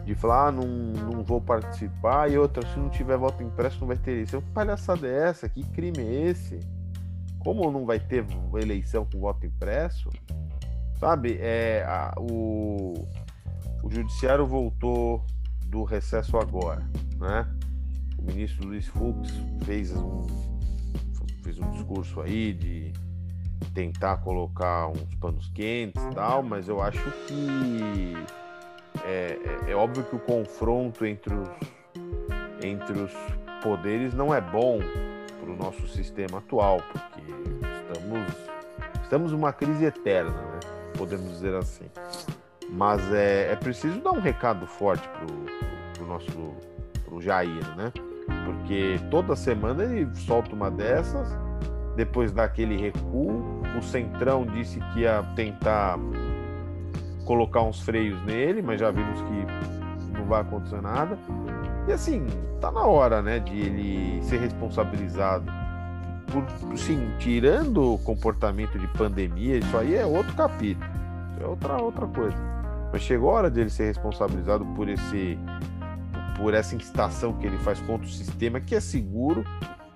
de 0.07 0.15
falar, 0.15 0.47
ah, 0.47 0.53
não, 0.53 0.67
não 0.67 1.25
vou 1.25 1.41
participar, 1.41 2.31
e 2.31 2.39
outra, 2.39 2.65
se 2.69 2.79
não 2.79 2.89
tiver 2.89 3.19
voto 3.19 3.43
impresso, 3.43 3.81
não 3.81 3.89
vai 3.89 3.97
ter 3.97 4.13
eleição. 4.13 4.41
Que 4.41 4.51
palhaçada 4.53 5.05
é 5.05 5.29
essa? 5.29 5.49
Que 5.49 5.65
crime 5.65 5.99
é 5.99 6.29
esse? 6.29 6.61
Como 7.41 7.69
não 7.73 7.85
vai 7.85 7.99
ter 7.99 8.25
eleição 8.55 9.05
com 9.05 9.19
voto 9.19 9.45
impresso? 9.45 10.09
Sabe, 11.01 11.39
é, 11.41 11.85
a, 11.85 12.15
o, 12.19 12.95
o 13.83 13.91
judiciário 13.91 14.47
voltou 14.47 15.25
do 15.67 15.83
recesso 15.83 16.39
agora, 16.39 16.89
né? 17.19 17.45
O 18.17 18.23
ministro 18.23 18.69
Luiz 18.69 18.87
Fux 18.87 19.29
fez 19.65 19.95
um, 19.95 20.25
fez 21.43 21.59
um 21.59 21.69
discurso 21.73 22.21
aí 22.21 22.53
de 22.53 22.93
tentar 23.75 24.19
colocar 24.19 24.89
uns 24.89 25.15
panos 25.17 25.49
quentes 25.49 26.03
e 26.03 26.15
tal, 26.15 26.45
mas 26.45 26.69
eu 26.69 26.81
acho 26.81 27.03
que 27.27 28.15
é, 29.05 29.39
é, 29.67 29.71
é, 29.71 29.75
óbvio 29.75 30.05
que 30.05 30.17
o 30.17 30.19
confronto 30.19 31.05
entre 31.05 31.35
os, 31.35 31.49
entre 32.63 32.99
os 32.99 33.13
poderes 33.63 34.15
não 34.15 34.35
é 34.35 34.41
bom 34.41 34.81
para 35.41 35.51
o 35.51 35.57
nosso 35.57 35.87
sistema 35.89 36.39
atual, 36.39 36.81
porque 36.93 37.21
estamos, 37.93 38.33
estamos 39.03 39.33
numa 39.33 39.53
crise 39.53 39.85
eterna, 39.85 40.31
né? 40.31 40.61
podemos 40.97 41.31
dizer 41.31 41.55
assim. 41.55 41.85
Mas 42.71 43.01
é, 43.13 43.53
é 43.53 43.57
preciso 43.57 44.01
dar 44.01 44.13
um 44.13 44.21
recado 44.21 44.67
forte 44.67 45.09
para 45.09 46.05
o 46.05 46.07
nosso 46.07 46.55
pro 47.05 47.21
Jair, 47.21 47.77
né? 47.77 47.93
Porque 48.45 49.01
toda 49.11 49.37
semana 49.37 49.85
ele 49.85 50.09
solta 50.15 50.55
uma 50.55 50.71
dessas, 50.71 51.29
depois 51.97 52.33
daquele 52.33 52.77
recuo, 52.77 53.63
o 53.79 53.83
Centrão 53.83 54.45
disse 54.45 54.81
que 54.93 55.01
ia 55.01 55.23
tentar 55.35 55.99
colocar 57.27 57.63
uns 57.63 57.83
freios 57.83 58.19
nele, 58.25 58.63
mas 58.63 58.81
já 58.81 58.91
vimos 58.91 59.21
que 59.21 60.17
não 60.17 60.25
vai 60.25 60.41
acontecer 60.41 60.81
nada. 60.81 61.19
E 61.87 61.93
assim, 61.93 62.25
tá 62.61 62.73
na 62.73 62.85
hora, 62.85 63.21
né, 63.21 63.41
de 63.41 63.59
ele 63.59 64.23
ser 64.23 64.39
responsabilizado 64.39 65.45
por, 66.27 66.79
sim, 66.79 67.13
tirando 67.19 67.95
o 67.95 67.99
comportamento 67.99 68.79
de 68.79 68.87
pandemia, 68.89 69.59
isso 69.59 69.77
aí 69.77 69.95
é 69.95 70.07
outro 70.07 70.35
capítulo, 70.35 70.89
isso 71.35 71.45
é 71.45 71.47
outra 71.47 71.77
outra 71.77 72.07
coisa. 72.07 72.37
Mas 72.93 73.03
chegou 73.03 73.31
a 73.31 73.35
hora 73.35 73.51
dele 73.51 73.71
ser 73.71 73.87
responsabilizado 73.87 74.65
por 74.75 74.89
esse 74.89 75.39
por 76.39 76.53
essa 76.55 76.75
incitação 76.75 77.33
que 77.35 77.47
ele 77.47 77.57
faz 77.59 77.81
contra 77.81 78.07
o 78.07 78.11
sistema 78.11 78.61
que 78.61 78.75
é 78.75 78.81
seguro 78.81 79.43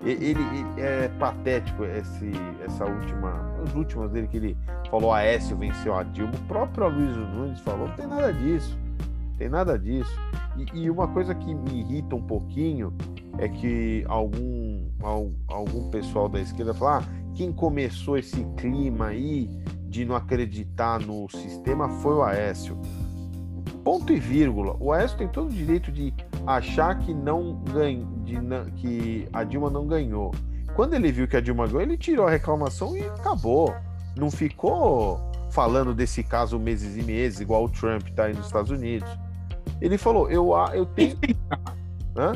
ele, 0.03 0.25
ele, 0.31 0.81
é 0.81 1.07
patético 1.19 1.85
esse, 1.85 2.31
essa 2.65 2.85
última, 2.85 3.53
as 3.63 3.73
últimas 3.75 4.11
dele 4.11 4.27
que 4.27 4.37
ele 4.37 4.57
falou 4.89 5.13
a 5.13 5.21
Écio 5.21 5.55
venceu 5.55 5.95
a 5.95 6.03
Dilma. 6.03 6.33
O 6.33 6.47
próprio 6.47 6.89
Luiz 6.89 7.15
Nunes 7.15 7.59
falou, 7.59 7.87
não 7.87 7.95
tem 7.95 8.07
nada 8.07 8.33
disso, 8.33 8.77
tem 9.37 9.47
nada 9.47 9.77
disso. 9.77 10.11
E, 10.57 10.81
e, 10.81 10.89
uma 10.89 11.07
coisa 11.07 11.35
que 11.35 11.53
me 11.53 11.81
irrita 11.81 12.15
um 12.15 12.21
pouquinho 12.21 12.93
é 13.37 13.47
que 13.47 14.03
algum, 14.07 14.89
algum 15.47 15.89
pessoal 15.89 16.27
da 16.27 16.39
esquerda 16.39 16.73
fala, 16.73 16.99
ah, 16.99 17.03
quem 17.35 17.51
começou 17.51 18.17
esse 18.17 18.43
clima 18.57 19.07
aí 19.07 19.49
de 19.87 20.03
não 20.05 20.15
acreditar 20.15 20.99
no 20.99 21.29
sistema 21.29 21.87
foi 21.89 22.15
o 22.15 22.23
Aécio. 22.23 22.77
Ponto 23.83 24.11
e 24.13 24.19
vírgula. 24.19 24.75
O 24.79 24.91
Aécio 24.91 25.17
tem 25.17 25.27
todo 25.27 25.47
o 25.47 25.53
direito 25.53 25.91
de 25.91 26.13
achar 26.45 26.97
que 26.99 27.13
não 27.13 27.55
ganha, 27.71 28.05
de, 28.23 28.37
que 28.77 29.27
a 29.31 29.43
Dilma 29.43 29.69
não 29.69 29.87
ganhou. 29.87 30.31
Quando 30.75 30.93
ele 30.93 31.11
viu 31.11 31.27
que 31.27 31.37
a 31.37 31.41
Dilma 31.41 31.67
ganhou, 31.67 31.81
ele 31.81 31.97
tirou 31.97 32.27
a 32.27 32.31
reclamação 32.31 32.95
e 32.95 33.03
acabou. 33.03 33.75
não 34.15 34.31
ficou 34.31 35.19
falando 35.51 35.93
desse 35.93 36.23
caso 36.23 36.57
meses 36.57 36.95
e 36.95 37.03
meses, 37.03 37.39
igual 37.41 37.65
o 37.65 37.69
Trump 37.69 38.07
tá 38.15 38.25
aí 38.25 38.33
nos 38.33 38.45
Estados 38.45 38.71
Unidos. 38.71 39.09
Ele 39.81 39.97
falou, 39.97 40.29
eu, 40.29 40.51
eu 40.73 40.85
tenho. 40.85 41.17
Hã? 42.15 42.33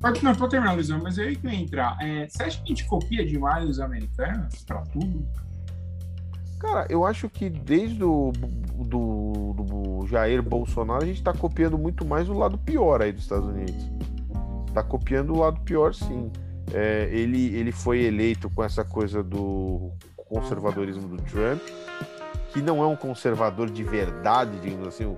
Pode, 0.00 0.24
não, 0.24 0.34
pode 0.34 0.50
terminar, 0.50 0.72
Luizão, 0.72 1.00
mas 1.02 1.18
eu 1.18 1.30
ia 1.30 1.54
entrar. 1.54 1.96
É, 2.00 2.26
você 2.28 2.42
acha 2.42 2.58
que 2.58 2.64
a 2.64 2.68
gente 2.68 2.84
copia 2.86 3.26
demais 3.26 3.68
os 3.68 3.78
americanos 3.78 4.64
para 4.64 4.82
tudo? 4.86 5.26
Cara, 6.62 6.86
eu 6.88 7.04
acho 7.04 7.28
que 7.28 7.50
desde 7.50 8.04
o 8.04 8.30
do, 8.32 9.52
do 9.52 10.06
Jair 10.06 10.40
Bolsonaro 10.40 11.02
a 11.02 11.06
gente 11.06 11.18
está 11.18 11.32
copiando 11.32 11.76
muito 11.76 12.04
mais 12.04 12.28
o 12.28 12.34
lado 12.34 12.56
pior 12.56 13.02
aí 13.02 13.10
dos 13.10 13.24
Estados 13.24 13.48
Unidos. 13.48 13.90
Está 14.68 14.80
copiando 14.80 15.34
o 15.34 15.40
lado 15.40 15.60
pior, 15.62 15.92
sim. 15.92 16.30
É, 16.72 17.08
ele, 17.10 17.52
ele 17.56 17.72
foi 17.72 18.04
eleito 18.04 18.48
com 18.48 18.62
essa 18.62 18.84
coisa 18.84 19.24
do 19.24 19.90
conservadorismo 20.28 21.08
do 21.08 21.20
Trump, 21.24 21.60
que 22.52 22.62
não 22.62 22.80
é 22.80 22.86
um 22.86 22.96
conservador 22.96 23.68
de 23.68 23.82
verdade, 23.82 24.56
digamos 24.60 24.86
assim, 24.86 25.16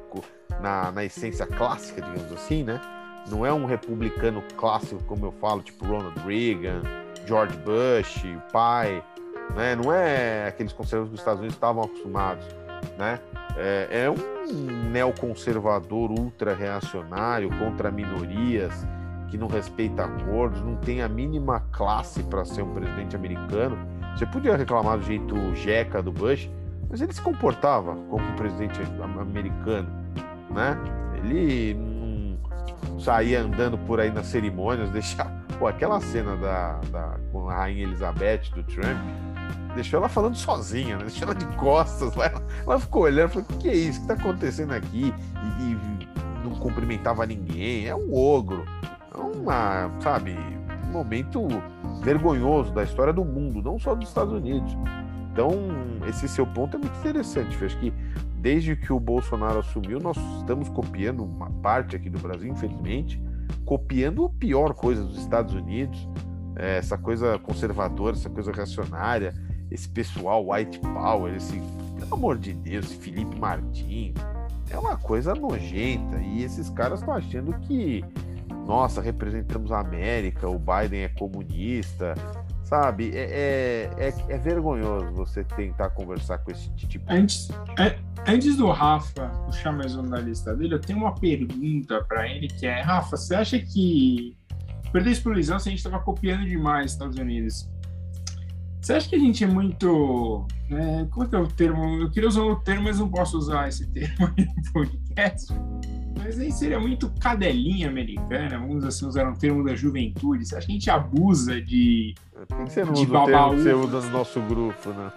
na, 0.63 0.91
na 0.93 1.05
essência 1.05 1.47
clássica, 1.47 2.01
digamos 2.01 2.33
assim, 2.33 2.65
né? 2.65 2.81
Não 3.31 3.45
é 3.45 3.53
um 3.53 3.67
republicano 3.67 4.43
clássico, 4.57 5.05
como 5.05 5.27
eu 5.27 5.33
falo, 5.33 5.61
tipo 5.61 5.85
Ronald 5.85 6.19
Reagan, 6.21 6.81
George 7.27 7.57
Bush, 7.59 8.25
o 8.25 8.51
pai, 8.51 9.05
né? 9.55 9.75
Não 9.75 9.93
é 9.93 10.49
aqueles 10.49 10.73
conservadores 10.73 11.11
que 11.11 11.15
os 11.15 11.21
Estados 11.21 11.41
Unidos 11.41 11.57
estavam 11.57 11.85
acostumados, 11.85 12.45
né? 12.99 13.19
É, 13.57 14.05
é 14.05 14.11
um 14.11 14.91
neoconservador 14.91 16.11
ultra-reacionário 16.11 17.51
contra 17.59 17.91
minorias, 17.91 18.87
que 19.29 19.39
não 19.39 19.47
respeita 19.47 20.05
acordos, 20.05 20.61
não 20.61 20.77
tem 20.77 21.03
a 21.03 21.09
mínima 21.09 21.61
classe 21.73 22.23
para 22.25 22.45
ser 22.45 22.63
um 22.63 22.75
presidente 22.75 23.15
americano. 23.15 23.79
Você 24.17 24.27
podia 24.27 24.57
reclamar 24.57 24.99
do 24.99 25.05
jeito 25.05 25.55
jeca 25.55 26.03
do 26.03 26.13
Bush, 26.13 26.51
mas 26.89 27.01
ele 27.01 27.13
se 27.13 27.21
comportava 27.21 27.97
como 28.09 28.25
um 28.25 28.37
presidente 28.37 28.81
americano, 29.21 29.89
né? 30.51 30.79
Ele 31.17 31.77
saía 32.99 33.41
andando 33.41 33.77
por 33.79 34.01
aí 34.01 34.11
nas 34.11 34.27
cerimônias, 34.27 34.91
deixar. 34.95 35.33
Aquela 35.65 35.99
cena 36.01 36.37
da, 36.37 36.81
da, 36.91 37.17
com 37.33 37.49
a 37.49 37.55
Rainha 37.55 37.85
Elizabeth 37.85 38.51
do 38.55 38.63
Trump, 38.65 38.99
deixou 39.75 39.99
ela 39.99 40.09
falando 40.09 40.37
sozinha, 40.37 40.97
né? 40.97 41.05
deixou 41.05 41.25
ela 41.25 41.35
de 41.35 41.47
costas. 41.57 42.15
Ela, 42.17 42.43
ela 42.63 42.81
ficou 42.81 43.03
olhando, 43.03 43.31
falou: 43.31 43.47
o 43.51 43.59
que 43.59 43.69
é 43.69 43.75
isso? 43.75 44.03
O 44.03 44.07
que 44.07 44.13
está 44.13 44.15
acontecendo 44.15 44.73
aqui? 44.73 45.13
E, 45.61 45.63
e, 45.63 46.09
não 46.45 46.55
cumprimentava 46.57 47.27
ninguém. 47.27 47.87
É 47.87 47.95
um 47.95 48.15
ogro. 48.15 48.65
É 49.15 49.19
uma, 49.19 49.91
sabe, 50.01 50.37
um 50.89 50.93
momento 50.93 51.47
vergonhoso 52.03 52.73
da 52.73 52.83
história 52.83 53.13
do 53.13 53.25
mundo, 53.25 53.63
não 53.63 53.79
só 53.79 53.95
dos 53.95 54.09
Estados 54.09 54.33
Unidos. 54.33 54.77
Então, 55.33 55.51
esse 56.09 56.29
seu 56.29 56.47
ponto 56.47 56.77
é 56.77 56.79
muito 56.79 56.97
interessante. 56.99 57.65
Acho 57.65 57.79
que 57.79 57.93
desde 58.37 58.77
que 58.77 58.93
o 58.93 59.01
Bolsonaro 59.01 59.61
assumiu, 59.61 59.99
nós 59.99 60.17
estamos 60.39 60.69
copiando 60.69 61.25
uma 61.25 61.51
parte 61.51 61.97
aqui 61.97 62.11
do 62.11 62.19
Brasil, 62.19 62.53
infelizmente, 62.53 63.21
copiando 63.65 64.27
a 64.27 64.29
pior 64.29 64.75
coisa 64.75 65.03
dos 65.03 65.19
Estados 65.19 65.55
Unidos, 65.55 66.09
é, 66.57 66.77
essa 66.77 66.99
coisa 66.99 67.39
conservadora, 67.39 68.15
essa 68.15 68.31
coisa 68.31 68.53
reacionária, 68.53 69.35
esse 69.71 69.89
pessoal 69.89 70.49
white 70.49 70.79
power, 70.81 71.35
esse, 71.35 71.61
pelo 71.99 72.15
amor 72.15 72.39
de 72.39 72.53
Deus, 72.53 72.93
Felipe 72.93 73.39
Martins, 73.39 74.15
é 74.71 74.79
uma 74.79 74.97
coisa 74.97 75.35
nojenta. 75.35 76.19
E 76.21 76.43
esses 76.43 76.71
caras 76.71 77.01
estão 77.01 77.15
achando 77.15 77.53
que, 77.61 78.05
nossa, 78.67 79.01
representamos 79.01 79.73
a 79.73 79.81
América, 79.81 80.49
o 80.49 80.59
Biden 80.59 81.03
é 81.03 81.09
comunista, 81.09 82.15
sabe? 82.65 83.11
É, 83.15 83.91
é, 83.99 84.09
é, 84.09 84.15
é, 84.29 84.39
vergonhoso 84.39 85.13
você 85.13 85.45
tentar 85.45 85.91
conversar 85.91 86.39
com 86.39 86.51
esse 86.51 86.71
tipo. 86.73 87.05
Antes, 87.09 87.49
é, 87.79 87.99
antes 88.27 88.57
do 88.57 88.71
Rafa 88.71 89.29
puxar 89.47 89.73
mais 89.73 89.95
um 89.95 90.03
da 90.03 90.19
lista 90.19 90.55
dele, 90.55 90.75
eu 90.75 90.81
tenho 90.81 90.99
uma 90.99 91.15
pergunta 91.15 92.03
para 92.05 92.29
ele 92.29 92.49
que 92.49 92.67
é, 92.67 92.81
Rafa, 92.81 93.17
você 93.17 93.35
acha 93.35 93.59
que 93.59 94.37
perder 94.93 95.11
a 95.11 95.15
se 95.15 95.29
a 95.29 95.59
gente 95.59 95.75
estava 95.75 95.99
copiando 96.01 96.45
demais 96.47 96.93
Estados 96.93 97.17
Unidos? 97.17 97.69
Você 98.85 98.93
acha 98.93 99.09
que 99.09 99.17
a 99.17 99.19
gente 99.19 99.43
é 99.43 99.47
muito. 99.47 100.47
É, 100.71 101.07
como 101.11 101.25
é 101.25 101.29
que 101.29 101.35
é 101.35 101.39
o 101.39 101.47
termo? 101.47 102.03
Eu 102.03 102.11
queria 102.11 102.29
usar 102.29 102.43
o 102.43 102.57
termo, 102.57 102.83
mas 102.83 102.99
não 102.99 103.09
posso 103.09 103.39
usar 103.39 103.67
esse 103.67 103.87
termo 103.87 104.31
aí 104.37 104.45
no 104.45 104.73
podcast. 104.75 105.55
Mas 106.19 106.39
aí 106.39 106.53
seria 106.53 106.79
muito 106.79 107.11
cadelinha 107.19 107.89
americana, 107.89 108.59
vamos 108.59 108.85
assim 108.85 109.07
usar 109.07 109.27
um 109.27 109.33
termo 109.33 109.65
da 109.65 109.75
juventude. 109.75 110.45
Você 110.45 110.57
acha 110.57 110.67
que 110.67 110.73
a 110.73 110.75
gente 110.75 110.91
abusa 110.91 111.63
de. 111.63 112.15
Por 112.47 112.65
que 112.65 112.73
você 112.73 112.85
não 112.85 112.93
usa 112.93 113.03
o 113.03 113.25
termo 113.25 113.51
que 113.55 113.63
você 113.63 113.73
usa 113.73 114.01
no 114.03 114.11
nosso 114.11 114.41
grupo, 114.43 114.91
né? 114.91 115.13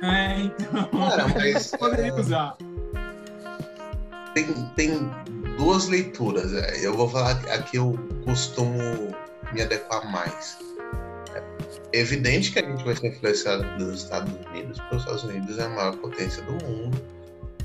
É, 0.00 0.40
então. 0.42 0.88
Cara, 1.08 1.28
mas. 1.34 1.72
poderia 1.76 2.12
é, 2.12 2.20
usar. 2.20 2.56
Tem, 4.34 4.46
tem 4.76 5.10
duas 5.58 5.88
leituras. 5.88 6.54
É, 6.54 6.86
eu 6.86 6.96
vou 6.96 7.08
falar 7.08 7.32
aqui 7.52 7.76
eu 7.76 7.98
costumo 8.24 8.78
me 9.52 9.62
adequar 9.62 10.08
mais 10.12 10.62
evidente 11.92 12.52
que 12.52 12.58
a 12.58 12.62
gente 12.62 12.84
vai 12.84 12.96
ser 12.96 13.08
influenciado 13.08 13.62
dos 13.78 14.02
Estados 14.02 14.32
Unidos, 14.50 14.78
porque 14.78 14.96
os 14.96 15.02
Estados 15.02 15.24
Unidos 15.24 15.58
é 15.58 15.64
a 15.64 15.68
maior 15.68 15.96
potência 15.96 16.42
do 16.42 16.52
mundo, 16.64 17.00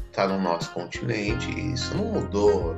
está 0.07 0.27
no 0.27 0.41
nosso 0.41 0.71
continente, 0.71 1.49
e 1.51 1.73
isso 1.73 1.95
não 1.95 2.05
mudou 2.05 2.75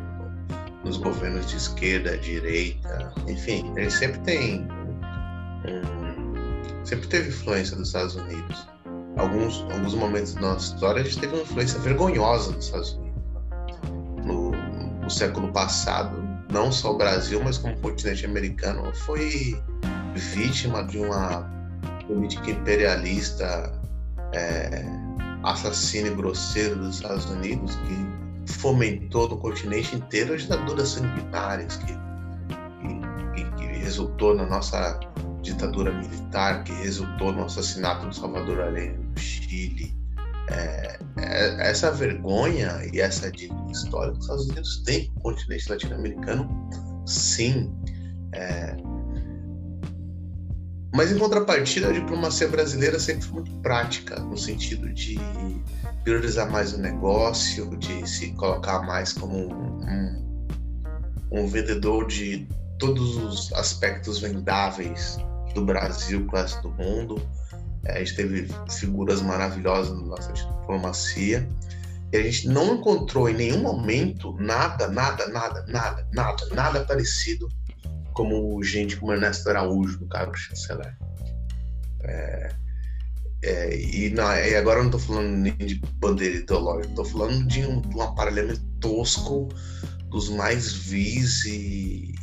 nos 0.83 0.97
governos 0.97 1.45
de 1.47 1.57
esquerda, 1.57 2.17
direita, 2.17 3.13
enfim, 3.27 3.71
ele 3.75 3.91
sempre 3.91 4.19
tem 4.21 4.67
um, 5.67 6.85
sempre 6.85 7.07
teve 7.07 7.29
influência 7.29 7.75
dos 7.75 7.87
Estados 7.87 8.15
Unidos. 8.15 8.67
Alguns, 9.17 9.61
alguns 9.71 9.93
momentos 9.93 10.33
da 10.33 10.41
nossa 10.41 10.73
história 10.73 11.01
a 11.01 11.03
gente 11.03 11.19
teve 11.19 11.33
uma 11.35 11.43
influência 11.43 11.79
vergonhosa 11.79 12.51
dos 12.53 12.65
Estados 12.65 12.93
Unidos. 12.93 13.11
No, 14.25 14.51
no 14.51 15.09
século 15.09 15.51
passado, 15.51 16.17
não 16.51 16.71
só 16.71 16.93
o 16.93 16.97
Brasil, 16.97 17.41
mas 17.43 17.57
como 17.57 17.75
o 17.75 17.79
continente 17.79 18.25
americano 18.25 18.93
foi 18.93 19.61
vítima 20.15 20.83
de 20.83 20.97
uma 20.99 21.49
política 22.07 22.51
imperialista 22.51 23.71
é, 24.33 24.83
assassino 25.43 26.07
e 26.07 26.15
grosseiro 26.15 26.75
dos 26.75 26.95
Estados 26.95 27.25
Unidos 27.25 27.75
que 27.75 28.51
fomentou 28.53 29.29
no 29.29 29.37
continente 29.37 29.95
inteiro 29.95 30.33
as 30.33 30.41
ditaduras 30.41 30.89
sanguinárias 30.89 31.77
que, 31.77 31.93
que, 33.35 33.51
que, 33.55 33.65
resultou 33.79 34.35
na 34.35 34.45
nossa 34.45 34.99
ditadura 35.41 35.91
militar, 35.91 36.63
que 36.63 36.71
resultou 36.73 37.31
no 37.31 37.45
assassinato 37.45 38.07
do 38.07 38.15
Salvador 38.15 38.61
Allende 38.61 38.97
no 38.97 39.17
Chile. 39.17 39.95
É, 40.49 40.99
é, 41.17 41.69
essa 41.69 41.91
vergonha 41.91 42.81
e 42.91 42.99
essa 42.99 43.31
dívida 43.31 43.71
histórica 43.71 44.13
que 44.13 44.19
os 44.19 44.25
Estados 44.25 44.45
Unidos 44.49 44.83
têm 44.85 45.11
com 45.13 45.19
o 45.19 45.21
continente 45.23 45.69
latino-americano, 45.69 46.69
sim. 47.05 47.73
É, 48.33 48.75
mas 50.93 51.11
em 51.11 51.17
contrapartida, 51.17 51.89
a 51.89 51.93
diplomacia 51.93 52.47
brasileira 52.47 52.99
sempre 52.99 53.23
foi 53.23 53.41
muito 53.41 53.51
prática, 53.61 54.19
no 54.19 54.37
sentido 54.37 54.91
de 54.93 55.17
priorizar 56.03 56.49
mais 56.51 56.73
o 56.73 56.77
negócio, 56.77 57.77
de 57.77 58.07
se 58.09 58.31
colocar 58.33 58.81
mais 58.81 59.13
como 59.13 59.37
um, 59.37 59.81
um, 59.85 60.47
um 61.31 61.47
vendedor 61.47 62.07
de 62.07 62.47
todos 62.77 63.15
os 63.17 63.53
aspectos 63.53 64.19
vendáveis 64.19 65.17
do 65.53 65.63
Brasil 65.63 66.25
para 66.27 66.45
o 66.45 66.61
do 66.61 66.71
mundo. 66.71 67.29
É, 67.85 67.97
a 67.97 67.99
gente 67.99 68.15
teve 68.15 68.47
figuras 68.69 69.21
maravilhosas 69.21 69.97
na 69.97 70.07
nossa 70.07 70.33
diplomacia. 70.33 71.47
E 72.11 72.17
a 72.17 72.23
gente 72.23 72.49
não 72.49 72.75
encontrou 72.75 73.29
em 73.29 73.33
nenhum 73.33 73.61
momento 73.61 74.33
nada, 74.33 74.89
nada, 74.89 75.27
nada, 75.29 75.63
nada, 75.67 76.07
nada, 76.11 76.45
nada 76.53 76.79
parecido 76.81 77.47
como 78.21 78.63
gente 78.63 78.97
como 78.97 79.13
Ernesto 79.13 79.49
Araújo, 79.49 79.99
no 79.99 80.07
cargo 80.07 80.37
chanceler. 80.37 80.95
É, 82.03 82.49
é, 83.43 83.75
e, 83.75 84.11
na, 84.11 84.39
e, 84.39 84.55
agora 84.55 84.79
eu 84.79 84.83
não 84.83 84.91
estou 84.95 85.15
falando 85.15 85.37
nem 85.37 85.57
de 85.57 85.81
bandeira 85.95 86.35
ideológica, 86.35 86.89
estou 86.89 87.05
falando 87.05 87.47
de 87.47 87.65
um, 87.65 87.81
de 87.81 87.95
um, 87.95 88.01
aparelhamento 88.03 88.61
tosco 88.79 89.49
dos 90.09 90.29
mais 90.29 90.71
vis 90.71 91.45
e, 91.45 92.13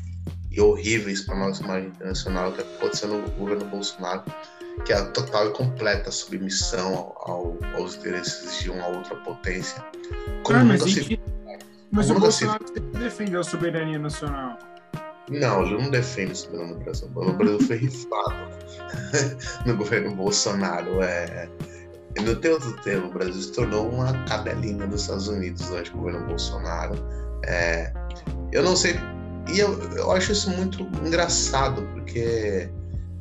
e 0.52 0.60
horríveis 0.60 1.22
para 1.22 1.36
nossa 1.36 1.64
imagem 1.64 1.88
internacional 1.88 2.52
que 2.52 2.60
aconteceu 2.60 3.08
no 3.08 3.28
governo 3.32 3.64
Bolsonaro, 3.64 4.22
que 4.84 4.92
é 4.92 4.96
a 4.96 5.06
total 5.06 5.48
e 5.48 5.52
completa 5.52 6.12
submissão 6.12 7.12
ao, 7.22 7.58
aos 7.74 7.96
interesses 7.96 8.62
de 8.62 8.70
uma 8.70 8.86
outra 8.86 9.16
potência. 9.16 9.84
Como 10.44 10.60
ah, 10.60 10.64
mas, 10.64 10.82
se... 10.82 11.20
mas 11.90 12.08
o 12.08 12.14
Bolsonaro 12.14 12.64
se... 12.68 12.78
defendeu 13.00 13.40
a 13.40 13.44
soberania 13.44 13.98
nacional. 13.98 14.56
Não, 15.30 15.62
ele 15.62 15.82
não 15.82 15.90
defende 15.90 16.32
o 16.32 16.36
soberano 16.36 16.74
do 16.74 16.84
Brasil. 16.84 17.10
O 17.14 17.32
Brasil 17.32 17.60
foi 17.60 17.76
rifado 17.76 18.48
no 19.66 19.76
governo 19.76 20.14
Bolsonaro. 20.14 21.02
É... 21.02 21.48
Não 22.20 22.34
tem 22.34 22.50
outro 22.50 22.72
termo, 22.82 23.08
o 23.08 23.12
Brasil 23.12 23.40
se 23.40 23.52
tornou 23.52 23.88
uma 23.88 24.12
cadelinha 24.24 24.86
dos 24.86 25.02
Estados 25.02 25.28
Unidos 25.28 25.66
durante 25.66 25.90
o 25.92 25.98
governo 25.98 26.26
Bolsonaro. 26.26 26.94
É... 27.44 27.92
Eu 28.50 28.62
não 28.62 28.74
sei, 28.74 28.98
e 29.52 29.60
eu, 29.60 29.78
eu 29.92 30.10
acho 30.12 30.32
isso 30.32 30.50
muito 30.50 30.82
engraçado, 31.04 31.82
porque 31.94 32.68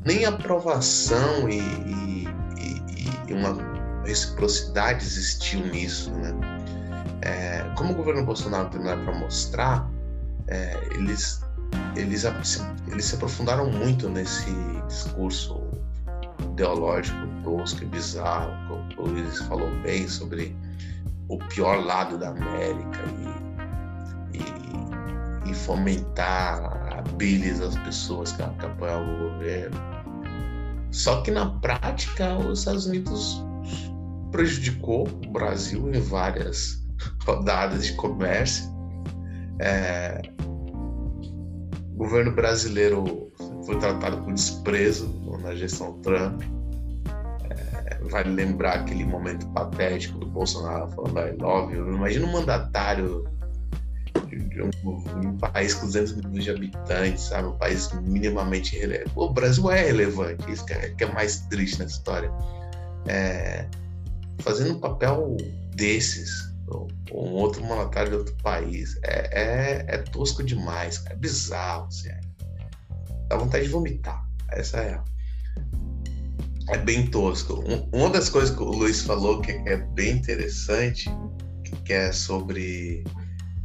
nem 0.06 0.26
aprovação 0.26 1.50
e, 1.50 1.60
e, 1.60 2.28
e, 2.58 3.12
e 3.28 3.34
uma 3.34 3.56
reciprocidade 4.06 5.06
existiu 5.06 5.66
nisso, 5.68 6.12
né? 6.12 6.34
É, 7.22 7.66
como 7.76 7.94
o 7.94 7.96
governo 7.96 8.24
Bolsonaro 8.26 8.70
tem 8.70 8.82
nada 8.82 9.02
para 9.04 9.14
mostrar, 9.14 9.90
é, 10.48 10.78
eles, 10.92 11.42
eles, 11.96 12.24
eles 12.88 13.06
se 13.06 13.16
aprofundaram 13.16 13.72
muito 13.72 14.10
nesse 14.10 14.52
discurso 14.88 15.62
ideológico 16.52 17.28
tosco 17.44 17.84
e 17.84 17.86
bizarro, 17.86 18.52
o 18.98 19.08
Luiz 19.08 19.40
falou 19.44 19.70
bem 19.82 20.08
sobre 20.08 20.56
o 21.30 21.38
pior 21.38 21.84
lado 21.84 22.18
da 22.18 22.30
América 22.30 23.00
e, 24.34 24.38
e, 24.38 25.52
e 25.52 25.54
fomentar 25.54 26.64
a 26.98 27.02
bilis 27.14 27.60
das 27.60 27.78
pessoas 27.80 28.32
que, 28.32 28.44
que 28.44 28.66
o 28.66 29.30
governo. 29.32 29.78
Só 30.92 31.22
que 31.22 31.32
na 31.32 31.50
prática 31.60 32.38
os 32.38 32.60
Estados 32.60 32.86
Unidos 32.86 33.44
prejudicou 34.32 35.08
o 35.08 35.32
Brasil 35.32 35.94
em 35.94 36.00
várias 36.00 36.84
rodadas 37.26 37.86
de 37.86 37.94
comércio. 37.94 38.76
É, 39.60 40.22
governo 41.98 42.32
brasileiro 42.32 43.32
foi 43.66 43.78
tratado 43.80 44.18
com 44.24 44.34
desprezo 44.34 45.12
na 45.42 45.56
gestão 45.56 46.00
Trump. 46.02 46.44
É, 47.50 47.98
vale 48.10 48.30
lembrar 48.30 48.80
aquele 48.80 49.04
momento 49.04 49.48
patético 49.48 50.20
do 50.20 50.28
Bolsonaro 50.28 50.90
falando 50.92 51.20
I 51.20 51.32
love 51.42 51.76
you. 51.76 51.94
Imagina 51.94 52.28
um 52.28 52.32
mandatário 52.32 53.28
de 54.36 54.62
um, 54.62 54.70
um, 55.26 55.38
país 55.38 55.74
com 55.74 55.86
200 55.88 56.16
milhões 56.16 56.44
de 56.44 56.52
habitantes, 56.52 57.24
sabe? 57.24 57.48
Um 57.48 57.58
país 57.58 57.92
minimamente 58.04 58.78
relevante. 58.78 59.12
O 59.16 59.30
Brasil 59.30 59.72
é 59.72 59.86
relevante, 59.86 60.52
isso 60.52 60.66
que 60.66 60.74
é, 60.74 60.90
que 60.90 61.04
é 61.04 61.12
mais 61.12 61.42
triste 61.42 61.80
nessa 61.80 61.96
história. 61.96 62.32
É, 63.08 63.68
fazendo 64.40 64.76
um 64.76 64.80
papel 64.80 65.38
desses, 65.76 66.54
ou, 66.68 66.88
um 67.12 67.34
outro 67.34 67.64
mandatário 67.64 68.12
de 68.12 68.18
outro 68.18 68.36
país, 68.44 69.00
é, 69.04 69.86
é, 69.86 69.86
é 69.88 69.98
tosco 69.98 70.44
demais, 70.44 71.04
é 71.08 71.16
bizarro, 71.16 71.88
assim, 71.88 72.10
é. 72.10 72.20
dá 73.30 73.38
vontade 73.38 73.66
de 73.66 73.72
vomitar. 73.72 74.26
Essa 74.50 74.78
é 74.78 75.02
é 76.70 76.78
bem 76.78 77.08
tosco. 77.08 77.64
Um, 77.66 77.88
uma 77.98 78.10
das 78.10 78.30
coisas 78.30 78.56
que 78.56 78.62
o 78.62 78.70
Luiz 78.70 79.02
falou 79.02 79.42
que 79.42 79.52
é 79.52 79.78
bem 79.78 80.18
interessante, 80.18 81.10
que 81.86 81.94
é 81.94 82.12
sobre 82.12 83.04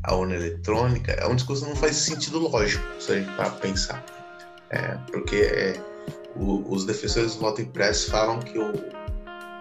a 0.05 0.15
urna 0.15 0.35
eletrônica, 0.35 1.13
é 1.13 1.27
um 1.27 1.35
discurso 1.35 1.65
que 1.65 1.71
não 1.71 1.77
faz 1.77 1.97
sentido 1.97 2.39
lógico 2.39 2.85
se 3.01 3.13
a 3.13 3.15
gente 3.17 3.33
para 3.37 3.51
pensar. 3.51 4.05
É, 4.71 4.95
porque 5.11 5.37
é, 5.37 5.81
o, 6.37 6.73
os 6.73 6.85
defensores 6.85 7.35
do 7.35 7.41
voto 7.41 7.61
impresso 7.61 8.11
falam 8.11 8.39
que 8.41 8.59
o, 8.59 8.73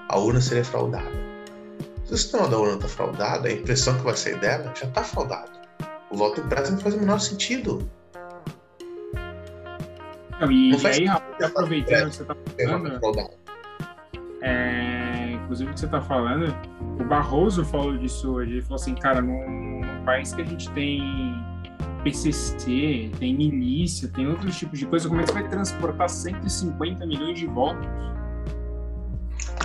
a 0.10 0.18
urna 0.18 0.42
seria 0.42 0.64
fraudada. 0.64 1.31
Se 2.12 2.16
o 2.16 2.18
sistema 2.18 2.46
da 2.50 2.58
urna 2.60 2.76
está 2.76 2.90
fraudada, 2.90 3.48
a 3.48 3.54
impressão 3.54 3.98
que 3.98 4.04
vai 4.04 4.18
sair 4.18 4.38
dela 4.38 4.74
já 4.76 4.86
está 4.86 5.02
fraudada. 5.02 5.50
O 6.10 6.18
voto 6.18 6.42
impresso 6.42 6.74
não 6.74 6.80
faz 6.80 6.94
o 6.94 7.00
menor 7.00 7.22
sentido. 7.22 7.90
Não, 10.42 10.52
e, 10.52 10.72
não 10.72 10.90
aí, 10.90 11.06
Rafa, 11.06 11.46
aproveitando 11.46 12.10
que 12.10 12.16
você 12.18 12.24
está 12.24 12.36
falando, 12.36 13.32
é, 14.42 15.32
inclusive 15.32 15.72
o 15.72 15.74
que 15.74 15.80
você 15.80 15.86
está 15.86 16.02
falando, 16.02 16.54
o 17.00 17.04
Barroso 17.06 17.64
falou 17.64 17.98
disso 17.98 18.30
hoje. 18.30 18.56
Ele 18.56 18.62
falou 18.62 18.76
assim, 18.76 18.94
cara, 18.94 19.22
num, 19.22 19.80
num 19.80 20.04
país 20.04 20.34
que 20.34 20.42
a 20.42 20.46
gente 20.46 20.70
tem 20.72 21.02
PCC, 22.04 23.10
tem 23.20 23.34
milícia, 23.38 24.10
tem 24.10 24.28
outros 24.28 24.58
tipos 24.58 24.78
de 24.78 24.86
coisa, 24.86 25.08
como 25.08 25.22
é 25.22 25.24
que 25.24 25.32
você 25.32 25.40
vai 25.40 25.48
transportar 25.48 26.10
150 26.10 27.06
milhões 27.06 27.40
de 27.40 27.48
votos? 27.48 27.88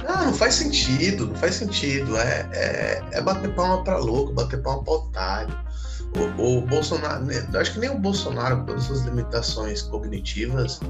Não, 0.06 0.26
não 0.26 0.32
faz 0.32 0.54
sentido, 0.54 1.26
não 1.26 1.34
faz 1.34 1.56
sentido. 1.56 2.16
É, 2.16 2.48
é, 2.52 3.04
é 3.12 3.20
bater 3.20 3.52
palma 3.54 3.82
para 3.82 3.98
louco, 3.98 4.32
bater 4.32 4.62
palma 4.62 4.84
para 4.84 4.94
otário. 4.94 5.58
O, 6.38 6.58
o 6.58 6.60
Bolsonaro, 6.62 7.24
né, 7.24 7.46
acho 7.54 7.72
que 7.72 7.80
nem 7.80 7.90
o 7.90 7.98
Bolsonaro, 7.98 8.58
com 8.58 8.66
todas 8.66 8.82
as 8.82 8.86
suas 8.86 9.04
limitações 9.04 9.82
cognitivas, 9.82 10.80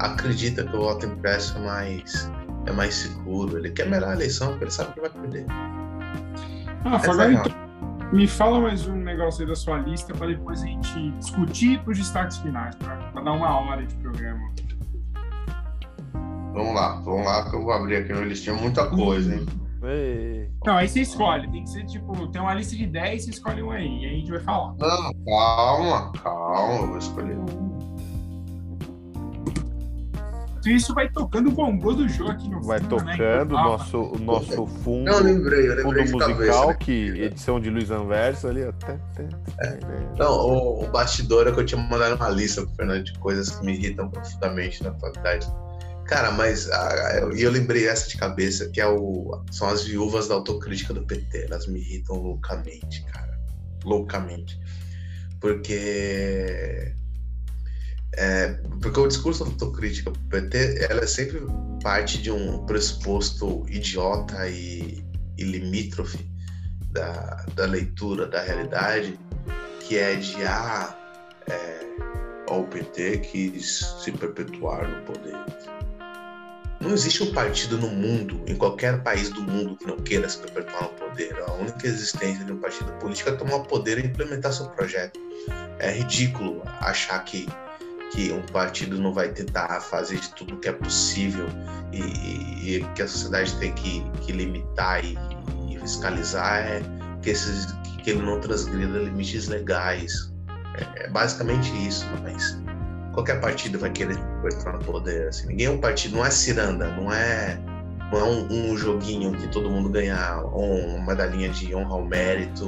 acredita 0.00 0.64
que 0.64 0.74
o 0.74 0.80
voto 0.80 1.06
impresso 1.06 1.56
é 1.58 1.60
mais, 1.60 2.30
é 2.66 2.72
mais 2.72 2.94
seguro. 2.94 3.58
Ele 3.58 3.70
quer 3.70 3.88
melhorar 3.88 4.12
a 4.12 4.14
eleição 4.14 4.48
porque 4.50 4.64
ele 4.64 4.70
sabe 4.70 4.94
que 4.94 5.00
vai 5.00 5.10
perder. 5.10 5.46
Ah, 6.84 6.98
Fagar, 6.98 7.30
é 7.30 7.34
então, 7.34 7.52
me 8.12 8.26
fala 8.26 8.60
mais 8.60 8.86
um 8.86 8.96
negócio 8.96 9.42
aí 9.42 9.48
da 9.48 9.54
sua 9.54 9.78
lista 9.78 10.12
para 10.12 10.26
depois 10.26 10.62
a 10.62 10.66
gente 10.66 11.10
discutir 11.12 11.78
para 11.80 11.92
os 11.92 11.98
destaques 11.98 12.38
finais, 12.38 12.74
para 12.76 13.22
dar 13.22 13.32
uma 13.32 13.60
hora 13.60 13.86
de 13.86 13.94
programa. 13.96 14.50
Vamos 16.52 16.74
lá, 16.74 17.00
vamos 17.00 17.24
lá 17.24 17.48
que 17.48 17.56
eu 17.56 17.62
vou 17.62 17.72
abrir 17.72 17.96
aqui 17.96 18.12
uma 18.12 18.24
listinha, 18.24 18.54
muita 18.54 18.86
coisa, 18.86 19.34
hein? 19.34 19.46
Não, 20.64 20.76
aí 20.76 20.88
você 20.88 21.00
escolhe. 21.00 21.50
Tem 21.50 21.64
que 21.64 21.70
ser 21.70 21.84
tipo, 21.86 22.28
tem 22.28 22.40
uma 22.40 22.54
lista 22.54 22.76
de 22.76 22.86
10, 22.86 23.24
você 23.24 23.30
escolhe 23.30 23.62
um 23.62 23.70
aí. 23.70 23.86
E 23.86 24.06
aí 24.06 24.14
a 24.14 24.18
gente 24.18 24.30
vai 24.30 24.40
falar. 24.40 24.74
Não, 24.78 25.12
calma, 25.24 26.12
calma, 26.12 26.82
eu 26.82 26.86
vou 26.88 26.98
escolher 26.98 27.36
um. 27.36 27.72
Isso 30.64 30.94
vai 30.94 31.08
tocando 31.08 31.48
o 31.48 31.52
bongô 31.52 31.92
do 31.92 32.08
jogo 32.08 32.30
aqui 32.30 32.48
no 32.48 32.62
Vai 32.62 32.78
fundo, 32.78 33.02
né? 33.02 33.16
tocando 33.16 33.52
o 33.52 33.56
né? 33.56 33.62
nosso, 33.64 33.98
o 33.98 34.18
nosso 34.20 34.66
fundo, 34.66 35.10
Não, 35.10 35.18
lembrei, 35.18 35.68
eu 35.68 35.74
lembrei 35.74 36.06
fundo 36.06 36.18
musical, 36.18 36.36
cabeça, 36.36 36.66
né? 36.68 36.74
que 36.74 37.08
edição 37.20 37.58
de 37.58 37.68
Luiz 37.68 37.90
Anverso 37.90 38.46
ali 38.46 38.62
até. 38.62 38.92
É. 39.58 39.78
Não, 40.16 40.32
o, 40.32 40.84
o 40.84 40.88
bastidor 40.88 41.48
é 41.48 41.52
que 41.52 41.58
eu 41.58 41.66
tinha 41.66 41.82
mandado 41.82 42.14
uma 42.14 42.28
lista 42.28 42.62
pro 42.62 42.76
Fernando 42.76 43.02
de 43.02 43.12
coisas 43.18 43.50
que 43.50 43.66
me 43.66 43.72
irritam 43.72 44.08
profundamente 44.08 44.84
na 44.84 44.90
atualidade. 44.90 45.52
Cara, 46.12 46.30
mas 46.30 46.70
ah, 46.70 47.20
eu, 47.22 47.32
eu 47.32 47.50
lembrei 47.50 47.88
essa 47.88 48.06
de 48.06 48.18
cabeça, 48.18 48.68
que 48.68 48.82
é 48.82 48.86
o, 48.86 49.42
são 49.50 49.66
as 49.68 49.84
viúvas 49.84 50.28
da 50.28 50.34
autocrítica 50.34 50.92
do 50.92 51.06
PT. 51.06 51.46
Elas 51.46 51.66
me 51.66 51.80
irritam 51.80 52.16
loucamente, 52.16 53.02
cara. 53.04 53.40
Loucamente. 53.82 54.60
Porque. 55.40 56.94
É, 58.14 58.48
porque 58.82 59.00
o 59.00 59.08
discurso 59.08 59.42
da 59.42 59.50
autocrítica 59.52 60.10
do 60.10 60.18
PT 60.28 60.86
ela 60.90 61.00
é 61.00 61.06
sempre 61.06 61.40
parte 61.82 62.20
de 62.20 62.30
um 62.30 62.66
pressuposto 62.66 63.64
idiota 63.70 64.46
e, 64.50 65.02
e 65.38 65.44
limítrofe 65.44 66.30
da, 66.90 67.46
da 67.54 67.64
leitura 67.64 68.26
da 68.26 68.42
realidade, 68.42 69.18
que 69.80 69.96
é 69.96 70.14
de 70.16 70.44
ah, 70.44 70.94
é, 71.48 71.80
o 72.50 72.64
PT 72.64 73.18
quis 73.20 73.96
se 74.04 74.12
perpetuar 74.12 74.86
no 74.86 75.06
poder 75.06 75.81
não 76.82 76.92
existe 76.92 77.22
um 77.22 77.32
partido 77.32 77.78
no 77.78 77.88
mundo, 77.88 78.42
em 78.46 78.56
qualquer 78.56 79.02
país 79.02 79.30
do 79.30 79.40
mundo, 79.40 79.76
que 79.76 79.86
não 79.86 79.96
queira 79.98 80.28
se 80.28 80.38
perpetuar 80.38 80.82
no 80.82 80.88
poder. 80.90 81.34
A 81.46 81.52
única 81.52 81.86
existência 81.86 82.44
de 82.44 82.52
um 82.52 82.58
partido 82.58 82.92
político 82.94 83.30
é 83.30 83.32
tomar 83.32 83.56
o 83.56 83.64
poder 83.64 83.98
e 83.98 84.06
implementar 84.06 84.52
seu 84.52 84.66
projeto. 84.70 85.18
É 85.78 85.92
ridículo 85.92 86.60
achar 86.80 87.24
que, 87.24 87.48
que 88.10 88.32
um 88.32 88.42
partido 88.42 88.98
não 88.98 89.14
vai 89.14 89.28
tentar 89.28 89.80
fazer 89.80 90.18
de 90.18 90.28
tudo 90.34 90.58
que 90.58 90.68
é 90.68 90.72
possível 90.72 91.46
e, 91.92 92.00
e, 92.00 92.76
e 92.76 92.84
que 92.94 93.02
a 93.02 93.08
sociedade 93.08 93.56
tem 93.58 93.72
que, 93.74 94.02
que 94.22 94.32
limitar 94.32 95.04
e, 95.04 95.16
e 95.70 95.78
fiscalizar 95.78 96.66
é 96.66 96.82
que, 97.22 97.30
esses, 97.30 97.66
que 98.02 98.10
ele 98.10 98.22
não 98.22 98.40
transgrida 98.40 98.98
limites 98.98 99.46
legais. 99.46 100.32
É, 100.76 101.04
é 101.04 101.08
basicamente 101.10 101.70
isso, 101.86 102.06
mas 102.22 102.56
qualquer 103.12 103.40
partido 103.40 103.78
vai 103.78 103.90
querer 103.90 104.18
entrar 104.52 104.72
no 104.72 104.84
poder. 104.84 105.28
Assim. 105.28 105.46
Ninguém 105.48 105.66
é 105.66 105.70
um 105.70 105.78
partido, 105.78 106.16
não 106.16 106.24
é 106.24 106.30
ciranda, 106.30 106.88
não 106.88 107.12
é, 107.12 107.58
não 108.10 108.18
é 108.18 108.24
um, 108.24 108.72
um 108.72 108.76
joguinho 108.76 109.32
que 109.32 109.46
todo 109.48 109.70
mundo 109.70 109.88
ganha 109.88 110.40
uma 110.42 111.06
medalhinha 111.06 111.48
de 111.50 111.74
honra 111.74 111.94
ao 111.94 112.04
mérito 112.04 112.66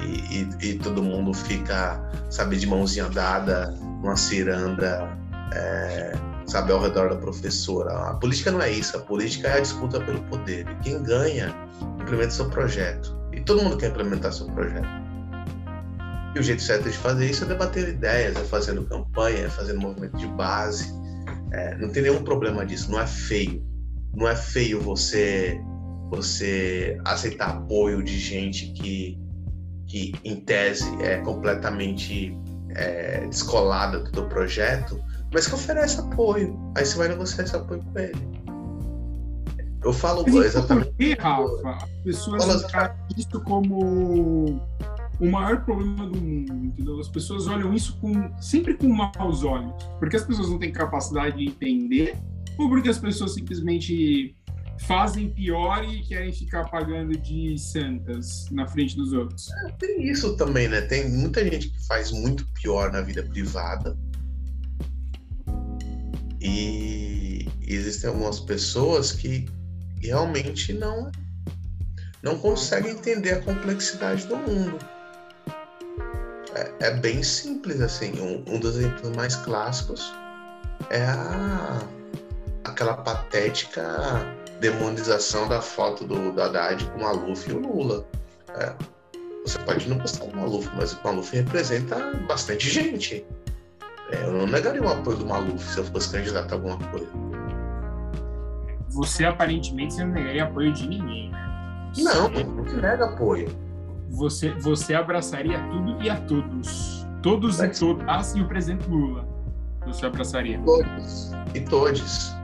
e, 0.00 0.48
e, 0.62 0.70
e, 0.70 0.78
todo 0.78 1.02
mundo 1.02 1.34
fica, 1.34 2.00
sabe, 2.30 2.56
de 2.56 2.66
mãozinha 2.66 3.08
dada, 3.08 3.70
numa 3.80 4.16
ciranda, 4.16 5.08
é, 5.52 6.12
sabe, 6.46 6.72
ao 6.72 6.80
redor 6.80 7.10
da 7.10 7.16
professora. 7.16 8.10
A 8.10 8.14
política 8.14 8.50
não 8.50 8.62
é 8.62 8.70
isso, 8.70 8.96
a 8.96 9.00
política 9.00 9.48
é 9.48 9.58
a 9.58 9.60
disputa 9.60 10.00
pelo 10.00 10.22
poder. 10.24 10.68
E 10.68 10.74
quem 10.84 11.02
ganha 11.02 11.54
implementa 12.00 12.30
seu 12.30 12.48
projeto. 12.48 13.16
E 13.32 13.40
todo 13.40 13.62
mundo 13.62 13.76
quer 13.76 13.90
implementar 13.90 14.32
seu 14.32 14.46
projeto. 14.46 15.07
E 16.34 16.38
o 16.38 16.42
jeito 16.42 16.62
certo 16.62 16.84
de 16.84 16.96
fazer 16.96 17.30
isso 17.30 17.44
é 17.44 17.46
debater 17.46 17.88
ideias, 17.88 18.36
é 18.36 18.44
fazendo 18.44 18.84
campanha, 18.84 19.46
é 19.46 19.48
fazendo 19.48 19.80
movimento 19.80 20.16
de 20.16 20.26
base. 20.26 20.92
É, 21.52 21.76
não 21.78 21.90
tem 21.90 22.02
nenhum 22.02 22.22
problema 22.22 22.64
disso, 22.66 22.90
não 22.90 23.00
é 23.00 23.06
feio. 23.06 23.64
Não 24.14 24.28
é 24.28 24.36
feio 24.36 24.80
você 24.80 25.60
você 26.10 26.98
aceitar 27.04 27.50
apoio 27.50 28.02
de 28.02 28.18
gente 28.18 28.72
que, 28.72 29.18
que 29.86 30.14
em 30.24 30.36
tese 30.36 30.90
é 31.02 31.18
completamente 31.18 32.34
é, 32.74 33.26
descolada 33.26 34.00
do 34.00 34.10
teu 34.10 34.26
projeto, 34.26 34.98
mas 35.32 35.46
que 35.46 35.54
oferece 35.54 36.00
apoio. 36.00 36.58
Aí 36.76 36.84
você 36.84 36.96
vai 36.96 37.08
negociar 37.08 37.44
esse 37.44 37.56
apoio 37.56 37.82
com 37.92 37.98
ele. 37.98 38.38
Eu 39.84 39.92
falo 39.92 40.24
mas 40.26 40.46
exatamente. 40.46 40.88
Por 40.88 40.96
que, 40.96 41.14
Rafa? 41.14 41.70
As 41.70 42.02
pessoas 42.04 42.64
encaram 42.64 42.94
isso 43.16 43.40
como 43.42 44.60
o 45.20 45.26
maior 45.26 45.64
problema 45.64 46.06
do 46.06 46.20
mundo, 46.20 46.66
entendeu? 46.66 47.00
As 47.00 47.08
pessoas 47.08 47.46
olham 47.46 47.74
isso 47.74 47.98
com, 48.00 48.12
sempre 48.40 48.74
com 48.74 48.88
maus 48.88 49.42
olhos, 49.42 49.72
porque 49.98 50.16
as 50.16 50.24
pessoas 50.24 50.48
não 50.48 50.58
têm 50.58 50.72
capacidade 50.72 51.36
de 51.36 51.46
entender, 51.46 52.16
ou 52.56 52.68
porque 52.68 52.88
as 52.88 52.98
pessoas 52.98 53.34
simplesmente 53.34 54.36
fazem 54.80 55.30
pior 55.30 55.84
e 55.84 56.02
querem 56.02 56.32
ficar 56.32 56.68
pagando 56.70 57.16
de 57.18 57.58
santas 57.58 58.46
na 58.50 58.66
frente 58.66 58.96
dos 58.96 59.12
outros. 59.12 59.50
É, 59.64 59.72
tem 59.72 60.08
isso 60.08 60.36
também, 60.36 60.68
né? 60.68 60.82
Tem 60.82 61.10
muita 61.10 61.42
gente 61.44 61.70
que 61.70 61.86
faz 61.86 62.12
muito 62.12 62.46
pior 62.52 62.92
na 62.92 63.00
vida 63.00 63.22
privada. 63.24 63.98
E 66.40 67.48
existem 67.66 68.08
algumas 68.08 68.38
pessoas 68.38 69.10
que 69.10 69.46
realmente 70.00 70.72
não 70.72 71.10
não 72.22 72.38
conseguem 72.38 72.92
entender 72.92 73.32
a 73.32 73.42
complexidade 73.42 74.26
do 74.26 74.36
mundo. 74.36 74.78
É, 76.58 76.72
é 76.80 76.90
bem 76.90 77.22
simples 77.22 77.80
assim. 77.80 78.20
Um, 78.20 78.54
um 78.54 78.58
dos 78.58 78.76
exemplos 78.76 79.14
mais 79.16 79.36
clássicos 79.36 80.12
é 80.90 81.04
a 81.04 81.80
aquela 82.64 82.94
patética 82.94 84.36
demonização 84.60 85.48
da 85.48 85.60
foto 85.60 86.04
do, 86.04 86.32
do 86.32 86.42
Haddad 86.42 86.84
com 86.86 86.98
o 86.98 87.02
Maluf 87.02 87.48
e 87.48 87.52
o 87.52 87.58
Lula. 87.58 88.04
É, 88.50 88.72
você 89.44 89.58
pode 89.60 89.88
não 89.88 89.98
gostar 89.98 90.26
do 90.26 90.36
Maluf, 90.36 90.68
mas 90.76 90.92
o 90.92 91.00
Maluf 91.04 91.34
representa 91.34 91.96
bastante 92.26 92.68
gente. 92.68 93.24
É, 94.10 94.24
eu 94.24 94.32
não 94.32 94.46
negaria 94.46 94.82
o 94.82 94.88
apoio 94.88 95.16
do 95.16 95.26
Maluf 95.26 95.64
se 95.64 95.78
eu 95.78 95.84
fosse 95.84 96.10
candidato 96.12 96.52
a 96.52 96.54
alguma 96.56 96.78
coisa. 96.90 97.08
Você 98.90 99.24
aparentemente 99.24 99.94
você 99.94 100.04
não 100.04 100.12
negaria 100.12 100.44
apoio 100.44 100.72
de 100.72 100.88
ninguém. 100.88 101.30
Né? 101.30 101.38
Não, 101.98 102.28
não 102.28 102.64
nega 102.64 103.06
apoio. 103.06 103.67
Você, 104.08 104.50
você 104.50 104.94
abraçaria 104.94 105.58
tudo 105.70 106.02
e 106.02 106.10
a 106.10 106.16
todos. 106.16 107.06
Todos 107.22 107.58
mas... 107.58 107.76
e 107.76 107.80
todas 107.80 108.36
e 108.36 108.40
o 108.40 108.48
presidente 108.48 108.88
Lula. 108.88 109.28
Você 109.86 110.06
abraçaria. 110.06 110.60
Todos. 110.60 111.30
E 111.54 111.60
todos. 111.60 112.34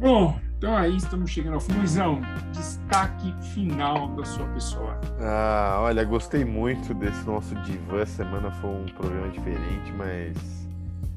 Bom, 0.00 0.38
então 0.56 0.76
aí 0.76 0.96
estamos 0.96 1.30
chegando 1.30 1.54
ao 1.54 1.60
fim. 1.60 1.72
Luizão, 1.74 2.20
destaque 2.52 3.34
final 3.52 4.08
da 4.16 4.24
sua 4.24 4.46
pessoa. 4.48 4.98
Ah, 5.20 5.78
olha, 5.80 6.04
gostei 6.04 6.44
muito 6.44 6.94
desse 6.94 7.24
nosso 7.24 7.54
divã. 7.56 8.04
Semana 8.04 8.50
foi 8.50 8.70
um 8.70 8.86
programa 8.86 9.28
diferente, 9.28 9.92
mas 9.92 10.36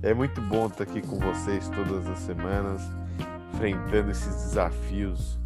é 0.03 0.13
muito 0.13 0.41
bom 0.41 0.67
estar 0.67 0.83
aqui 0.83 1.01
com 1.01 1.17
vocês 1.19 1.69
todas 1.69 2.07
as 2.07 2.19
semanas, 2.19 2.81
enfrentando 3.53 4.11
esses 4.11 4.35
desafios 4.35 5.39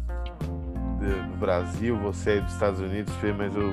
do 1.08 1.36
Brasil, 1.36 1.96
você 1.98 2.30
aí 2.30 2.40
dos 2.40 2.52
Estados 2.52 2.80
Unidos, 2.80 3.14
Fê, 3.16 3.32
mas 3.32 3.54
eu 3.54 3.72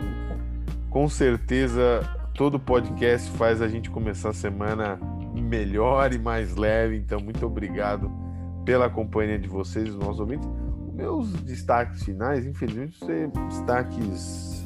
com 0.90 1.08
certeza 1.08 2.02
todo 2.34 2.60
podcast 2.60 3.30
faz 3.32 3.62
a 3.62 3.68
gente 3.68 3.90
começar 3.90 4.30
a 4.30 4.34
semana 4.34 5.00
melhor 5.36 6.14
e 6.14 6.20
mais 6.20 6.56
leve. 6.56 6.98
Então, 6.98 7.20
muito 7.20 7.46
obrigado 7.46 8.12
pela 8.66 8.90
companhia 8.90 9.38
de 9.38 9.48
vocês, 9.48 9.90
os 9.90 9.96
nossos 9.96 10.20
ouvintes. 10.20 10.48
Os 10.88 10.94
meus 10.94 11.34
destaques 11.44 12.04
finais, 12.04 12.46
infelizmente, 12.46 12.98
são 12.98 13.48
destaques 13.48 14.64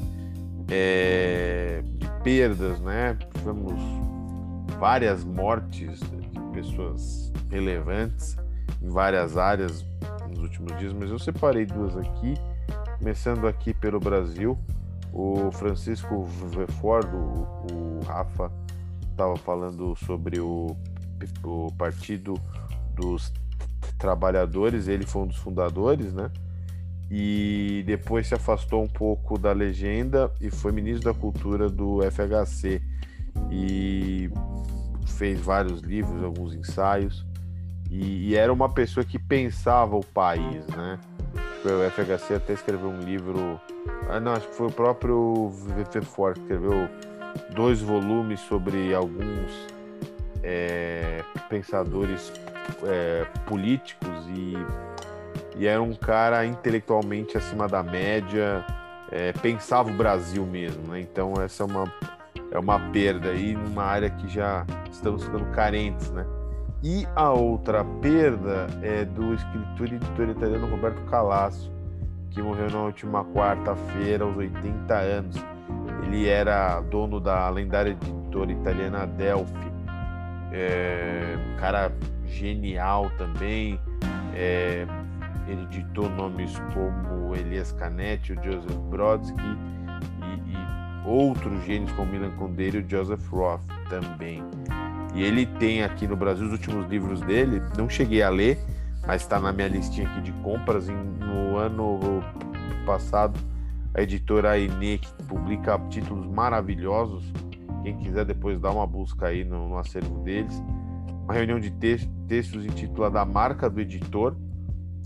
é, 0.69 1.83
de 1.97 2.07
perdas, 2.23 2.79
né? 2.81 3.17
Tivemos 3.33 3.73
várias 4.79 5.23
mortes 5.23 5.99
de 5.99 6.39
pessoas 6.53 7.31
relevantes 7.49 8.37
em 8.81 8.89
várias 8.89 9.37
áreas 9.37 9.85
nos 10.29 10.39
últimos 10.39 10.77
dias, 10.77 10.93
mas 10.93 11.09
eu 11.09 11.19
separei 11.19 11.65
duas 11.65 11.95
aqui, 11.95 12.33
começando 13.03 13.47
aqui 13.47 13.73
pelo 13.73 13.99
Brasil. 13.99 14.57
O 15.11 15.51
Francisco 15.51 16.23
Veford, 16.23 17.05
o, 17.13 17.19
o 17.69 17.99
Rafa, 18.05 18.49
estava 19.11 19.35
falando 19.35 19.93
sobre 19.97 20.39
o, 20.39 20.67
o 21.43 21.67
Partido 21.77 22.35
dos 22.95 23.33
trabalhadores, 23.99 24.87
ele 24.87 25.05
foi 25.05 25.23
um 25.23 25.27
dos 25.27 25.35
fundadores, 25.35 26.13
né? 26.13 26.31
E 27.11 27.83
depois 27.85 28.27
se 28.27 28.35
afastou 28.35 28.81
um 28.81 28.87
pouco 28.87 29.37
da 29.37 29.51
legenda 29.51 30.31
e 30.39 30.49
foi 30.49 30.71
ministro 30.71 31.13
da 31.13 31.19
Cultura 31.19 31.69
do 31.69 31.99
FHC 32.09 32.81
e 33.51 34.29
fez 35.05 35.41
vários 35.41 35.81
livros, 35.81 36.23
alguns 36.23 36.55
ensaios 36.55 37.25
e, 37.91 38.29
e 38.29 38.35
era 38.35 38.51
uma 38.51 38.69
pessoa 38.69 39.03
que 39.03 39.19
pensava 39.19 39.97
o 39.97 40.05
país, 40.05 40.65
né? 40.67 40.97
O 41.65 41.89
FHC 41.89 42.35
até 42.35 42.53
escreveu 42.53 42.89
um 42.89 42.99
livro, 42.99 43.59
ah, 44.09 44.19
não, 44.19 44.33
acho 44.33 44.47
que 44.49 44.55
foi 44.55 44.67
o 44.67 44.71
próprio 44.71 45.49
VT 45.49 46.01
Forte 46.01 46.41
que 46.41 46.53
escreveu 46.53 46.89
dois 47.55 47.81
volumes 47.81 48.41
sobre 48.41 48.93
alguns 48.93 49.67
é, 50.43 51.23
pensadores 51.49 52.33
é, 52.83 53.25
políticos 53.45 54.09
e, 54.35 54.55
e 55.57 55.65
era 55.65 55.81
um 55.81 55.93
cara 55.93 56.45
intelectualmente 56.45 57.37
acima 57.37 57.67
da 57.67 57.81
média, 57.81 58.65
é, 59.09 59.31
pensava 59.31 59.89
o 59.89 59.93
Brasil 59.93 60.45
mesmo, 60.45 60.91
né? 60.91 60.99
Então 60.99 61.33
essa 61.41 61.63
é 61.63 61.65
uma, 61.65 61.93
é 62.51 62.59
uma 62.59 62.79
perda 62.91 63.29
aí 63.29 63.53
numa 63.53 63.83
área 63.83 64.09
que 64.09 64.27
já 64.27 64.65
estamos 64.91 65.23
ficando 65.23 65.45
carentes, 65.51 66.11
né? 66.11 66.25
E 66.83 67.07
a 67.15 67.31
outra 67.31 67.85
perda 68.01 68.67
é 68.81 69.05
do 69.05 69.33
escritor 69.33 69.87
e 69.87 69.95
editor 69.95 70.27
italiano 70.27 70.67
Roberto 70.67 71.01
Calasso, 71.05 71.71
que 72.29 72.41
morreu 72.41 72.69
na 72.69 72.83
última 72.83 73.23
quarta-feira, 73.23 74.25
aos 74.25 74.35
80 74.35 74.93
anos. 74.93 75.35
Ele 76.03 76.27
era 76.27 76.81
dono 76.81 77.21
da 77.21 77.49
lendária 77.49 77.91
editora 77.91 78.51
italiana 78.51 79.07
Delphi. 79.07 79.71
É, 80.51 81.37
cara 81.57 81.89
genial 82.27 83.09
também. 83.17 83.79
É, 84.35 84.85
ele 85.47 85.63
editou 85.63 86.09
nomes 86.09 86.51
como 86.73 87.33
Elias 87.33 87.71
Canetti, 87.71 88.33
o 88.33 88.43
Joseph 88.43 88.77
Brodsky 88.89 89.41
e, 89.41 90.51
e 90.51 91.07
outros 91.07 91.63
gênios 91.63 91.93
como 91.93 92.11
Milan 92.11 92.31
Kundera 92.31 92.75
e 92.75 92.81
o 92.81 92.89
Joseph 92.89 93.25
Roth 93.29 93.61
também. 93.89 94.43
E 95.13 95.23
ele 95.23 95.45
tem 95.45 95.83
aqui 95.83 96.07
no 96.07 96.15
Brasil 96.15 96.45
os 96.45 96.51
últimos 96.51 96.87
livros 96.87 97.21
dele, 97.21 97.61
não 97.77 97.87
cheguei 97.87 98.23
a 98.23 98.29
ler, 98.29 98.59
mas 99.05 99.21
está 99.21 99.39
na 99.39 99.51
minha 99.51 99.67
listinha 99.67 100.07
aqui 100.09 100.21
de 100.21 100.31
compras. 100.43 100.87
no 100.87 101.57
ano 101.57 102.23
passado, 102.85 103.39
a 103.93 104.01
editora 104.01 104.51
Aine, 104.51 104.99
publica 105.27 105.79
títulos 105.89 106.25
maravilhosos. 106.25 107.23
Quem 107.83 107.97
quiser 107.97 108.25
depois 108.25 108.59
dar 108.59 108.71
uma 108.71 108.87
busca 108.87 109.27
aí 109.27 109.43
no, 109.43 109.69
no 109.69 109.77
acervo 109.77 110.19
deles 110.23 110.61
uma 111.23 111.33
reunião 111.33 111.59
de 111.59 111.71
textos 112.27 112.65
intitulada 112.65 113.21
A 113.21 113.25
Marca 113.25 113.69
do 113.69 113.79
Editor, 113.79 114.35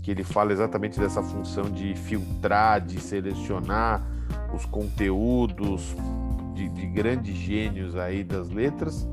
que 0.02 0.10
ele 0.10 0.24
fala 0.24 0.52
exatamente 0.52 0.98
dessa 0.98 1.22
função 1.22 1.70
de 1.70 1.94
filtrar, 1.94 2.84
de 2.84 3.00
selecionar 3.00 4.04
os 4.52 4.64
conteúdos 4.64 5.94
de, 6.54 6.68
de 6.68 6.86
grandes 6.86 7.36
gênios 7.36 7.94
aí 7.94 8.24
das 8.24 8.48
letras. 8.50 9.08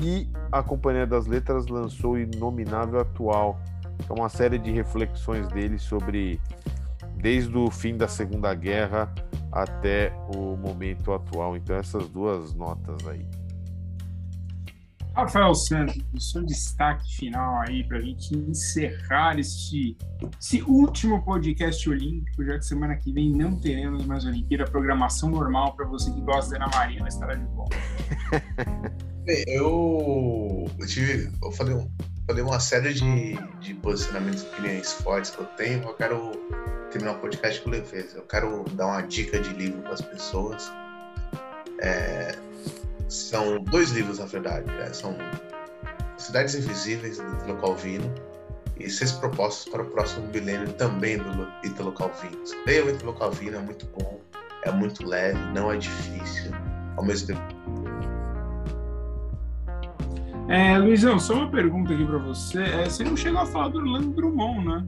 E 0.00 0.28
a 0.50 0.62
Companhia 0.62 1.06
das 1.06 1.26
Letras 1.26 1.66
lançou 1.66 2.12
o 2.12 2.18
Inominável 2.18 3.00
Atual, 3.00 3.58
que 3.98 4.10
é 4.10 4.14
uma 4.14 4.28
série 4.28 4.58
de 4.58 4.70
reflexões 4.70 5.48
dele 5.48 5.78
sobre 5.78 6.40
desde 7.16 7.56
o 7.56 7.70
fim 7.70 7.96
da 7.96 8.08
Segunda 8.08 8.52
Guerra 8.54 9.12
até 9.50 10.12
o 10.34 10.56
momento 10.56 11.12
atual. 11.12 11.56
Então 11.56 11.76
essas 11.76 12.08
duas 12.08 12.54
notas 12.54 13.06
aí. 13.06 13.24
Rafael 15.14 15.54
Santos, 15.54 15.96
o 16.12 16.20
seu 16.20 16.42
destaque 16.42 17.16
final 17.16 17.62
aí 17.62 17.84
para 17.84 17.98
a 17.98 18.00
gente 18.00 18.36
encerrar 18.36 19.38
este, 19.38 19.96
último 20.66 21.24
podcast 21.24 21.88
olímpico, 21.88 22.44
já 22.44 22.58
que 22.58 22.66
semana 22.66 22.96
que 22.96 23.12
vem 23.12 23.30
não 23.30 23.56
teremos 23.56 24.04
mais 24.06 24.24
Olimpíada, 24.24 24.64
programação 24.64 25.30
normal 25.30 25.76
para 25.76 25.86
você 25.86 26.10
que 26.10 26.20
gosta 26.20 26.50
da 26.50 26.64
Ana 26.64 26.76
Marina 26.76 27.06
estará 27.06 27.34
de 27.34 27.44
volta. 27.46 27.76
eu, 29.46 30.68
eu 30.78 30.86
tive, 30.88 31.30
eu 31.40 31.52
falei, 31.52 31.76
falei 32.26 32.42
uma 32.42 32.58
série 32.58 32.92
de, 32.92 33.38
de 33.60 33.74
posicionamentos 33.74 34.42
e 34.42 34.46
opiniões 34.46 34.92
fortes 34.94 35.30
que 35.30 35.38
eu 35.38 35.46
tenho, 35.56 35.80
eu 35.84 35.94
quero 35.94 36.32
terminar 36.90 37.12
o 37.12 37.20
podcast 37.20 37.60
com 37.60 37.70
leveza, 37.70 38.18
eu 38.18 38.26
quero 38.26 38.64
dar 38.72 38.86
uma 38.86 39.02
dica 39.02 39.38
de 39.38 39.50
livro 39.50 39.80
para 39.82 39.92
as 39.92 40.00
pessoas. 40.00 40.72
É, 41.80 42.36
são 43.08 43.62
dois 43.64 43.90
livros, 43.90 44.18
na 44.18 44.26
verdade. 44.26 44.66
Né? 44.66 44.92
São 44.92 45.16
Cidades 46.16 46.54
Invisíveis, 46.54 47.18
do 47.18 47.24
Italo 47.34 47.60
Calvino, 47.60 48.14
e 48.78 48.88
Seis 48.88 49.12
Propostas 49.12 49.72
para 49.72 49.82
o 49.82 49.86
Próximo 49.86 50.26
Milênio, 50.28 50.72
também 50.74 51.18
do 51.18 51.48
Italo 51.64 51.92
Calvino. 51.92 52.38
Leia 52.66 52.84
o 52.84 52.90
Italo 52.90 53.12
Calvino, 53.14 53.56
é 53.56 53.60
muito 53.60 53.86
bom, 53.98 54.20
é 54.64 54.70
muito 54.70 55.06
leve, 55.06 55.38
não 55.54 55.70
é 55.70 55.76
difícil, 55.76 56.50
ao 56.96 57.04
mesmo 57.04 57.28
tempo. 57.28 57.64
É, 60.48 60.76
Luizão, 60.78 61.18
só 61.18 61.34
uma 61.34 61.50
pergunta 61.50 61.92
aqui 61.92 62.04
para 62.04 62.18
você. 62.18 62.62
É, 62.62 62.84
você 62.84 63.02
não 63.02 63.16
chegou 63.16 63.40
a 63.40 63.46
falar 63.46 63.68
do 63.68 63.78
Orlando 63.78 64.10
Drummond, 64.10 64.66
né? 64.66 64.86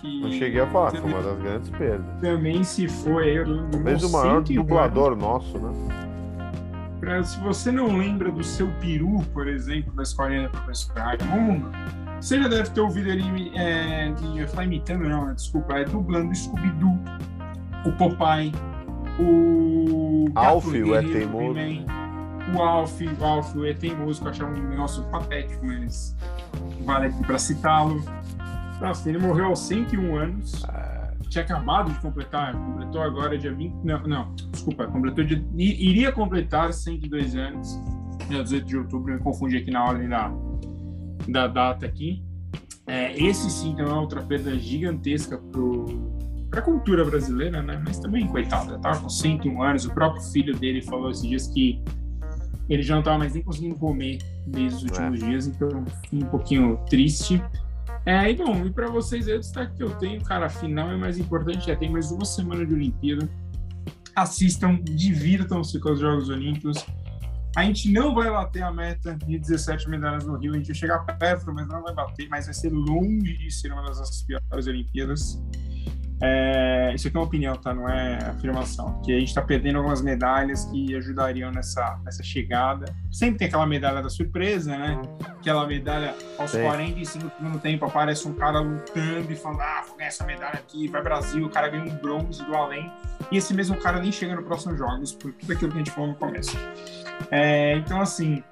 Que 0.00 0.20
não 0.20 0.32
cheguei 0.32 0.60
a 0.60 0.66
falar, 0.66 0.90
foi 0.90 1.00
uma 1.00 1.22
das 1.22 1.38
grandes 1.38 1.70
perdas. 1.70 2.20
Também 2.20 2.64
se 2.64 2.88
foi. 2.88 3.44
Talvez 3.70 4.02
o 4.02 4.10
maior 4.10 4.42
dublador 4.42 5.16
nosso, 5.16 5.56
né? 5.58 6.07
Pra, 7.00 7.22
se 7.22 7.38
você 7.40 7.70
não 7.70 7.96
lembra 7.96 8.30
do 8.30 8.42
seu 8.42 8.68
peru, 8.80 9.22
por 9.32 9.46
exemplo, 9.46 9.92
da 9.94 10.02
escolinha 10.02 10.48
do 10.48 10.50
professor 10.50 10.96
Raimundo, 10.96 11.70
Você 12.20 12.42
já 12.42 12.48
deve 12.48 12.70
ter 12.70 12.80
ouvido 12.80 13.08
ele, 13.08 13.52
é, 13.56 14.10
de, 14.10 14.46
falar 14.48 14.64
imitando, 14.64 15.08
não, 15.08 15.32
desculpa, 15.32 15.74
é 15.74 15.84
dublando 15.84 16.32
o 16.32 16.34
Scooby-Doo, 16.34 16.98
o 17.86 17.92
Popeye, 17.92 18.52
o... 19.20 20.28
Alf, 20.34 20.66
o 20.66 20.94
É 20.94 21.02
Teimoso. 21.02 21.58
O 22.54 22.62
Alf, 22.62 23.00
o 23.02 23.24
Alf, 23.24 23.54
o 23.54 23.64
É 23.64 23.74
Teimoso, 23.74 24.20
que 24.20 24.26
eu 24.26 24.30
achava 24.30 24.50
um 24.52 24.68
negócio 24.68 25.04
patético, 25.04 25.64
mas 25.64 26.16
vale 26.84 27.06
aqui 27.06 27.22
para 27.24 27.38
citá-lo. 27.38 28.02
Nossa, 28.80 29.08
ele 29.08 29.18
morreu 29.18 29.46
aos 29.46 29.60
101 29.60 30.16
anos. 30.16 30.62
Tinha 31.28 31.44
acabado 31.44 31.92
de 31.92 32.00
completar, 32.00 32.54
completou 32.54 33.02
agora 33.02 33.36
dia 33.36 33.52
20. 33.52 33.84
Não, 33.84 34.02
não 34.02 34.47
desculpa, 34.68 34.86
completou 34.86 35.24
de, 35.24 35.44
iria 35.56 36.12
completar 36.12 36.72
102 36.72 37.34
anos, 37.36 37.80
dia 38.28 38.42
18 38.42 38.66
de 38.66 38.76
outubro, 38.76 39.14
me 39.14 39.20
confundi 39.20 39.56
aqui 39.56 39.70
na 39.70 39.84
ordem 39.84 40.08
da, 40.08 40.32
da 41.28 41.46
data 41.46 41.86
aqui. 41.86 42.22
É, 42.86 43.12
esse 43.22 43.50
sim 43.50 43.74
também 43.74 43.92
é 43.92 43.96
outra 43.96 44.22
perda 44.22 44.56
gigantesca 44.58 45.40
para 46.50 46.60
a 46.60 46.62
cultura 46.62 47.04
brasileira, 47.04 47.62
né? 47.62 47.82
Mas 47.84 47.98
também, 47.98 48.26
coitado, 48.26 48.70
já 48.70 48.78
tava 48.78 49.00
com 49.00 49.08
101 49.10 49.62
anos. 49.62 49.84
O 49.84 49.92
próprio 49.92 50.22
filho 50.22 50.56
dele 50.56 50.80
falou 50.82 51.10
esses 51.10 51.22
dias 51.22 51.46
que 51.48 51.82
ele 52.68 52.82
já 52.82 52.94
não 52.94 53.00
estava 53.00 53.18
mais 53.18 53.34
nem 53.34 53.42
conseguindo 53.42 53.74
comer 53.74 54.18
desde 54.46 54.76
os 54.76 54.82
últimos 54.84 55.22
É. 55.22 55.26
dias, 55.26 55.46
então 55.46 55.84
um 56.12 56.20
pouquinho 56.20 56.78
triste. 56.88 57.42
É, 58.06 58.30
e 58.30 58.36
bom, 58.36 58.64
e 58.64 58.70
para 58.70 58.88
vocês 58.88 59.28
aí, 59.28 59.36
o 59.36 59.40
destaque 59.40 59.76
que 59.76 59.82
eu 59.82 59.90
tenho, 59.96 60.22
cara, 60.22 60.46
a 60.46 60.50
final 60.50 60.90
é 60.90 60.96
mais 60.96 61.18
importante, 61.18 61.66
já 61.66 61.76
tem 61.76 61.90
mais 61.90 62.10
uma 62.10 62.24
semana 62.24 62.64
de 62.64 62.72
Olimpíada. 62.72 63.28
Assistam, 64.22 64.80
divirtam-se 64.82 65.78
com 65.78 65.92
os 65.92 66.00
Jogos 66.00 66.28
Olímpicos. 66.28 66.84
A 67.56 67.64
gente 67.64 67.90
não 67.92 68.14
vai 68.14 68.28
bater 68.28 68.62
a 68.62 68.72
meta 68.72 69.14
de 69.14 69.38
17 69.38 69.88
medalhas 69.88 70.24
no 70.24 70.36
Rio, 70.36 70.54
a 70.54 70.56
gente 70.56 70.66
vai 70.66 70.74
chegar 70.74 70.98
perto, 71.18 71.52
mas 71.52 71.68
não 71.68 71.82
vai 71.82 71.94
bater, 71.94 72.28
mas 72.28 72.46
vai 72.46 72.54
ser 72.54 72.70
longe 72.70 73.38
de 73.38 73.50
ser 73.50 73.72
uma 73.72 73.82
das 73.82 74.22
piores 74.22 74.66
Olimpíadas. 74.66 75.40
É, 76.20 76.92
isso 76.94 77.06
aqui 77.06 77.16
é 77.16 77.20
uma 77.20 77.26
opinião, 77.26 77.54
tá? 77.56 77.72
Não 77.72 77.88
é 77.88 78.16
afirmação. 78.16 79.00
Que 79.02 79.12
a 79.12 79.18
gente 79.18 79.28
está 79.28 79.42
perdendo 79.42 79.76
algumas 79.78 80.02
medalhas 80.02 80.64
que 80.66 80.94
ajudariam 80.96 81.50
nessa, 81.50 81.98
nessa 82.04 82.22
chegada. 82.22 82.94
Sempre 83.10 83.38
tem 83.38 83.48
aquela 83.48 83.66
medalha 83.66 84.02
da 84.02 84.10
surpresa, 84.10 84.76
né? 84.76 85.00
Aquela 85.24 85.66
medalha 85.66 86.14
aos 86.38 86.50
Sim. 86.50 86.62
45 86.62 87.24
do 87.24 87.32
segundo 87.36 87.58
tempo 87.60 87.84
aparece 87.84 88.26
um 88.26 88.34
cara 88.34 88.58
lutando 88.58 89.32
e 89.32 89.36
falando: 89.36 89.60
Ah, 89.60 89.84
vou 89.86 89.96
ganhar 89.96 90.08
essa 90.08 90.24
medalha 90.24 90.54
aqui, 90.54 90.88
vai 90.88 91.02
Brasil. 91.02 91.46
O 91.46 91.50
cara 91.50 91.68
ganha 91.68 91.84
um 91.84 91.96
bronze 91.96 92.44
do 92.44 92.54
além. 92.54 92.90
E 93.30 93.36
esse 93.36 93.54
mesmo 93.54 93.76
cara 93.76 94.00
nem 94.00 94.10
chega 94.10 94.34
no 94.34 94.42
próximo 94.42 94.76
Jogos, 94.76 95.12
por 95.12 95.32
tudo 95.32 95.52
aquilo 95.52 95.70
que 95.70 95.76
a 95.76 95.78
gente 95.78 95.90
falou 95.90 96.10
no 96.10 96.16
começo. 96.16 96.56
É, 97.30 97.76
então, 97.76 98.00
assim, 98.00 98.42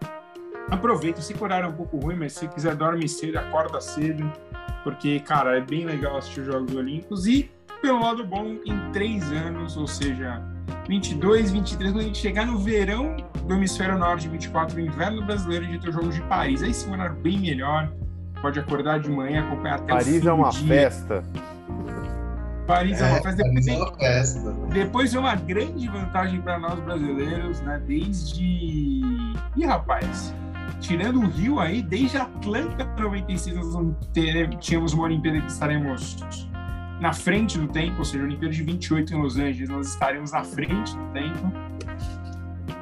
aproveita. 0.71 1.21
Se 1.21 1.35
horário 1.41 1.67
é 1.67 1.69
um 1.69 1.73
pouco 1.73 1.99
ruim, 1.99 2.17
mas 2.17 2.33
se 2.33 2.47
quiser, 2.49 2.75
dorme 2.75 3.09
cedo, 3.09 3.39
acorda 3.39 3.81
cedo. 3.81 4.31
Porque, 4.83 5.19
cara, 5.21 5.57
é 5.57 5.61
bem 5.61 5.85
legal 5.85 6.17
assistir 6.17 6.41
os 6.41 6.47
Jogos 6.47 6.75
Olímpicos. 6.75 7.27
E, 7.27 7.51
pelo 7.81 8.01
lado 8.01 8.24
bom, 8.24 8.57
em 8.64 8.93
três 8.93 9.31
anos, 9.33 9.77
ou 9.77 9.87
seja, 9.87 10.43
22, 10.89 11.51
23, 11.51 11.93
quando 11.93 12.01
a 12.01 12.05
gente 12.05 12.18
chegar 12.18 12.47
no 12.47 12.59
verão 12.59 13.16
do 13.45 13.55
Hemisfério 13.55 13.99
Norte, 13.99 14.29
24, 14.29 14.77
no 14.77 14.87
inverno 14.87 15.24
brasileiro, 15.24 15.64
a 15.64 15.68
gente 15.68 15.81
tem 15.81 15.91
os 15.91 15.97
Jogos 15.97 16.14
de 16.14 16.22
Paris. 16.22 16.62
Aí 16.62 16.72
sim, 16.72 16.91
um 16.91 16.93
horário 16.93 17.16
bem 17.16 17.39
melhor. 17.39 17.93
Pode 18.41 18.61
acordar 18.61 19.01
de 19.01 19.11
manhã, 19.11 19.45
acompanhar 19.45 19.77
até 19.77 19.85
o 19.93 19.97
Paris 19.97 20.20
fim 20.20 20.29
é 20.29 20.33
uma 20.33 20.51
do 20.51 20.57
dia. 20.57 20.68
festa. 20.68 21.24
Paris 22.66 23.01
é, 23.01 23.07
uma 23.07 23.22
festa. 23.22 23.43
Depois, 23.43 23.66
Paris 23.66 23.66
é 23.68 23.77
uma 23.77 23.97
festa. 23.97 24.53
depois 24.72 25.14
é 25.14 25.18
uma 25.18 25.35
grande 25.37 25.89
vantagem 25.89 26.41
para 26.41 26.59
nós 26.59 26.79
brasileiros, 26.81 27.61
né? 27.61 27.81
Desde. 27.87 28.45
Ih, 29.57 29.64
rapaz, 29.64 30.35
tirando 30.81 31.20
o 31.20 31.29
Rio 31.29 31.59
aí, 31.59 31.81
desde 31.83 32.16
Atlanta 32.16 32.85
96, 32.99 33.57
nós 33.57 33.95
tínhamos 34.61 34.93
uma 34.93 35.05
Olimpíada 35.05 35.41
que 35.41 35.51
estaremos 35.51 36.16
na 37.01 37.12
frente 37.12 37.59
do 37.59 37.68
tempo, 37.68 37.99
ou 37.99 38.05
seja, 38.05 38.22
a 38.22 38.26
Olimpíada 38.26 38.55
de 38.55 38.62
28 38.62 39.14
em 39.14 39.20
Los 39.20 39.36
Angeles, 39.36 39.68
nós 39.68 39.88
estaremos 39.88 40.32
na 40.32 40.42
frente 40.44 40.97
do 40.97 41.05
tempo. 41.12 41.53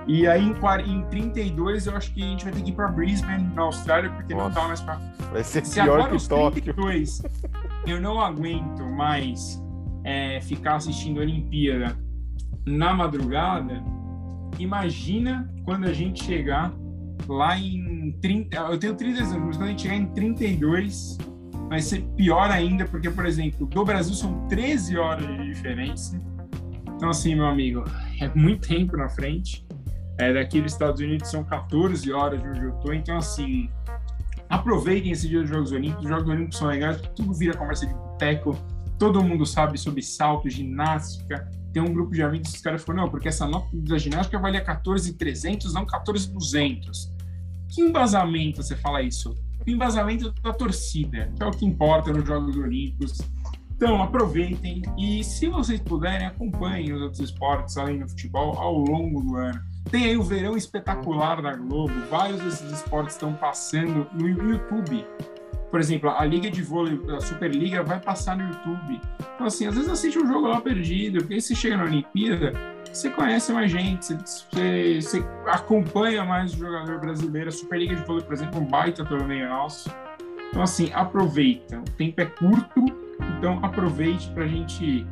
E 0.06 0.26
aí 0.26 0.42
em, 0.42 0.92
em 0.92 1.02
32 1.08 1.86
eu 1.86 1.96
acho 1.96 2.12
que 2.12 2.22
a 2.22 2.26
gente 2.26 2.44
vai 2.44 2.52
ter 2.52 2.62
que 2.62 2.70
ir 2.70 2.74
para 2.74 2.88
Brisbane, 2.88 3.52
na 3.54 3.62
Austrália, 3.62 4.10
porque 4.10 4.34
não 4.34 4.44
Nossa. 4.44 4.60
dá 4.60 4.68
mais 4.68 4.80
para 4.80 5.00
Vai 5.32 5.42
ser 5.42 5.64
se 5.64 5.74
pior 5.74 5.94
agora 5.94 6.08
que 6.08 6.12
aos 6.12 6.28
Tóquio. 6.28 6.62
32 6.62 7.22
eu 7.86 8.00
não 8.00 8.20
aguento 8.20 8.84
mais 8.84 9.62
é, 10.04 10.40
ficar 10.42 10.76
assistindo 10.76 11.20
a 11.20 11.22
Olimpíada 11.22 11.96
na 12.66 12.94
madrugada, 12.94 13.82
imagina 14.58 15.50
quando 15.64 15.86
a 15.86 15.92
gente 15.92 16.24
chegar 16.24 16.72
lá 17.28 17.58
em 17.58 18.12
30. 18.20 18.56
Eu 18.56 18.78
tenho 18.78 18.94
30 18.94 19.22
anos, 19.22 19.32
mas 19.32 19.56
quando 19.56 19.66
a 19.66 19.70
gente 19.70 19.82
chegar 19.82 19.96
em 19.96 20.06
32, 20.06 21.18
vai 21.74 21.82
ser 21.82 22.02
pior 22.16 22.50
ainda, 22.52 22.84
porque, 22.84 23.10
por 23.10 23.26
exemplo, 23.26 23.66
do 23.66 23.84
Brasil 23.84 24.14
são 24.14 24.46
13 24.46 24.96
horas 24.96 25.26
de 25.26 25.52
diferença. 25.52 26.20
Então, 26.94 27.10
assim, 27.10 27.34
meu 27.34 27.46
amigo, 27.46 27.84
é 28.20 28.28
muito 28.32 28.68
tempo 28.68 28.96
na 28.96 29.08
frente. 29.08 29.66
É, 30.16 30.32
daqui 30.32 30.60
dos 30.60 30.72
Estados 30.72 31.00
Unidos 31.00 31.28
são 31.28 31.42
14 31.42 32.12
horas 32.12 32.40
de 32.40 32.48
onde 32.48 32.64
eu 32.64 32.72
tô, 32.74 32.92
então, 32.92 33.16
assim, 33.16 33.68
aproveitem 34.48 35.10
esse 35.10 35.26
dia 35.28 35.40
dos 35.40 35.50
Jogos 35.50 35.72
Olímpicos. 35.72 36.04
Os 36.04 36.10
Jogos 36.10 36.28
Olímpicos 36.28 36.58
são 36.58 36.68
legais, 36.68 37.00
tudo 37.16 37.34
vira 37.34 37.56
conversa 37.56 37.86
de 37.86 37.94
boteco. 37.94 38.56
Todo 38.96 39.20
mundo 39.24 39.44
sabe 39.44 39.76
sobre 39.76 40.00
salto, 40.00 40.48
ginástica. 40.48 41.50
Tem 41.72 41.82
um 41.82 41.92
grupo 41.92 42.12
de 42.12 42.22
amigos 42.22 42.50
que 42.50 42.56
os 42.58 42.62
caras 42.62 42.84
falaram, 42.84 43.06
não, 43.06 43.10
porque 43.10 43.26
essa 43.26 43.48
nota 43.48 43.68
da 43.72 43.98
ginástica 43.98 44.38
valia 44.38 44.62
14,300, 44.62 45.74
não 45.74 45.84
14,200. 45.84 47.12
Que 47.68 47.82
embasamento 47.82 48.62
você 48.62 48.76
fala 48.76 49.02
isso? 49.02 49.36
O 49.66 49.70
embasamento 49.70 50.30
da 50.42 50.52
torcida, 50.52 51.32
que 51.36 51.42
é 51.42 51.46
o 51.46 51.50
que 51.50 51.64
importa 51.64 52.12
nos 52.12 52.26
Jogos 52.26 52.56
Olímpicos. 52.56 53.18
Então, 53.76 54.02
aproveitem 54.02 54.82
e, 54.96 55.24
se 55.24 55.48
vocês 55.48 55.80
puderem, 55.80 56.26
acompanhem 56.26 56.92
os 56.92 57.02
outros 57.02 57.20
esportes 57.20 57.76
além 57.76 57.98
do 57.98 58.08
futebol 58.08 58.56
ao 58.58 58.78
longo 58.78 59.20
do 59.20 59.36
ano. 59.36 59.60
Tem 59.90 60.04
aí 60.04 60.16
o 60.16 60.22
verão 60.22 60.56
espetacular 60.56 61.42
da 61.42 61.54
Globo, 61.54 61.92
vários 62.10 62.40
desses 62.40 62.70
esportes 62.70 63.14
estão 63.14 63.34
passando 63.34 64.06
no 64.14 64.28
YouTube. 64.28 65.04
Por 65.70 65.80
exemplo, 65.80 66.08
a 66.08 66.24
Liga 66.24 66.50
de 66.50 66.62
Vôlei, 66.62 67.00
a 67.16 67.20
Superliga, 67.20 67.82
vai 67.82 68.00
passar 68.00 68.36
no 68.36 68.44
YouTube. 68.44 69.00
Então, 69.34 69.46
assim, 69.46 69.66
às 69.66 69.74
vezes 69.74 69.90
assiste 69.90 70.18
um 70.18 70.26
jogo 70.26 70.46
lá 70.46 70.60
perdido, 70.60 71.18
porque 71.18 71.34
aí 71.34 71.40
você 71.40 71.54
chega 71.54 71.76
na 71.76 71.84
Olimpíada, 71.84 72.52
você 72.94 73.10
conhece 73.10 73.52
mais 73.52 73.70
gente, 73.70 74.14
você, 74.14 75.00
você- 75.00 75.24
acompanha 75.46 76.24
mais 76.24 76.54
o 76.54 76.58
jogador 76.58 77.00
brasileiro. 77.00 77.48
A 77.48 77.52
Superliga 77.52 77.94
de 77.94 78.02
Vôlei, 78.04 78.24
por 78.24 78.32
exemplo, 78.32 78.58
é 78.58 78.62
um 78.62 78.66
baita 78.66 79.04
torneio 79.04 79.48
nosso. 79.48 79.90
Então, 80.50 80.62
assim, 80.62 80.90
aproveita. 80.94 81.78
O 81.80 81.90
tempo 81.96 82.20
é 82.20 82.26
curto, 82.26 82.84
então 83.38 83.58
aproveite 83.62 84.30
pra 84.30 84.46
gente, 84.46 85.04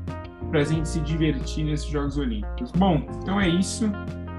pra 0.51 0.63
gente 0.63 0.89
se 0.89 1.01
divertir 1.01 1.65
nesses 1.65 1.87
Jogos 1.87 2.17
Olímpicos. 2.17 2.71
Bom, 2.73 3.05
então 3.21 3.41
é 3.41 3.49
isso. 3.49 3.91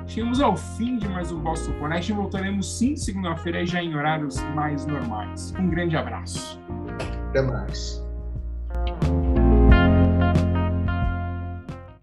Chegamos 0.08 0.39
ao 0.41 0.56
fim 0.56 0.98
de 0.98 1.08
mais 1.08 1.32
um 1.32 1.39
Boston 1.39 1.74
Connect. 1.80 2.12
Voltaremos 2.14 2.78
sim 2.78 2.96
segunda-feira, 2.96 3.66
já 3.66 3.82
em 3.84 3.96
horários 3.96 4.38
mais 4.56 4.86
normais. 4.86 5.54
Um 5.60 5.70
grande 5.70 5.98
abraço. 5.98 6.60
Até 7.30 7.41
mais. 7.41 8.02